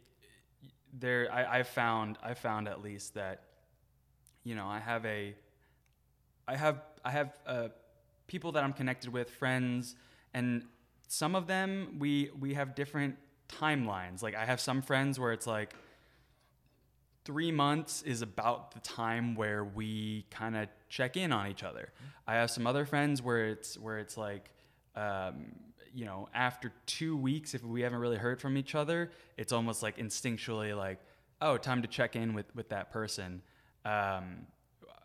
there, 0.97 1.27
I, 1.33 1.59
I 1.59 1.63
found, 1.63 2.17
I 2.23 2.33
found 2.33 2.69
at 2.69 2.81
least 2.81 3.15
that, 3.15 3.43
you 4.45 4.55
know, 4.55 4.67
I 4.67 4.79
have 4.79 5.05
a, 5.05 5.35
I 6.47 6.55
have, 6.55 6.81
I 7.03 7.11
have, 7.11 7.37
uh, 7.45 7.67
people 8.29 8.53
that 8.53 8.63
I'm 8.63 8.73
connected 8.73 9.11
with, 9.11 9.29
friends, 9.29 9.95
and 10.33 10.63
some 11.09 11.35
of 11.35 11.47
them, 11.47 11.97
we, 11.99 12.29
we 12.39 12.53
have 12.53 12.75
different 12.75 13.17
timelines. 13.49 14.23
Like 14.23 14.35
I 14.35 14.45
have 14.45 14.61
some 14.61 14.81
friends 14.81 15.19
where 15.19 15.33
it's 15.33 15.47
like, 15.47 15.73
three 17.25 17.51
months 17.51 18.01
is 18.01 18.23
about 18.23 18.71
the 18.71 18.79
time 18.79 19.35
where 19.35 19.63
we 19.63 20.25
kind 20.31 20.57
of 20.57 20.67
check 20.87 21.15
in 21.15 21.31
on 21.31 21.47
each 21.47 21.63
other. 21.63 21.91
I 22.25 22.35
have 22.35 22.49
some 22.49 22.65
other 22.65 22.85
friends 22.85 23.21
where 23.21 23.49
it's 23.49 23.77
where 23.77 23.99
it's 23.99 24.17
like, 24.17 24.49
um, 24.95 25.51
you 25.93 26.05
know, 26.05 26.27
after 26.33 26.71
two 26.87 27.15
weeks, 27.15 27.53
if 27.53 27.63
we 27.63 27.81
haven't 27.81 27.99
really 27.99 28.17
heard 28.17 28.41
from 28.41 28.57
each 28.57 28.73
other, 28.73 29.11
it's 29.37 29.51
almost 29.51 29.83
like 29.83 29.97
instinctually 29.97 30.75
like, 30.75 30.99
oh, 31.39 31.57
time 31.57 31.83
to 31.83 31.87
check 31.87 32.15
in 32.15 32.33
with 32.33 32.47
with 32.55 32.69
that 32.69 32.91
person. 32.91 33.43
Um, 33.85 34.47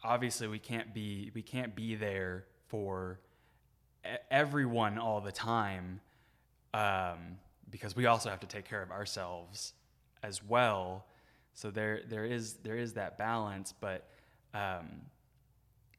obviously, 0.03 0.49
we 0.49 0.59
can't 0.59 0.95
be 0.95 1.31
we 1.35 1.43
can't 1.43 1.75
be 1.75 1.95
there 1.95 2.47
for 2.75 3.21
everyone 4.33 4.99
all 4.99 5.21
the 5.21 5.31
time 5.31 6.01
um, 6.75 7.39
because 7.71 7.95
we 7.95 8.07
also 8.07 8.29
have 8.29 8.41
to 8.41 8.49
take 8.49 8.69
care 8.69 8.83
of 8.83 8.91
ourselves 8.91 9.75
as 10.25 10.43
well. 10.43 11.07
So 11.53 11.71
there 11.71 12.01
there 12.09 12.25
is 12.25 12.55
there 12.65 12.77
is 12.77 12.95
that 12.95 13.17
balance, 13.17 13.73
but 13.81 14.09
um, 14.55 15.03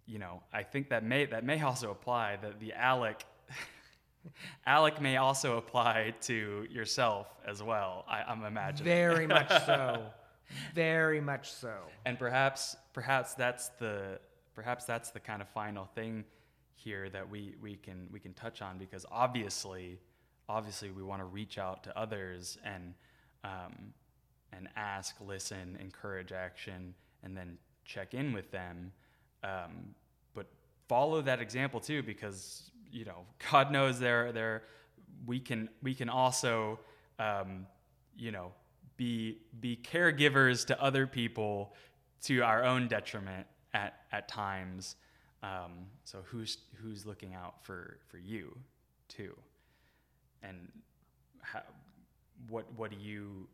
you 0.06 0.20
know 0.20 0.44
I 0.52 0.64
think 0.64 0.90
that 0.90 1.02
may 1.06 1.26
that 1.28 1.46
may 1.46 1.62
also 1.62 1.92
apply 1.92 2.40
that 2.42 2.60
the 2.60 2.74
Alec 2.74 3.24
Alec 4.68 5.00
may 5.00 5.16
also 5.16 5.56
apply 5.56 6.14
to 6.24 6.68
yourself 6.70 7.28
as 7.48 7.64
well. 7.64 8.04
I, 8.10 8.24
I'm 8.24 8.44
imagining 8.44 8.84
Very 8.84 9.28
much 9.28 9.48
so. 9.66 10.08
Very 10.74 11.22
much 11.22 11.54
so. 11.54 11.74
and 12.06 12.20
perhaps 12.20 12.76
perhaps 12.92 13.34
that's 13.34 13.70
the 13.80 14.20
perhaps 14.54 14.84
that's 14.84 15.12
the 15.12 15.22
kind 15.22 15.42
of 15.42 15.48
final 15.48 15.86
thing 15.96 16.26
here 16.76 17.10
that 17.10 17.30
we 17.30 17.56
we 17.62 17.76
can 17.76 18.08
we 18.12 18.20
can 18.20 18.34
touch 18.34 18.62
on 18.62 18.78
because 18.78 19.06
obviously 19.12 20.00
obviously 20.48 20.92
we 20.92 21.02
want 21.02 21.22
to 21.22 21.26
reach 21.26 21.58
out 21.58 21.84
to 21.84 21.98
others 21.98 22.58
and 22.64 22.94
um, 23.44 23.94
and 24.54 24.68
ask 24.76 25.16
listen 25.26 25.78
encourage 25.82 26.32
action 26.32 26.94
and 27.24 27.36
then 27.36 27.58
check 27.86 28.14
in 28.14 28.34
with 28.34 28.52
them. 28.52 28.92
Um, 29.44 29.96
but 30.34 30.48
follow 30.88 31.22
that 31.22 31.40
example 31.40 31.80
too 31.80 32.04
because 32.04 32.72
you 32.92 33.06
know 33.06 33.26
god 33.52 33.72
knows 33.72 34.00
there 34.00 34.32
there 34.32 34.64
we 35.26 35.40
can 35.40 35.70
we 35.82 35.94
can 35.94 36.10
also 36.10 36.80
um, 37.20 37.66
you 38.18 38.32
know 38.32 38.52
be 38.98 39.40
be 39.60 39.78
caregivers 39.82 40.66
to 40.68 40.82
other 40.82 41.08
people 41.08 41.74
to 42.24 42.42
our 42.42 42.64
own 42.64 42.88
detriment 42.88 43.48
at 43.74 44.00
at 44.12 44.28
times 44.28 44.96
um, 45.46 45.72
so 46.04 46.20
who's 46.26 46.58
who's 46.82 47.06
looking 47.06 47.34
out 47.36 47.64
for 47.64 47.98
for 48.08 48.18
you 48.18 48.58
too 49.08 49.36
and 50.42 50.72
how, 51.42 51.62
what 52.50 52.66
what 52.76 52.92
do 52.92 52.98
you 52.98 53.48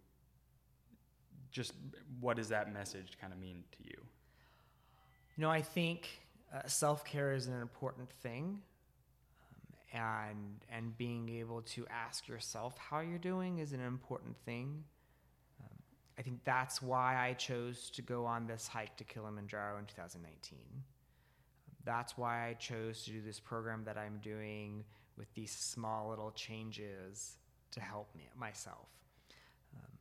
just 1.51 1.73
what 2.19 2.37
does 2.37 2.49
that 2.49 2.73
message 2.73 3.17
kind 3.19 3.33
of 3.33 3.39
mean 3.39 3.63
to 3.71 3.83
you 3.83 3.97
You 5.35 5.43
know, 5.43 5.49
I 5.49 5.61
think 5.61 6.07
uh, 6.53 6.67
self 6.67 7.03
care 7.05 7.33
is 7.33 7.47
an 7.47 7.61
important 7.61 8.09
thing, 8.21 8.61
um, 9.95 10.01
and 10.01 10.65
and 10.71 10.97
being 10.97 11.29
able 11.29 11.61
to 11.63 11.85
ask 11.89 12.27
yourself 12.27 12.77
how 12.77 12.99
you're 12.99 13.17
doing 13.17 13.59
is 13.59 13.73
an 13.73 13.81
important 13.81 14.37
thing. 14.45 14.83
Um, 15.61 15.77
I 16.17 16.21
think 16.21 16.43
that's 16.43 16.81
why 16.81 17.17
I 17.17 17.33
chose 17.33 17.89
to 17.91 18.01
go 18.01 18.25
on 18.25 18.47
this 18.47 18.67
hike 18.67 18.97
to 18.97 19.03
Kilimanjaro 19.03 19.79
in 19.79 19.85
2019. 19.85 20.59
That's 21.83 22.17
why 22.17 22.47
I 22.47 22.53
chose 22.53 23.03
to 23.05 23.11
do 23.11 23.21
this 23.21 23.39
program 23.39 23.83
that 23.85 23.97
I'm 23.97 24.19
doing 24.21 24.83
with 25.17 25.33
these 25.33 25.51
small 25.51 26.09
little 26.09 26.31
changes 26.31 27.37
to 27.71 27.79
help 27.79 28.13
me 28.15 28.29
myself 28.35 28.87
Um, 29.75 29.91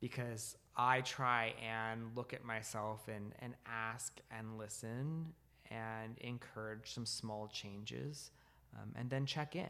because 0.00 0.56
I 0.76 1.00
try 1.00 1.54
and 1.64 2.14
look 2.16 2.32
at 2.32 2.44
myself 2.44 3.08
and, 3.08 3.32
and 3.38 3.54
ask 3.66 4.20
and 4.30 4.58
listen 4.58 5.32
and 5.70 6.18
encourage 6.18 6.92
some 6.92 7.06
small 7.06 7.48
changes 7.48 8.30
um, 8.76 8.92
and 8.96 9.08
then 9.08 9.26
check 9.26 9.56
in. 9.56 9.68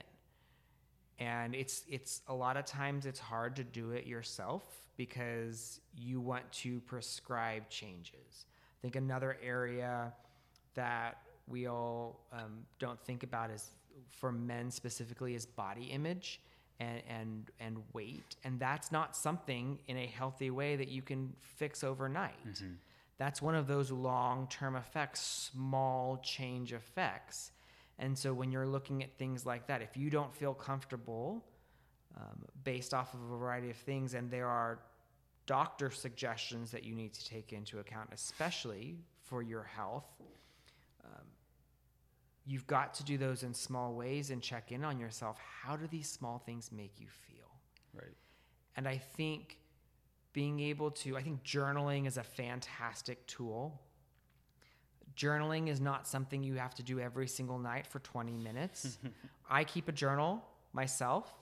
And 1.19 1.55
it's 1.55 1.85
it's 1.89 2.23
a 2.27 2.35
lot 2.35 2.57
of 2.57 2.65
times 2.65 3.07
it's 3.07 3.21
hard 3.21 3.55
to 3.57 3.65
do 3.65 3.93
it 3.93 4.07
yourself 4.07 4.65
because 4.97 5.81
you 5.97 6.21
want 6.21 6.51
to 6.53 6.81
prescribe 6.81 7.69
changes. 7.69 8.47
I 8.47 8.79
think 8.83 8.97
another 8.97 9.39
area 9.41 10.13
that 10.75 11.19
we 11.49 11.67
all 11.67 12.21
um, 12.33 12.65
don't 12.79 13.01
think 13.01 13.23
about 13.23 13.51
as 13.51 13.71
for 14.11 14.33
men 14.33 14.71
specifically 14.71 15.35
is 15.35 15.47
body 15.47 15.85
image 15.85 16.41
and, 16.81 17.03
and 17.09 17.51
and 17.61 17.79
weight. 17.93 18.37
And 18.45 18.59
that's 18.59 18.91
not 18.91 19.17
something 19.17 19.79
in 19.87 19.97
a 19.97 20.07
healthy 20.07 20.51
way 20.51 20.77
that 20.77 20.89
you 20.89 21.03
can 21.03 21.33
fix 21.41 21.85
overnight. 21.85 22.35
That's 23.19 23.41
one 23.41 23.55
of 23.55 23.67
those 23.67 23.91
long-term 23.91 24.75
effects 24.77 25.51
small 25.53 26.19
change 26.19 26.73
effects. 26.73 27.53
And 27.99 28.19
so 28.19 28.35
when 28.35 28.51
you're 28.51 28.67
looking 28.67 29.05
at 29.05 29.17
things 29.17 29.47
like 29.47 29.69
that 29.69 29.83
if 29.83 29.97
you 29.97 30.11
don't 30.11 30.35
feel 30.35 30.55
comfortable 30.55 31.45
um, 32.17 32.45
based 32.65 32.95
off 32.95 33.15
of 33.15 33.21
a 33.23 33.37
variety 33.37 33.71
of 33.71 33.77
things 33.77 34.15
and 34.15 34.31
there 34.31 34.49
are 34.49 34.81
doctor 35.47 35.91
suggestions 35.91 36.71
that 36.71 36.85
you 36.85 36.95
need 36.95 37.13
to 37.13 37.25
take 37.25 37.53
into 37.53 37.79
account 37.79 38.09
especially 38.13 38.97
for 39.23 39.43
your 39.43 39.63
health 39.63 40.07
you've 42.47 42.67
got 42.67 42.95
to 42.95 43.05
do 43.05 43.17
those 43.17 43.43
in 43.43 43.55
small 43.55 43.95
ways 43.95 44.31
and 44.31 44.43
check 44.43 44.71
in 44.71 44.85
on 44.85 44.99
yourself. 44.99 45.39
How 45.63 45.77
do 45.77 45.87
these 45.87 46.09
small 46.09 46.39
things 46.39 46.71
make 46.73 47.01
you 47.01 47.07
feel? 47.09 47.35
right 47.95 48.17
And 48.77 48.89
I 48.89 48.99
think 48.99 49.59
being 50.33 50.61
able 50.61 50.91
to, 50.91 51.17
I 51.17 51.23
think 51.23 51.43
journaling 51.45 52.07
is 52.07 52.17
a 52.17 52.23
fantastic 52.23 53.27
tool. 53.27 53.81
Journaling 55.17 55.69
is 55.69 55.81
not 55.81 56.09
something 56.09 56.43
you 56.43 56.55
have 56.57 56.75
to 56.75 56.83
do 56.83 56.99
every 56.99 57.29
single 57.29 57.59
night 57.59 57.87
for 57.87 58.01
20 58.01 58.33
minutes. 58.33 58.99
I 59.51 59.63
keep 59.63 59.89
a 59.89 59.93
journal 59.93 60.45
myself. 60.73 61.33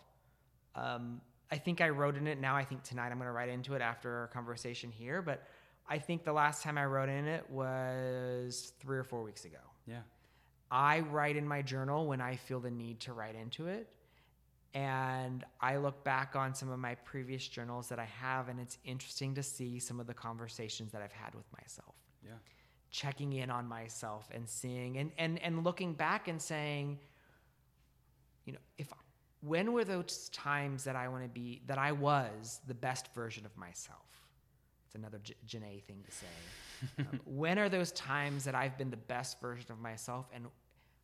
Um, 0.74 1.22
I 1.50 1.56
think 1.56 1.80
I 1.80 1.88
wrote 1.88 2.16
in 2.16 2.26
it. 2.26 2.38
Now 2.38 2.54
I 2.54 2.64
think 2.64 2.82
tonight 2.82 3.08
I'm 3.08 3.18
going 3.18 3.28
to 3.28 3.32
write 3.32 3.48
into 3.48 3.74
it 3.74 3.80
after 3.80 4.10
our 4.10 4.26
conversation 4.28 4.90
here. 4.90 5.22
But 5.22 5.46
I 5.89 5.99
think 5.99 6.24
the 6.24 6.33
last 6.33 6.62
time 6.62 6.78
I 6.78 6.87
wrote 6.87 7.09
in 7.09 7.26
it 7.26 7.49
was 7.51 8.72
three 8.80 8.99
or 8.99 9.05
four 9.05 9.22
weeks 9.22 9.45
ago. 9.45 9.59
Yeah. 9.87 10.01
I 10.70 11.01
write 11.01 11.37
in 11.37 11.47
my 11.47 11.61
journal 11.62 12.07
when 12.07 12.20
I 12.20 12.37
feel 12.37 12.61
the 12.61 12.70
need 12.70 13.01
to 13.01 13.12
write 13.12 13.35
into 13.35 13.66
it. 13.66 13.89
And 14.74 15.45
I 15.61 15.76
look 15.76 16.03
back 16.03 16.35
on 16.35 16.55
some 16.55 16.70
of 16.70 16.78
my 16.78 16.95
previous 16.95 17.47
journals 17.47 17.89
that 17.91 17.99
I 17.99 18.07
have, 18.07 18.49
and 18.49 18.59
it's 18.59 18.78
interesting 18.85 19.35
to 19.35 19.43
see 19.43 19.78
some 19.78 20.01
of 20.01 20.07
the 20.07 20.14
conversations 20.14 20.93
that 20.93 21.03
I've 21.03 21.12
had 21.12 21.35
with 21.35 21.45
myself 21.61 21.95
Yeah. 22.24 22.33
checking 22.91 23.35
in 23.35 23.51
on 23.51 23.68
myself 23.68 24.30
and 24.33 24.49
seeing 24.49 24.97
and, 24.97 25.12
and 25.18 25.39
and 25.41 25.62
looking 25.62 25.93
back 25.93 26.28
and 26.28 26.41
saying 26.41 26.99
you 28.47 28.53
know 28.55 28.59
if 28.78 28.89
when 29.41 29.72
were 29.72 29.85
those 29.85 30.28
times 30.30 30.85
that 30.85 30.95
i 30.97 31.09
want 31.09 31.22
to 31.22 31.28
be 31.28 31.62
that 31.66 31.78
i 31.78 31.91
was 31.93 32.61
the 32.66 32.74
best 32.74 33.12
version 33.14 33.45
of 33.47 33.57
myself 33.57 34.07
it's 34.93 34.99
another 34.99 35.20
J- 35.22 35.34
Janae 35.47 35.82
thing 35.82 36.05
to 36.05 36.11
say. 36.12 36.26
Um, 36.99 37.20
when 37.24 37.59
are 37.59 37.70
those 37.70 37.93
times 37.93 38.45
that 38.45 38.55
i've 38.55 38.76
been 38.76 38.90
the 38.90 38.97
best 38.97 39.40
version 39.40 39.72
of 39.72 39.80
myself? 39.80 40.26
And 40.34 40.47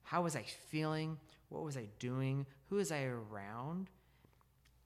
how 0.03 0.23
was 0.23 0.37
i 0.37 0.43
feeling? 0.43 1.17
What 1.49 1.65
was 1.65 1.77
i 1.77 1.87
doing? 1.99 2.45
Who 2.69 2.77
was 2.77 2.93
i 2.93 3.05
around? 3.05 3.89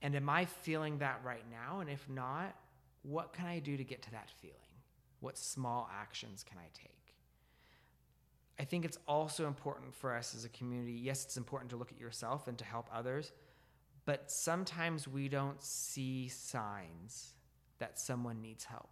And 0.03 0.15
am 0.15 0.29
i 0.29 0.45
feeling 0.45 0.99
that 0.99 1.21
right 1.25 1.45
now? 1.51 1.81
And 1.81 1.91
if 1.91 2.09
not 2.09 2.55
what 3.03 3.33
can 3.33 3.47
i 3.47 3.59
do 3.59 3.77
to 3.77 3.85
get 3.85 4.03
to 4.03 4.11
that 4.13 4.31
feeling? 4.41 4.57
What 5.19 5.37
small 5.37 5.91
actions 5.93 6.45
can 6.49 6.59
I 6.59 6.69
take? 6.73 7.15
I 8.59 8.65
think 8.65 8.85
it's 8.85 8.99
also 9.09 9.47
important 9.47 9.95
for 9.95 10.15
us 10.15 10.35
as 10.35 10.45
a 10.45 10.49
community. 10.49 10.93
Yes, 10.93 11.25
it's 11.25 11.37
important 11.37 11.71
to 11.71 11.77
look 11.77 11.91
at 11.91 11.99
yourself 11.99 12.49
and 12.49 12.59
to 12.59 12.65
help 12.65 12.89
others, 12.93 13.33
but 14.05 14.31
sometimes 14.31 15.09
we 15.09 15.29
don't 15.29 15.63
see 15.63 16.29
signs 16.29 17.35
that 17.83 17.99
someone 17.99 18.41
needs 18.41 18.65
help. 18.65 18.89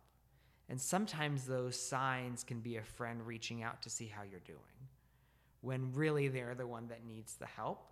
And 0.69 0.81
sometimes 0.81 1.47
those 1.47 1.75
signs 1.81 2.45
can 2.45 2.61
be 2.61 2.77
a 2.77 2.83
friend 2.83 3.27
reaching 3.27 3.63
out 3.63 3.83
to 3.83 3.91
see 3.91 4.07
how 4.07 4.23
you're 4.23 4.41
doing 4.41 4.59
when 5.63 5.93
really 5.93 6.29
they're 6.29 6.55
the 6.55 6.67
one 6.67 6.89
that 6.89 7.05
needs 7.07 7.35
the 7.37 7.47
help. 7.47 7.87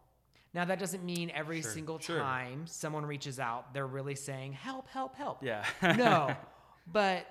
Now, 0.54 0.64
that 0.64 0.78
doesn't 0.78 1.04
mean 1.04 1.30
every 1.34 1.60
Sure, 1.62 1.70
single 1.70 1.98
sure. 1.98 2.18
time 2.18 2.66
someone 2.66 3.04
reaches 3.04 3.38
out, 3.38 3.74
they're 3.74 3.86
really 3.86 4.14
saying, 4.14 4.52
help, 4.54 4.88
help, 4.88 5.14
help 5.14 5.42
Yeah. 5.42 5.64
no, 5.82 6.34
but 6.92 7.26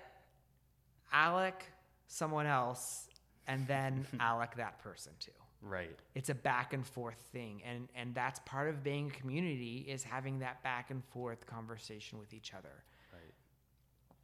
Alec, 1.12 1.64
someone 2.08 2.46
else, 2.46 3.08
and 3.48 3.66
then 3.68 4.06
Alec, 4.20 4.56
that 4.58 4.80
person 4.80 5.14
too. 5.20 5.32
right. 5.62 5.98
It's 6.14 6.30
a 6.30 6.36
back 6.36 6.74
and 6.74 6.86
forth 6.86 7.18
thing, 7.32 7.62
and 7.66 7.88
and 7.96 8.14
that's 8.14 8.40
part 8.46 8.70
of 8.70 8.84
being 8.84 9.08
a 9.08 9.12
community 9.20 9.86
is 9.88 10.04
having 10.04 10.40
that 10.40 10.62
back 10.64 10.92
and 10.92 11.04
forth 11.06 11.46
conversation 11.48 12.20
with 12.20 12.34
each 12.34 12.54
other. 12.54 12.84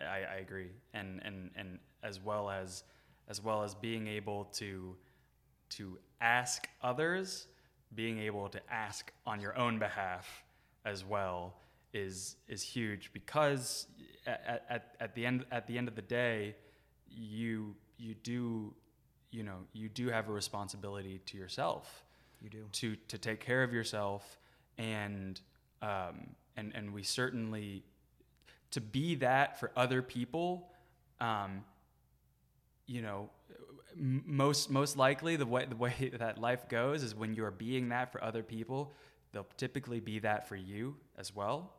I, 0.04 0.36
I 0.36 0.36
agree, 0.38 0.72
and 0.94 1.22
and 1.24 1.52
and 1.56 1.80
as 2.04 2.20
well 2.20 2.50
as 2.50 2.84
as 3.28 3.42
well 3.42 3.64
as 3.64 3.74
being 3.76 4.08
able 4.08 4.46
to 4.46 4.96
to 5.72 5.98
ask 6.22 6.68
others, 6.82 7.48
being 7.96 8.20
able 8.20 8.50
to 8.50 8.62
ask 8.72 9.12
on 9.26 9.40
your 9.42 9.58
own 9.58 9.80
behalf 9.80 10.44
as 10.86 11.04
well 11.06 11.56
is 11.94 12.36
is 12.48 12.62
huge 12.62 13.12
because 13.14 13.88
at, 14.26 14.66
at, 14.70 14.96
at 15.00 15.16
the 15.16 15.26
end 15.26 15.46
at 15.52 15.68
the 15.68 15.78
end 15.78 15.88
of 15.88 15.96
the 15.96 16.02
day, 16.02 16.56
you 17.10 17.76
you 17.98 18.14
do 18.16 18.74
you 19.32 19.44
know 19.44 19.58
you 19.74 19.90
do 19.90 20.10
have 20.10 20.30
a 20.30 20.32
responsibility 20.32 21.20
to 21.26 21.38
yourself 21.38 22.04
You 22.42 22.50
do. 22.50 22.66
to 22.74 22.96
to 23.08 23.18
take 23.18 23.40
care 23.40 23.64
of 23.64 23.74
yourself 23.74 24.38
and 24.78 25.40
um, 25.82 26.36
and 26.58 26.72
and 26.76 26.94
we 26.94 27.04
certainly 27.04 27.84
to 28.74 28.82
be 28.82 29.16
that 29.16 29.60
for 29.60 29.72
other 29.76 30.02
people 30.02 30.70
um, 31.20 31.64
you 32.86 33.02
know 33.02 33.30
most 33.96 34.70
most 34.70 34.98
likely 34.98 35.36
the 35.36 35.46
way 35.46 35.66
the 35.66 35.76
way 35.76 36.12
that 36.20 36.38
life 36.38 36.68
goes 36.68 37.04
is 37.04 37.16
when 37.16 37.34
you 37.34 37.46
are 37.46 37.52
being 37.52 37.90
that 37.90 38.12
for 38.12 38.24
other 38.24 38.44
people 38.44 38.92
they'll 39.34 39.48
typically 39.58 40.00
be 40.00 40.20
that 40.20 40.48
for 40.48 40.56
you 40.56 40.96
as 41.18 41.36
well. 41.36 41.74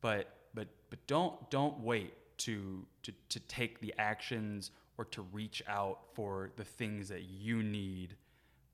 But 0.00 0.28
but 0.54 0.68
but 0.90 1.06
don't 1.06 1.50
don't 1.50 1.78
wait 1.80 2.14
to 2.38 2.84
to 3.02 3.12
to 3.28 3.40
take 3.40 3.80
the 3.80 3.94
actions 3.98 4.72
or 4.98 5.04
to 5.06 5.22
reach 5.32 5.62
out 5.68 6.00
for 6.14 6.50
the 6.56 6.64
things 6.64 7.08
that 7.08 7.22
you 7.22 7.62
need 7.62 8.16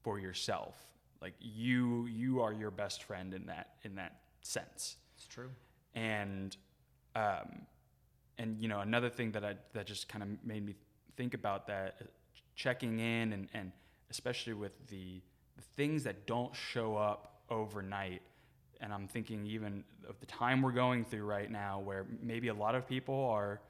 for 0.03 0.19
yourself. 0.19 0.77
Like 1.21 1.35
you 1.41 2.07
you 2.07 2.41
are 2.41 2.53
your 2.53 2.71
best 2.71 3.03
friend 3.03 3.35
in 3.35 3.47
that 3.47 3.75
in 3.83 3.97
that 3.97 4.21
sense. 4.43 4.97
It's 5.17 5.27
true. 5.27 5.51
and 5.95 6.57
um, 7.15 7.67
and 8.39 8.61
you 8.61 8.69
know 8.69 8.81
another 8.81 9.11
thing 9.11 9.33
that 9.33 9.45
I 9.45 9.55
that 9.75 9.87
just 9.87 10.09
kind 10.09 10.23
of 10.23 10.29
made 10.45 10.65
me 10.65 10.75
think 11.17 11.35
about 11.35 11.67
that 11.67 11.97
uh, 12.01 12.05
checking 12.55 12.99
in 12.99 13.33
and 13.33 13.49
and 13.55 13.73
especially 14.11 14.55
with 14.55 14.73
the, 14.89 15.21
the 15.57 15.63
things 15.77 16.03
that 16.05 16.27
don't 16.27 16.55
show 16.55 16.97
up 16.97 17.43
overnight 17.49 18.23
and 18.81 18.93
I'm 18.93 19.07
thinking 19.07 19.47
even 19.47 19.85
of 20.09 20.19
the 20.21 20.27
time 20.27 20.63
we're 20.63 20.73
going 20.73 21.05
through 21.05 21.25
right 21.25 21.51
now 21.51 21.81
where 21.81 22.07
maybe 22.23 22.49
a 22.49 22.55
lot 22.55 22.75
of 22.75 22.89
people 22.89 23.29
are 23.31 23.61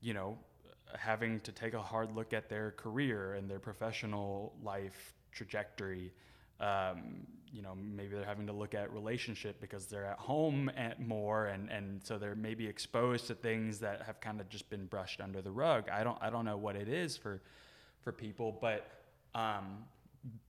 you 0.00 0.14
know 0.14 0.38
having 0.98 1.40
to 1.40 1.52
take 1.52 1.74
a 1.74 1.82
hard 1.82 2.14
look 2.14 2.32
at 2.32 2.48
their 2.48 2.72
career 2.72 3.34
and 3.34 3.50
their 3.50 3.58
professional 3.58 4.52
life 4.62 5.14
trajectory 5.32 6.12
um, 6.60 7.26
you 7.52 7.62
know 7.62 7.74
maybe 7.74 8.14
they're 8.14 8.24
having 8.24 8.46
to 8.46 8.52
look 8.52 8.74
at 8.74 8.92
relationship 8.92 9.60
because 9.60 9.86
they're 9.86 10.06
at 10.06 10.18
home 10.18 10.70
at 10.76 11.00
more 11.00 11.46
and, 11.46 11.70
and 11.70 12.04
so 12.04 12.18
they're 12.18 12.34
maybe 12.34 12.66
exposed 12.66 13.26
to 13.26 13.34
things 13.34 13.78
that 13.78 14.02
have 14.02 14.20
kind 14.20 14.40
of 14.40 14.48
just 14.48 14.68
been 14.68 14.86
brushed 14.86 15.20
under 15.20 15.40
the 15.40 15.50
rug. 15.50 15.88
I 15.90 16.04
don't 16.04 16.18
i 16.20 16.30
don't 16.30 16.44
know 16.44 16.56
what 16.56 16.76
it 16.76 16.88
is 16.88 17.16
for 17.16 17.40
for 18.02 18.12
people 18.12 18.56
but 18.60 18.88
um, 19.34 19.84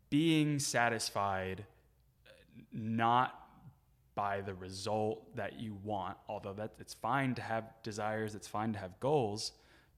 being 0.09 0.59
satisfied 0.59 1.65
not 2.71 3.43
by 4.15 4.41
the 4.41 4.53
result 4.53 5.35
that 5.35 5.59
you 5.59 5.77
want 5.83 6.17
although 6.27 6.53
that 6.53 6.71
it's 6.79 6.93
fine 6.93 7.35
to 7.35 7.41
have 7.41 7.65
desires 7.83 8.33
it's 8.33 8.47
fine 8.47 8.73
to 8.73 8.79
have 8.79 8.99
goals 8.99 9.51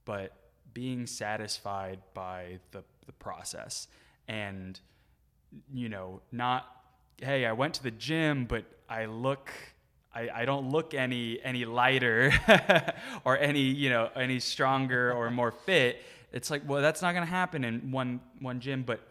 but 0.05 0.33
being 0.73 1.05
satisfied 1.05 1.99
by 2.13 2.59
the, 2.71 2.83
the 3.05 3.11
process. 3.13 3.87
And 4.27 4.79
you 5.73 5.89
know 5.89 6.21
not 6.31 6.67
hey 7.17 7.45
i 7.45 7.51
went 7.51 7.73
to 7.73 7.83
the 7.83 7.91
gym 7.91 8.45
but 8.45 8.65
i 8.89 9.05
look 9.05 9.51
i, 10.13 10.29
I 10.29 10.45
don't 10.45 10.69
look 10.69 10.93
any 10.93 11.39
any 11.43 11.65
lighter 11.65 12.31
or 13.25 13.37
any 13.37 13.61
you 13.61 13.89
know 13.89 14.09
any 14.15 14.39
stronger 14.39 15.11
or 15.13 15.29
more 15.41 15.51
fit 15.51 16.01
it's 16.31 16.49
like 16.51 16.61
well 16.67 16.81
that's 16.81 17.01
not 17.01 17.13
going 17.13 17.25
to 17.25 17.31
happen 17.31 17.63
in 17.63 17.91
one 17.91 18.19
one 18.39 18.59
gym 18.59 18.83
but 18.83 19.01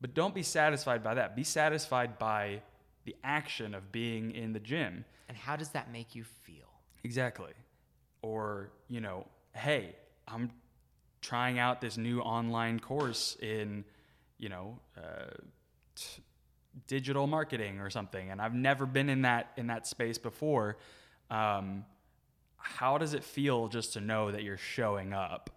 but 0.00 0.14
don't 0.14 0.34
be 0.34 0.42
satisfied 0.42 1.02
by 1.02 1.14
that 1.14 1.34
be 1.34 1.44
satisfied 1.44 2.18
by 2.18 2.62
the 3.04 3.16
action 3.24 3.74
of 3.74 3.90
being 3.90 4.32
in 4.32 4.52
the 4.52 4.60
gym 4.60 5.04
And 5.28 5.36
how 5.36 5.56
does 5.56 5.70
that 5.70 5.90
make 5.92 6.14
you 6.14 6.24
feel? 6.24 6.66
Exactly. 7.04 7.52
Or, 8.22 8.70
you 8.88 9.00
know, 9.00 9.26
hey, 9.54 9.94
I'm 10.26 10.50
trying 11.20 11.58
out 11.58 11.80
this 11.80 11.96
new 11.96 12.20
online 12.20 12.80
course 12.80 13.36
in, 13.40 13.84
you 14.38 14.48
know, 14.48 14.78
uh, 14.96 15.30
digital 16.86 17.26
marketing 17.26 17.80
or 17.80 17.90
something, 17.90 18.30
and 18.30 18.40
I've 18.40 18.54
never 18.54 18.86
been 18.86 19.08
in 19.08 19.22
that 19.22 19.52
in 19.56 19.68
that 19.68 19.86
space 19.86 20.18
before. 20.18 20.76
Um, 21.30 21.84
how 22.56 22.98
does 22.98 23.14
it 23.14 23.24
feel 23.24 23.68
just 23.68 23.92
to 23.94 24.00
know 24.00 24.30
that 24.30 24.42
you're 24.42 24.56
showing 24.56 25.12
up 25.12 25.50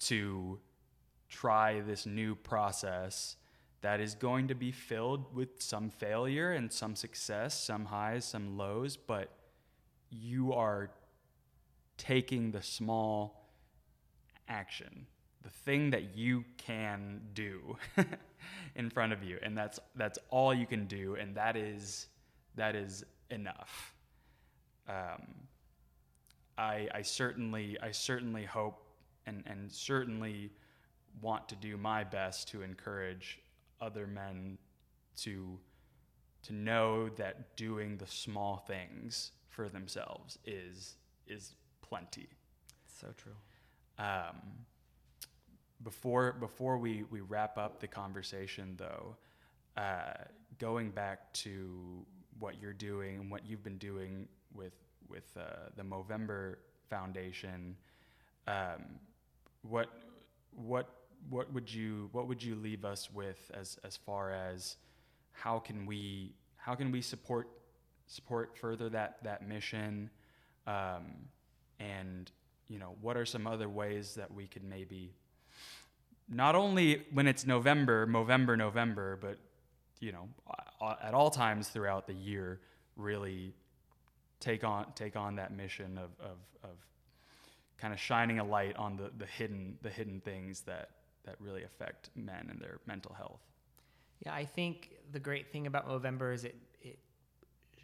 to 0.00 0.58
try 1.28 1.80
this 1.80 2.04
new 2.04 2.34
process 2.34 3.36
that 3.80 4.00
is 4.00 4.14
going 4.14 4.48
to 4.48 4.54
be 4.54 4.70
filled 4.70 5.34
with 5.34 5.60
some 5.60 5.90
failure 5.90 6.52
and 6.52 6.72
some 6.72 6.94
success, 6.94 7.58
some 7.58 7.86
highs, 7.86 8.24
some 8.24 8.56
lows, 8.56 8.96
but 8.96 9.30
you 10.10 10.52
are 10.52 10.90
taking 11.96 12.52
the 12.52 12.62
small 12.62 13.48
action, 14.48 15.06
the 15.42 15.50
thing 15.50 15.90
that 15.90 16.16
you 16.16 16.44
can 16.56 17.20
do 17.34 17.76
in 18.74 18.90
front 18.90 19.12
of 19.12 19.22
you, 19.22 19.38
and 19.42 19.56
that's 19.56 19.78
that's 19.96 20.18
all 20.30 20.52
you 20.54 20.66
can 20.66 20.86
do, 20.86 21.16
and 21.16 21.34
that 21.34 21.56
is 21.56 22.06
that 22.56 22.74
is 22.74 23.04
enough. 23.30 23.94
Um, 24.88 25.48
I, 26.58 26.88
I 26.94 27.02
certainly 27.02 27.78
I 27.82 27.90
certainly 27.90 28.44
hope 28.44 28.82
and, 29.26 29.42
and 29.46 29.70
certainly 29.70 30.50
want 31.20 31.48
to 31.48 31.56
do 31.56 31.76
my 31.76 32.04
best 32.04 32.48
to 32.48 32.62
encourage 32.62 33.40
other 33.80 34.06
men 34.06 34.58
to 35.18 35.58
to 36.42 36.52
know 36.52 37.08
that 37.10 37.56
doing 37.56 37.96
the 37.96 38.06
small 38.06 38.56
things 38.56 39.32
for 39.48 39.68
themselves 39.68 40.38
is 40.44 40.96
is 41.26 41.54
plenty. 41.80 42.28
So 42.86 43.08
true. 43.16 43.32
Um, 43.98 44.40
before 45.84 46.32
before 46.32 46.78
we, 46.78 47.04
we 47.10 47.20
wrap 47.20 47.58
up 47.58 47.80
the 47.80 47.86
conversation, 47.86 48.74
though, 48.76 49.16
uh, 49.76 50.24
going 50.58 50.90
back 50.90 51.32
to 51.32 52.04
what 52.38 52.60
you're 52.60 52.72
doing 52.72 53.20
and 53.20 53.30
what 53.30 53.46
you've 53.46 53.62
been 53.62 53.78
doing 53.78 54.28
with 54.54 54.74
with 55.08 55.30
uh, 55.36 55.70
the 55.76 55.82
Movember 55.82 56.56
Foundation, 56.88 57.76
um, 58.46 58.98
what 59.62 59.88
what 60.54 60.88
what 61.28 61.52
would 61.52 61.72
you 61.72 62.08
what 62.12 62.28
would 62.28 62.42
you 62.42 62.54
leave 62.54 62.84
us 62.84 63.10
with 63.12 63.50
as 63.54 63.78
as 63.84 63.96
far 63.96 64.32
as 64.32 64.76
how 65.32 65.58
can 65.58 65.86
we 65.86 66.34
how 66.56 66.74
can 66.74 66.90
we 66.90 67.00
support 67.00 67.48
support 68.06 68.56
further 68.56 68.88
that 68.88 69.22
that 69.22 69.46
mission? 69.46 70.10
Um, 70.66 71.28
and 71.80 72.30
you 72.68 72.78
know 72.78 72.94
what 73.00 73.16
are 73.16 73.26
some 73.26 73.46
other 73.46 73.68
ways 73.68 74.14
that 74.14 74.32
we 74.32 74.46
could 74.46 74.64
maybe 74.64 75.12
not 76.28 76.54
only 76.54 77.04
when 77.12 77.26
it's 77.26 77.46
November, 77.46 78.06
November, 78.06 78.56
November, 78.56 79.18
but 79.20 79.38
you 80.00 80.12
know, 80.12 80.28
at 81.02 81.14
all 81.14 81.30
times 81.30 81.68
throughout 81.68 82.06
the 82.06 82.14
year, 82.14 82.60
really 82.96 83.54
take 84.40 84.64
on 84.64 84.86
take 84.94 85.16
on 85.16 85.36
that 85.36 85.52
mission 85.56 85.98
of 85.98 86.10
of, 86.20 86.36
of 86.64 86.76
kind 87.78 87.94
of 87.94 88.00
shining 88.00 88.38
a 88.38 88.44
light 88.44 88.76
on 88.76 88.96
the, 88.96 89.10
the 89.18 89.26
hidden 89.26 89.78
the 89.82 89.90
hidden 89.90 90.20
things 90.20 90.60
that 90.62 90.90
that 91.24 91.36
really 91.40 91.62
affect 91.62 92.10
men 92.16 92.48
and 92.50 92.60
their 92.60 92.80
mental 92.86 93.14
health. 93.14 93.40
Yeah, 94.24 94.34
I 94.34 94.44
think 94.44 94.90
the 95.12 95.20
great 95.20 95.50
thing 95.52 95.66
about 95.66 95.88
Movember 95.88 96.34
is 96.34 96.44
it 96.44 96.56
it 96.80 96.98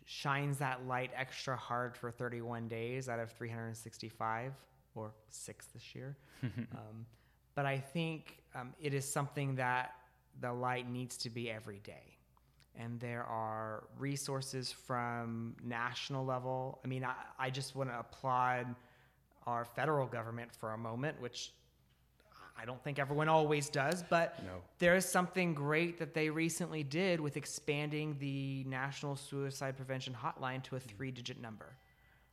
shines 0.04 0.58
that 0.58 0.86
light 0.86 1.10
extra 1.14 1.56
hard 1.56 1.96
for 1.96 2.10
31 2.10 2.68
days 2.68 3.08
out 3.08 3.20
of 3.20 3.30
365 3.32 4.52
or 4.94 5.12
six 5.28 5.66
this 5.66 5.94
year. 5.94 6.16
um, 6.42 7.06
but 7.58 7.66
I 7.66 7.78
think 7.80 8.38
um, 8.54 8.72
it 8.80 8.94
is 8.94 9.04
something 9.04 9.56
that 9.56 9.90
the 10.40 10.52
light 10.52 10.88
needs 10.88 11.16
to 11.16 11.28
be 11.28 11.50
every 11.50 11.80
day. 11.80 12.16
And 12.76 13.00
there 13.00 13.24
are 13.24 13.88
resources 13.98 14.70
from 14.70 15.56
national 15.64 16.24
level. 16.24 16.78
I 16.84 16.86
mean, 16.86 17.02
I, 17.02 17.14
I 17.36 17.50
just 17.50 17.74
want 17.74 17.90
to 17.90 17.98
applaud 17.98 18.76
our 19.44 19.64
federal 19.64 20.06
government 20.06 20.52
for 20.54 20.74
a 20.74 20.78
moment, 20.78 21.20
which 21.20 21.52
I 22.56 22.64
don't 22.64 22.80
think 22.84 23.00
everyone 23.00 23.28
always 23.28 23.68
does, 23.68 24.04
but 24.08 24.40
No. 24.44 24.52
there 24.78 24.94
is 24.94 25.04
something 25.04 25.52
great 25.52 25.98
that 25.98 26.14
they 26.14 26.30
recently 26.30 26.84
did 26.84 27.18
with 27.18 27.36
expanding 27.36 28.16
the 28.20 28.62
National 28.68 29.16
Suicide 29.16 29.76
Prevention 29.76 30.14
Hotline 30.14 30.62
to 30.62 30.76
a 30.76 30.80
three 30.80 31.10
digit 31.10 31.40
number. 31.40 31.74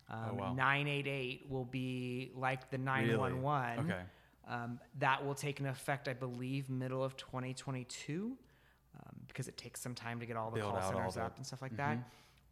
Um, 0.08 0.20
Oh, 0.30 0.34
wow. 0.36 0.54
988 0.54 1.48
will 1.50 1.66
be 1.66 2.32
like 2.36 2.70
the 2.70 2.78
911. 2.78 3.90
Okay. 3.92 4.02
Um, 4.48 4.80
that 5.00 5.26
will 5.26 5.34
take 5.34 5.60
an 5.60 5.66
effect, 5.66 6.08
I 6.08 6.14
believe, 6.14 6.70
middle 6.70 7.04
of 7.04 7.18
2022, 7.18 8.38
um, 8.96 9.02
because 9.28 9.48
it 9.48 9.58
takes 9.58 9.82
some 9.82 9.96
time 9.96 10.20
to 10.20 10.26
get 10.28 10.38
all 10.38 10.52
the 10.52 10.60
Build 10.60 10.74
call 10.74 10.92
centers 10.94 11.18
up 11.18 11.36
and 11.38 11.46
stuff 11.46 11.62
like 11.64 11.76
that. 11.78 11.98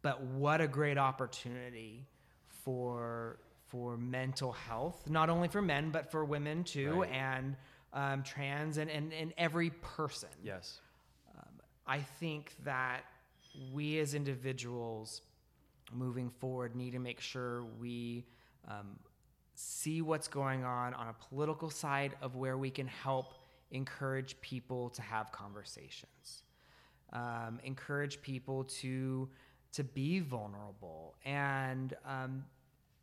But 0.02 0.20
what 0.22 0.60
a 0.60 0.66
great 0.68 0.98
opportunity 0.98 2.06
for 2.48 3.38
for 3.68 3.96
mental 3.96 4.52
health, 4.52 5.08
not 5.08 5.30
only 5.30 5.48
for 5.48 5.62
men 5.62 5.90
but 5.90 6.10
for 6.10 6.24
women 6.24 6.64
too, 6.64 7.02
Right. 7.02 7.10
and 7.10 7.56
um, 7.92 8.22
trans 8.22 8.76
and, 8.78 8.90
and 8.90 9.12
and 9.12 9.32
every 9.38 9.70
person. 9.70 10.28
Yes. 10.42 10.80
I 11.86 12.00
think 12.00 12.54
that 12.64 13.04
we 13.72 13.98
as 13.98 14.14
individuals 14.14 15.20
moving 15.92 16.30
forward 16.30 16.74
need 16.74 16.92
to 16.92 16.98
make 16.98 17.20
sure 17.20 17.64
we 17.78 18.24
um, 18.66 18.98
see 19.54 20.02
what's 20.02 20.28
going 20.28 20.64
on 20.64 20.94
on 20.94 21.08
a 21.08 21.14
political 21.28 21.70
side 21.70 22.14
of 22.20 22.36
where 22.36 22.58
we 22.58 22.70
can 22.70 22.86
help 22.86 23.34
encourage 23.70 24.40
people 24.40 24.90
to 24.90 25.02
have 25.02 25.32
conversations, 25.32 26.42
um, 27.12 27.60
encourage 27.64 28.20
people 28.22 28.64
to 28.64 29.28
to 29.72 29.82
be 29.82 30.20
vulnerable, 30.20 31.16
and 31.24 31.94
um, 32.06 32.44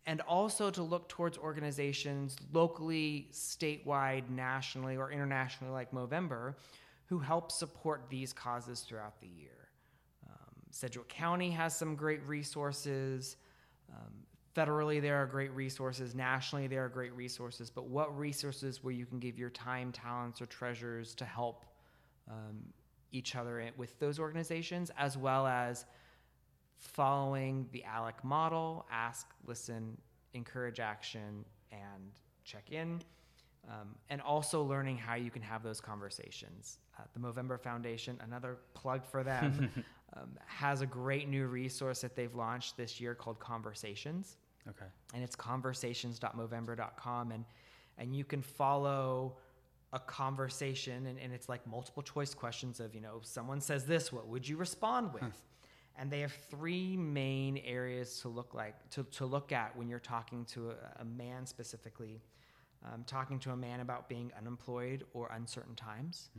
and 0.06 0.22
also 0.22 0.70
to 0.72 0.82
look 0.82 1.08
towards 1.10 1.38
organizations 1.38 2.38
locally, 2.54 3.28
statewide, 3.32 4.30
nationally, 4.30 4.98
or 4.98 5.12
internationally, 5.12 5.72
like 5.72 5.92
Movember, 5.92 6.56
who 7.06 7.20
help 7.20 7.52
support 7.52 8.06
these 8.10 8.34
causes 8.34 8.82
throughout 8.82 9.20
the 9.20 9.28
year. 9.28 9.68
Um, 10.28 10.56
Sedgwick 10.72 11.10
County 11.10 11.52
has 11.52 11.76
some 11.76 11.96
great 11.96 12.26
resources. 12.26 13.36
Um, 13.92 14.14
federally, 14.56 15.02
there 15.02 15.18
are 15.22 15.26
great 15.26 15.52
resources. 15.52 16.16
Nationally, 16.16 16.68
there 16.68 16.84
are 16.86 16.90
great 16.90 17.14
resources. 17.14 17.70
But 17.70 17.88
what 17.88 18.18
resources 18.18 18.84
where 18.84 18.94
you 18.94 19.06
can 19.06 19.20
give 19.20 19.38
your 19.38 19.50
time, 19.50 19.92
talents, 19.92 20.42
or 20.42 20.46
treasures 20.46 21.16
to 21.16 21.26
help 21.26 21.66
um, 22.30 22.60
each 23.12 23.36
other 23.36 23.64
with 23.78 23.98
those 24.00 24.20
organizations, 24.20 24.92
as 24.98 25.18
well 25.18 25.48
as 25.48 25.86
following 26.78 27.68
the 27.72 27.84
ALEC 27.88 28.24
model 28.24 28.86
ask, 28.92 29.28
listen, 29.46 29.98
encourage 30.34 30.80
action, 30.80 31.46
and 31.72 32.12
check 32.44 32.72
in. 32.72 33.02
Um, 33.70 33.96
and 34.10 34.22
also 34.22 34.64
learning 34.64 34.98
how 34.98 35.14
you 35.14 35.30
can 35.30 35.44
have 35.44 35.62
those 35.62 35.80
conversations. 35.80 36.80
Uh, 36.98 37.04
the 37.14 37.20
Movember 37.20 37.60
Foundation, 37.60 38.20
another 38.24 38.58
plug 38.74 39.06
for 39.06 39.24
them, 39.24 39.70
um, 40.16 40.30
has 40.46 40.82
a 40.82 40.86
great 40.86 41.30
new 41.30 41.48
resource 41.48 42.02
that 42.02 42.16
they've 42.16 42.36
launched 42.36 42.78
this 42.78 43.00
year 43.00 43.16
called 43.16 43.40
Conversations. 43.40 44.38
Okay. 44.70 44.86
and 45.16 45.24
it's 45.24 45.36
conversations.movember.com 45.36 47.32
and 47.32 47.46
and 47.98 48.16
you 48.16 48.24
can 48.24 48.44
follow 48.44 49.38
a 49.94 50.00
conversation 50.00 51.08
and, 51.08 51.20
and 51.20 51.34
it's 51.34 51.50
like 51.50 51.66
multiple 51.66 52.04
choice 52.04 52.34
questions 52.34 52.80
of 52.80 52.94
you 52.94 53.02
know 53.02 53.20
someone 53.24 53.60
says 53.60 53.86
this 53.86 54.14
what 54.14 54.28
would 54.28 54.48
you 54.48 54.58
respond 54.58 55.14
with? 55.14 55.42
And 55.98 56.10
they 56.10 56.22
have 56.22 56.32
three 56.50 56.96
main 56.96 57.58
areas 57.66 58.22
to 58.22 58.30
look 58.30 58.54
like 58.54 58.76
to, 58.92 59.04
to 59.04 59.26
look 59.26 59.52
at 59.52 59.76
when 59.76 59.90
you're 59.90 60.00
talking 60.00 60.46
to 60.46 60.72
a, 60.72 61.02
a 61.02 61.06
man 61.06 61.46
specifically 61.46 62.22
um, 62.86 63.04
talking 63.06 63.40
to 63.40 63.52
a 63.52 63.58
man 63.58 63.80
about 63.80 64.10
being 64.10 64.32
unemployed 64.38 65.04
or 65.14 65.30
uncertain 65.34 65.76
times 65.76 66.30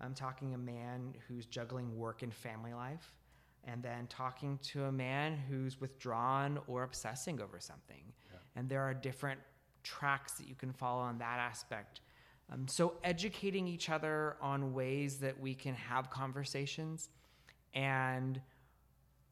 i'm 0.00 0.14
talking 0.14 0.54
a 0.54 0.58
man 0.58 1.14
who's 1.28 1.46
juggling 1.46 1.96
work 1.96 2.22
and 2.22 2.32
family 2.34 2.72
life 2.74 3.14
and 3.66 3.82
then 3.82 4.06
talking 4.08 4.58
to 4.62 4.84
a 4.84 4.92
man 4.92 5.38
who's 5.48 5.80
withdrawn 5.80 6.58
or 6.66 6.82
obsessing 6.82 7.40
over 7.40 7.58
something. 7.58 8.12
And 8.56 8.68
there 8.68 8.82
are 8.82 8.94
different 8.94 9.40
tracks 9.82 10.32
that 10.34 10.48
you 10.48 10.54
can 10.54 10.72
follow 10.72 11.02
on 11.02 11.18
that 11.18 11.38
aspect. 11.38 12.00
Um, 12.52 12.68
so, 12.68 12.94
educating 13.02 13.66
each 13.66 13.88
other 13.88 14.36
on 14.40 14.74
ways 14.74 15.16
that 15.18 15.40
we 15.40 15.54
can 15.54 15.74
have 15.74 16.10
conversations 16.10 17.08
and 17.72 18.40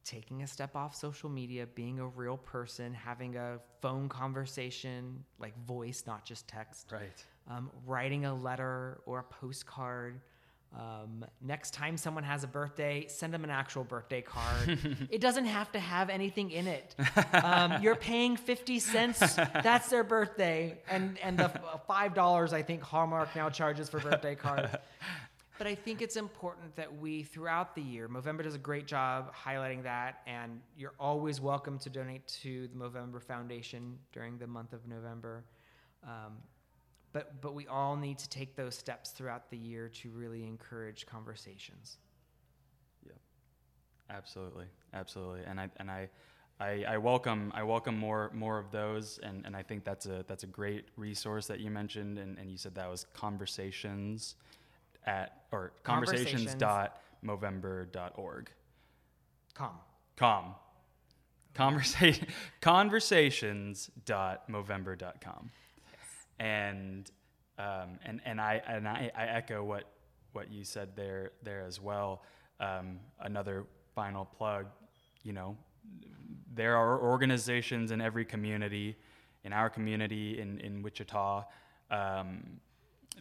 taking 0.03 0.43
a 0.43 0.47
step 0.47 0.75
off 0.75 0.95
social 0.95 1.29
media, 1.29 1.65
being 1.75 1.99
a 1.99 2.07
real 2.07 2.37
person, 2.37 2.93
having 2.93 3.35
a 3.37 3.59
phone 3.81 4.09
conversation, 4.09 5.23
like 5.39 5.53
voice, 5.65 6.03
not 6.05 6.25
just 6.25 6.47
text 6.47 6.91
Right. 6.91 7.25
um, 7.49 7.69
writing 7.85 8.25
a 8.25 8.33
letter 8.33 9.01
or 9.05 9.19
a 9.19 9.23
postcard. 9.23 10.19
Um, 10.75 11.23
next 11.39 11.71
time 11.75 11.97
someone 11.97 12.23
has 12.23 12.43
a 12.43 12.47
birthday, 12.47 13.05
send 13.07 13.31
them 13.31 13.43
an 13.43 13.51
actual 13.51 13.83
birthday 13.83 14.21
card. 14.21 14.79
it 15.11 15.21
doesn't 15.21 15.45
have 15.45 15.71
to 15.73 15.79
have 15.79 16.09
anything 16.09 16.49
in 16.51 16.67
it. 16.67 16.95
Um, 17.33 17.81
you're 17.83 17.95
paying 17.95 18.37
50 18.37 18.79
cents. 18.79 19.19
That's 19.35 19.89
their 19.89 20.03
birthday. 20.03 20.79
And, 20.89 21.19
and 21.21 21.37
the 21.37 21.51
$5 21.89 22.53
I 22.53 22.61
think 22.63 22.81
Hallmark 22.81 23.35
now 23.35 23.49
charges 23.49 23.89
for 23.89 23.99
birthday 23.99 24.33
cards. 24.35 24.71
But 25.63 25.69
I 25.69 25.75
think 25.75 26.01
it's 26.01 26.17
important 26.17 26.75
that 26.75 26.93
we, 26.93 27.23
throughout 27.23 27.73
the 27.73 27.81
year, 27.81 28.09
Movember 28.09 28.43
does 28.43 28.53
a 28.53 28.57
great 28.57 28.85
job 28.85 29.33
highlighting 29.33 29.81
that, 29.83 30.21
and 30.27 30.59
you're 30.77 30.91
always 30.99 31.39
welcome 31.39 31.79
to 31.79 31.89
donate 31.89 32.27
to 32.41 32.67
the 32.67 32.75
Movember 32.75 33.23
Foundation 33.23 33.97
during 34.11 34.37
the 34.37 34.45
month 34.45 34.73
of 34.73 34.85
November. 34.89 35.45
Um, 36.03 36.33
but 37.13 37.39
but 37.39 37.53
we 37.53 37.65
all 37.67 37.95
need 37.95 38.17
to 38.17 38.27
take 38.27 38.57
those 38.57 38.75
steps 38.75 39.11
throughout 39.11 39.49
the 39.49 39.55
year 39.55 39.87
to 40.01 40.09
really 40.09 40.43
encourage 40.43 41.05
conversations. 41.05 41.95
Yeah, 43.05 43.13
absolutely, 44.09 44.65
absolutely, 44.93 45.43
and 45.47 45.61
I 45.61 45.69
and 45.77 45.89
I, 45.89 46.09
I, 46.59 46.83
I 46.89 46.97
welcome 46.97 47.53
I 47.55 47.63
welcome 47.63 47.97
more 47.97 48.31
more 48.33 48.59
of 48.59 48.69
those, 48.69 49.17
and, 49.23 49.45
and 49.45 49.55
I 49.55 49.63
think 49.63 49.85
that's 49.85 50.07
a 50.07 50.25
that's 50.27 50.43
a 50.43 50.47
great 50.47 50.89
resource 50.97 51.47
that 51.47 51.61
you 51.61 51.71
mentioned, 51.71 52.19
and, 52.19 52.37
and 52.37 52.51
you 52.51 52.57
said 52.57 52.75
that 52.75 52.89
was 52.89 53.05
conversations 53.13 54.35
at 55.05 55.43
or 55.51 55.73
Conversations. 55.83 56.25
conversations 56.25 56.55
dot 56.55 57.01
movember 57.25 57.91
dot 57.91 58.13
org 58.15 58.51
Come. 59.53 59.79
com 60.15 60.55
conversation 61.53 62.27
conversations 62.61 63.89
dot 64.05 64.49
movember 64.49 64.97
dot 64.97 65.21
com 65.21 65.51
and 66.39 67.11
um, 67.59 67.99
and 68.03 68.19
and 68.25 68.41
I 68.41 68.61
and 68.67 68.87
I, 68.87 69.11
I 69.15 69.25
echo 69.25 69.63
what 69.63 69.83
what 70.31 70.51
you 70.51 70.63
said 70.63 70.95
there 70.95 71.31
there 71.43 71.61
as 71.61 71.79
well. 71.79 72.23
Um, 72.59 72.99
another 73.19 73.65
final 73.93 74.25
plug, 74.25 74.65
you 75.23 75.33
know, 75.33 75.55
there 76.53 76.75
are 76.75 76.99
organizations 76.99 77.91
in 77.91 78.01
every 78.01 78.25
community, 78.25 78.95
in 79.43 79.53
our 79.53 79.69
community 79.69 80.39
in 80.39 80.59
in 80.59 80.81
Wichita. 80.81 81.43
Um, 81.91 82.59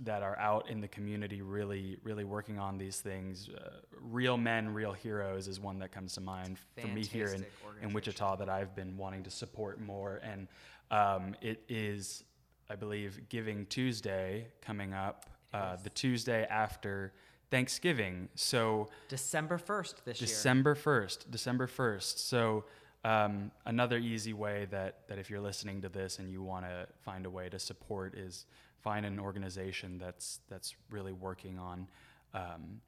that 0.00 0.22
are 0.22 0.38
out 0.38 0.68
in 0.68 0.80
the 0.80 0.88
community, 0.88 1.42
really, 1.42 1.98
really 2.02 2.24
working 2.24 2.58
on 2.58 2.78
these 2.78 3.00
things. 3.00 3.48
Uh, 3.48 3.70
real 4.00 4.36
men, 4.36 4.72
real 4.72 4.92
heroes 4.92 5.48
is 5.48 5.60
one 5.60 5.78
that 5.78 5.92
comes 5.92 6.14
to 6.14 6.20
mind 6.20 6.58
for 6.80 6.86
me 6.88 7.04
here 7.04 7.28
in, 7.28 7.44
in 7.82 7.92
Wichita 7.92 8.36
that 8.36 8.48
I've 8.48 8.74
been 8.74 8.96
wanting 8.96 9.22
to 9.24 9.30
support 9.30 9.80
more. 9.80 10.20
And 10.22 10.48
um, 10.90 11.34
it 11.40 11.62
is, 11.68 12.24
I 12.70 12.76
believe, 12.76 13.28
Giving 13.28 13.66
Tuesday 13.66 14.48
coming 14.60 14.94
up, 14.94 15.30
uh, 15.52 15.76
the 15.82 15.90
Tuesday 15.90 16.46
after 16.48 17.12
Thanksgiving. 17.50 18.28
So 18.34 18.88
December 19.08 19.58
1st 19.58 19.94
this 20.04 20.20
year. 20.20 20.26
December 20.26 20.74
1st, 20.74 21.30
December 21.30 21.66
1st. 21.66 22.18
So 22.18 22.64
um, 23.04 23.50
another 23.66 23.98
easy 23.98 24.32
way 24.32 24.66
that, 24.70 25.08
that 25.08 25.18
if 25.18 25.28
you're 25.28 25.40
listening 25.40 25.82
to 25.82 25.88
this 25.88 26.18
and 26.18 26.30
you 26.30 26.42
want 26.42 26.64
to 26.64 26.86
find 27.04 27.26
a 27.26 27.30
way 27.30 27.48
to 27.48 27.58
support 27.58 28.14
is 28.16 28.46
find 28.82 29.06
an 29.06 29.18
organization 29.18 29.98
that's 29.98 30.40
that's 30.48 30.74
really 30.90 31.12
working 31.12 31.58
on 31.58 31.88
um, 32.34 32.80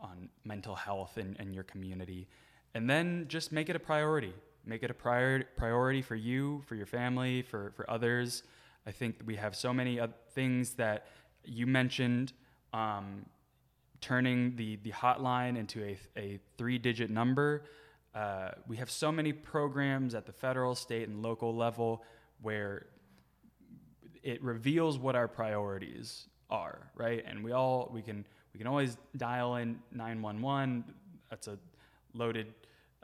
on 0.00 0.28
mental 0.44 0.74
health 0.74 1.18
in, 1.18 1.36
in 1.38 1.52
your 1.52 1.64
community, 1.64 2.28
and 2.74 2.88
then 2.88 3.26
just 3.28 3.52
make 3.52 3.68
it 3.68 3.76
a 3.76 3.80
priority. 3.80 4.34
Make 4.64 4.82
it 4.82 4.90
a 4.90 4.94
prior, 4.94 5.44
priority 5.56 6.02
for 6.02 6.16
you, 6.16 6.62
for 6.66 6.74
your 6.74 6.86
family, 6.86 7.42
for 7.42 7.72
for 7.76 7.88
others. 7.90 8.42
I 8.86 8.92
think 8.92 9.16
we 9.24 9.36
have 9.36 9.56
so 9.56 9.72
many 9.72 10.00
things 10.34 10.74
that 10.74 11.06
you 11.44 11.66
mentioned. 11.66 12.32
Um, 12.72 13.26
turning 14.00 14.54
the, 14.56 14.76
the 14.82 14.92
hotline 14.92 15.56
into 15.56 15.82
a, 15.82 15.98
a 16.16 16.38
three 16.56 16.78
digit 16.78 17.10
number. 17.10 17.64
Uh, 18.14 18.50
we 18.66 18.76
have 18.76 18.90
so 18.90 19.12
many 19.12 19.32
programs 19.32 20.14
at 20.14 20.26
the 20.26 20.32
federal, 20.32 20.74
state, 20.74 21.08
and 21.08 21.22
local 21.22 21.54
level 21.54 22.02
where 22.40 22.86
it 24.26 24.42
reveals 24.42 24.98
what 24.98 25.14
our 25.14 25.28
priorities 25.28 26.26
are, 26.50 26.90
right? 26.96 27.24
And 27.26 27.44
we 27.44 27.52
all 27.52 27.88
we 27.94 28.02
can 28.02 28.26
we 28.52 28.58
can 28.58 28.66
always 28.66 28.98
dial 29.16 29.54
in 29.54 29.78
911. 29.92 30.84
That's 31.30 31.46
a 31.46 31.56
loaded 32.12 32.52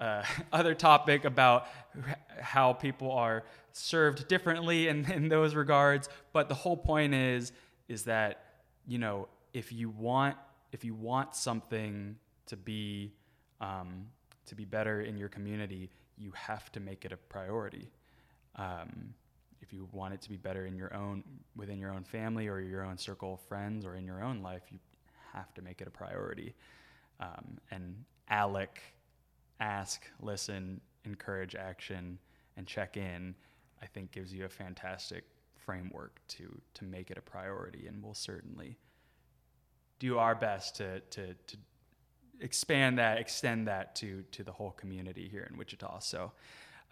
uh, 0.01 0.25
other 0.53 0.75
topic 0.75 1.25
about 1.25 1.68
how 2.41 2.73
people 2.73 3.12
are 3.12 3.45
served 3.70 4.27
differently 4.27 4.89
in, 4.89 5.11
in 5.12 5.29
those 5.29 5.55
regards. 5.55 6.09
But 6.33 6.49
the 6.49 6.57
whole 6.57 6.77
point 6.77 7.14
is 7.14 7.53
is 7.89 8.03
that 8.05 8.45
you 8.85 8.99
know 8.99 9.29
if 9.55 9.70
you 9.70 9.91
want 9.91 10.37
if 10.73 10.85
you 10.85 10.93
want 10.93 11.37
something 11.37 12.16
to 12.47 12.57
be 12.57 13.12
um, 13.61 14.07
to 14.47 14.57
be 14.57 14.64
better 14.64 15.03
in 15.03 15.16
your 15.16 15.29
community, 15.29 15.89
you 16.18 16.33
have 16.33 16.73
to 16.73 16.81
make 16.81 17.05
it 17.05 17.12
a 17.12 17.16
priority. 17.16 17.93
Um, 18.57 19.14
if 19.73 19.79
you 19.79 19.89
want 19.93 20.12
it 20.12 20.20
to 20.20 20.29
be 20.29 20.37
better 20.37 20.66
in 20.66 20.77
your 20.77 20.95
own 20.95 21.25
within 21.57 21.79
your 21.79 21.93
own 21.93 22.05
family 22.05 22.47
or 22.47 22.61
your 22.61 22.85
own 22.85 22.99
circle 22.99 23.35
of 23.35 23.41
friends 23.41 23.87
or 23.87 23.97
in 23.97 24.05
your 24.05 24.23
own 24.23 24.43
life, 24.43 24.62
you 24.70 24.79
have 25.33 25.53
to 25.55 25.62
make 25.62 25.81
it 25.81 25.89
a 25.89 25.91
priority. 25.91 26.55
Um, 27.20 27.59
and 27.70 28.05
Alec, 28.29 28.83
ask, 29.61 30.03
listen, 30.20 30.81
encourage 31.05 31.55
action, 31.55 32.18
and 32.57 32.66
check 32.66 32.97
in. 32.97 33.35
I 33.83 33.87
think 33.87 34.12
gives 34.12 34.33
you 34.33 34.45
a 34.45 34.49
fantastic 34.49 35.25
framework 35.57 36.20
to 36.29 36.61
to 36.75 36.85
make 36.85 37.11
it 37.11 37.16
a 37.16 37.23
priority, 37.23 37.87
and 37.87 38.03
we'll 38.03 38.14
certainly 38.14 38.77
do 39.99 40.18
our 40.18 40.35
best 40.35 40.77
to 40.77 41.01
to 41.01 41.35
to 41.35 41.57
expand 42.41 42.99
that, 42.99 43.18
extend 43.18 43.68
that 43.68 43.97
to 43.97 44.23
to 44.33 44.45
the 44.45 44.53
whole 44.53 44.73
community 44.73 45.29
here 45.29 45.49
in 45.51 45.57
Wichita. 45.57 46.01
So, 46.01 46.33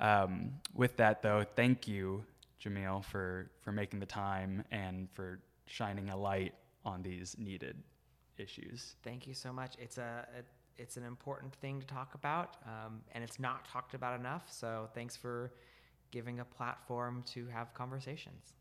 um, 0.01 0.53
with 0.75 0.97
that 0.97 1.23
though, 1.23 1.45
thank 1.55 1.87
you, 1.87 2.25
Jamil, 2.63 3.05
for 3.05 3.51
for 3.61 3.73
making 3.73 4.01
the 4.01 4.07
time 4.07 4.65
and 4.71 5.09
for 5.13 5.41
shining 5.67 6.11
a 6.11 6.17
light 6.17 6.55
on 6.85 7.03
these 7.03 7.37
needed 7.39 7.77
issues. 8.39 8.97
Thank 9.03 9.27
you 9.27 9.35
so 9.35 9.53
much. 9.53 9.75
It's 9.79 9.99
a, 9.99 10.27
it, 10.37 10.47
it's 10.77 10.97
an 10.97 11.05
important 11.05 11.55
thing 11.57 11.81
to 11.81 11.87
talk 11.87 12.15
about, 12.15 12.57
um, 12.67 13.01
and 13.13 13.23
it's 13.23 13.39
not 13.39 13.67
talked 13.67 13.95
about 13.95 14.19
enough. 14.19 14.45
So 14.51 14.89
thanks 14.95 15.17
for 15.17 15.53
giving 16.11 16.41
a 16.41 16.45
platform 16.45 17.23
to 17.35 17.47
have 17.49 17.73
conversations. 17.75 18.55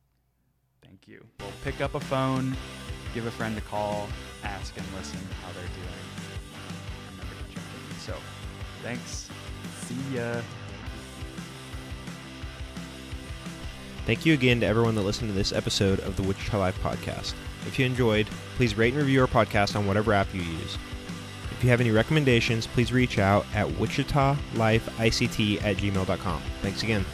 Thank 0.83 1.07
you. 1.07 1.25
Well, 1.39 1.51
pick 1.63 1.81
up 1.81 1.95
a 1.95 1.99
phone, 1.99 2.55
give 3.13 3.25
a 3.25 3.31
friend 3.31 3.57
a 3.57 3.61
call, 3.61 4.07
ask 4.43 4.77
and 4.77 4.85
listen 4.95 5.19
how 5.43 5.51
they're 5.53 5.63
doing. 5.63 6.03
Remember 7.11 7.35
to 7.35 7.53
check 7.53 7.63
in. 7.89 7.99
So, 7.99 8.15
thanks. 8.83 9.29
See 9.87 10.15
ya. 10.15 10.41
Thank 14.09 14.25
you 14.25 14.33
again 14.33 14.59
to 14.61 14.65
everyone 14.65 14.95
that 14.95 15.03
listened 15.03 15.29
to 15.29 15.35
this 15.35 15.53
episode 15.53 15.99
of 15.99 16.15
the 16.15 16.23
Wichita 16.23 16.57
Life 16.57 16.81
podcast. 16.81 17.35
If 17.67 17.77
you 17.77 17.85
enjoyed, 17.85 18.25
please 18.55 18.75
rate 18.75 18.95
and 18.95 19.03
review 19.03 19.21
our 19.21 19.27
podcast 19.27 19.75
on 19.75 19.85
whatever 19.85 20.13
app 20.13 20.33
you 20.33 20.41
use. 20.41 20.79
If 21.51 21.63
you 21.63 21.69
have 21.69 21.79
any 21.79 21.91
recommendations, 21.91 22.65
please 22.65 22.91
reach 22.91 23.19
out 23.19 23.45
at 23.53 23.67
wichitalifeict 23.67 25.63
at 25.63 25.77
gmail.com. 25.77 26.41
Thanks 26.63 26.81
again. 26.81 27.05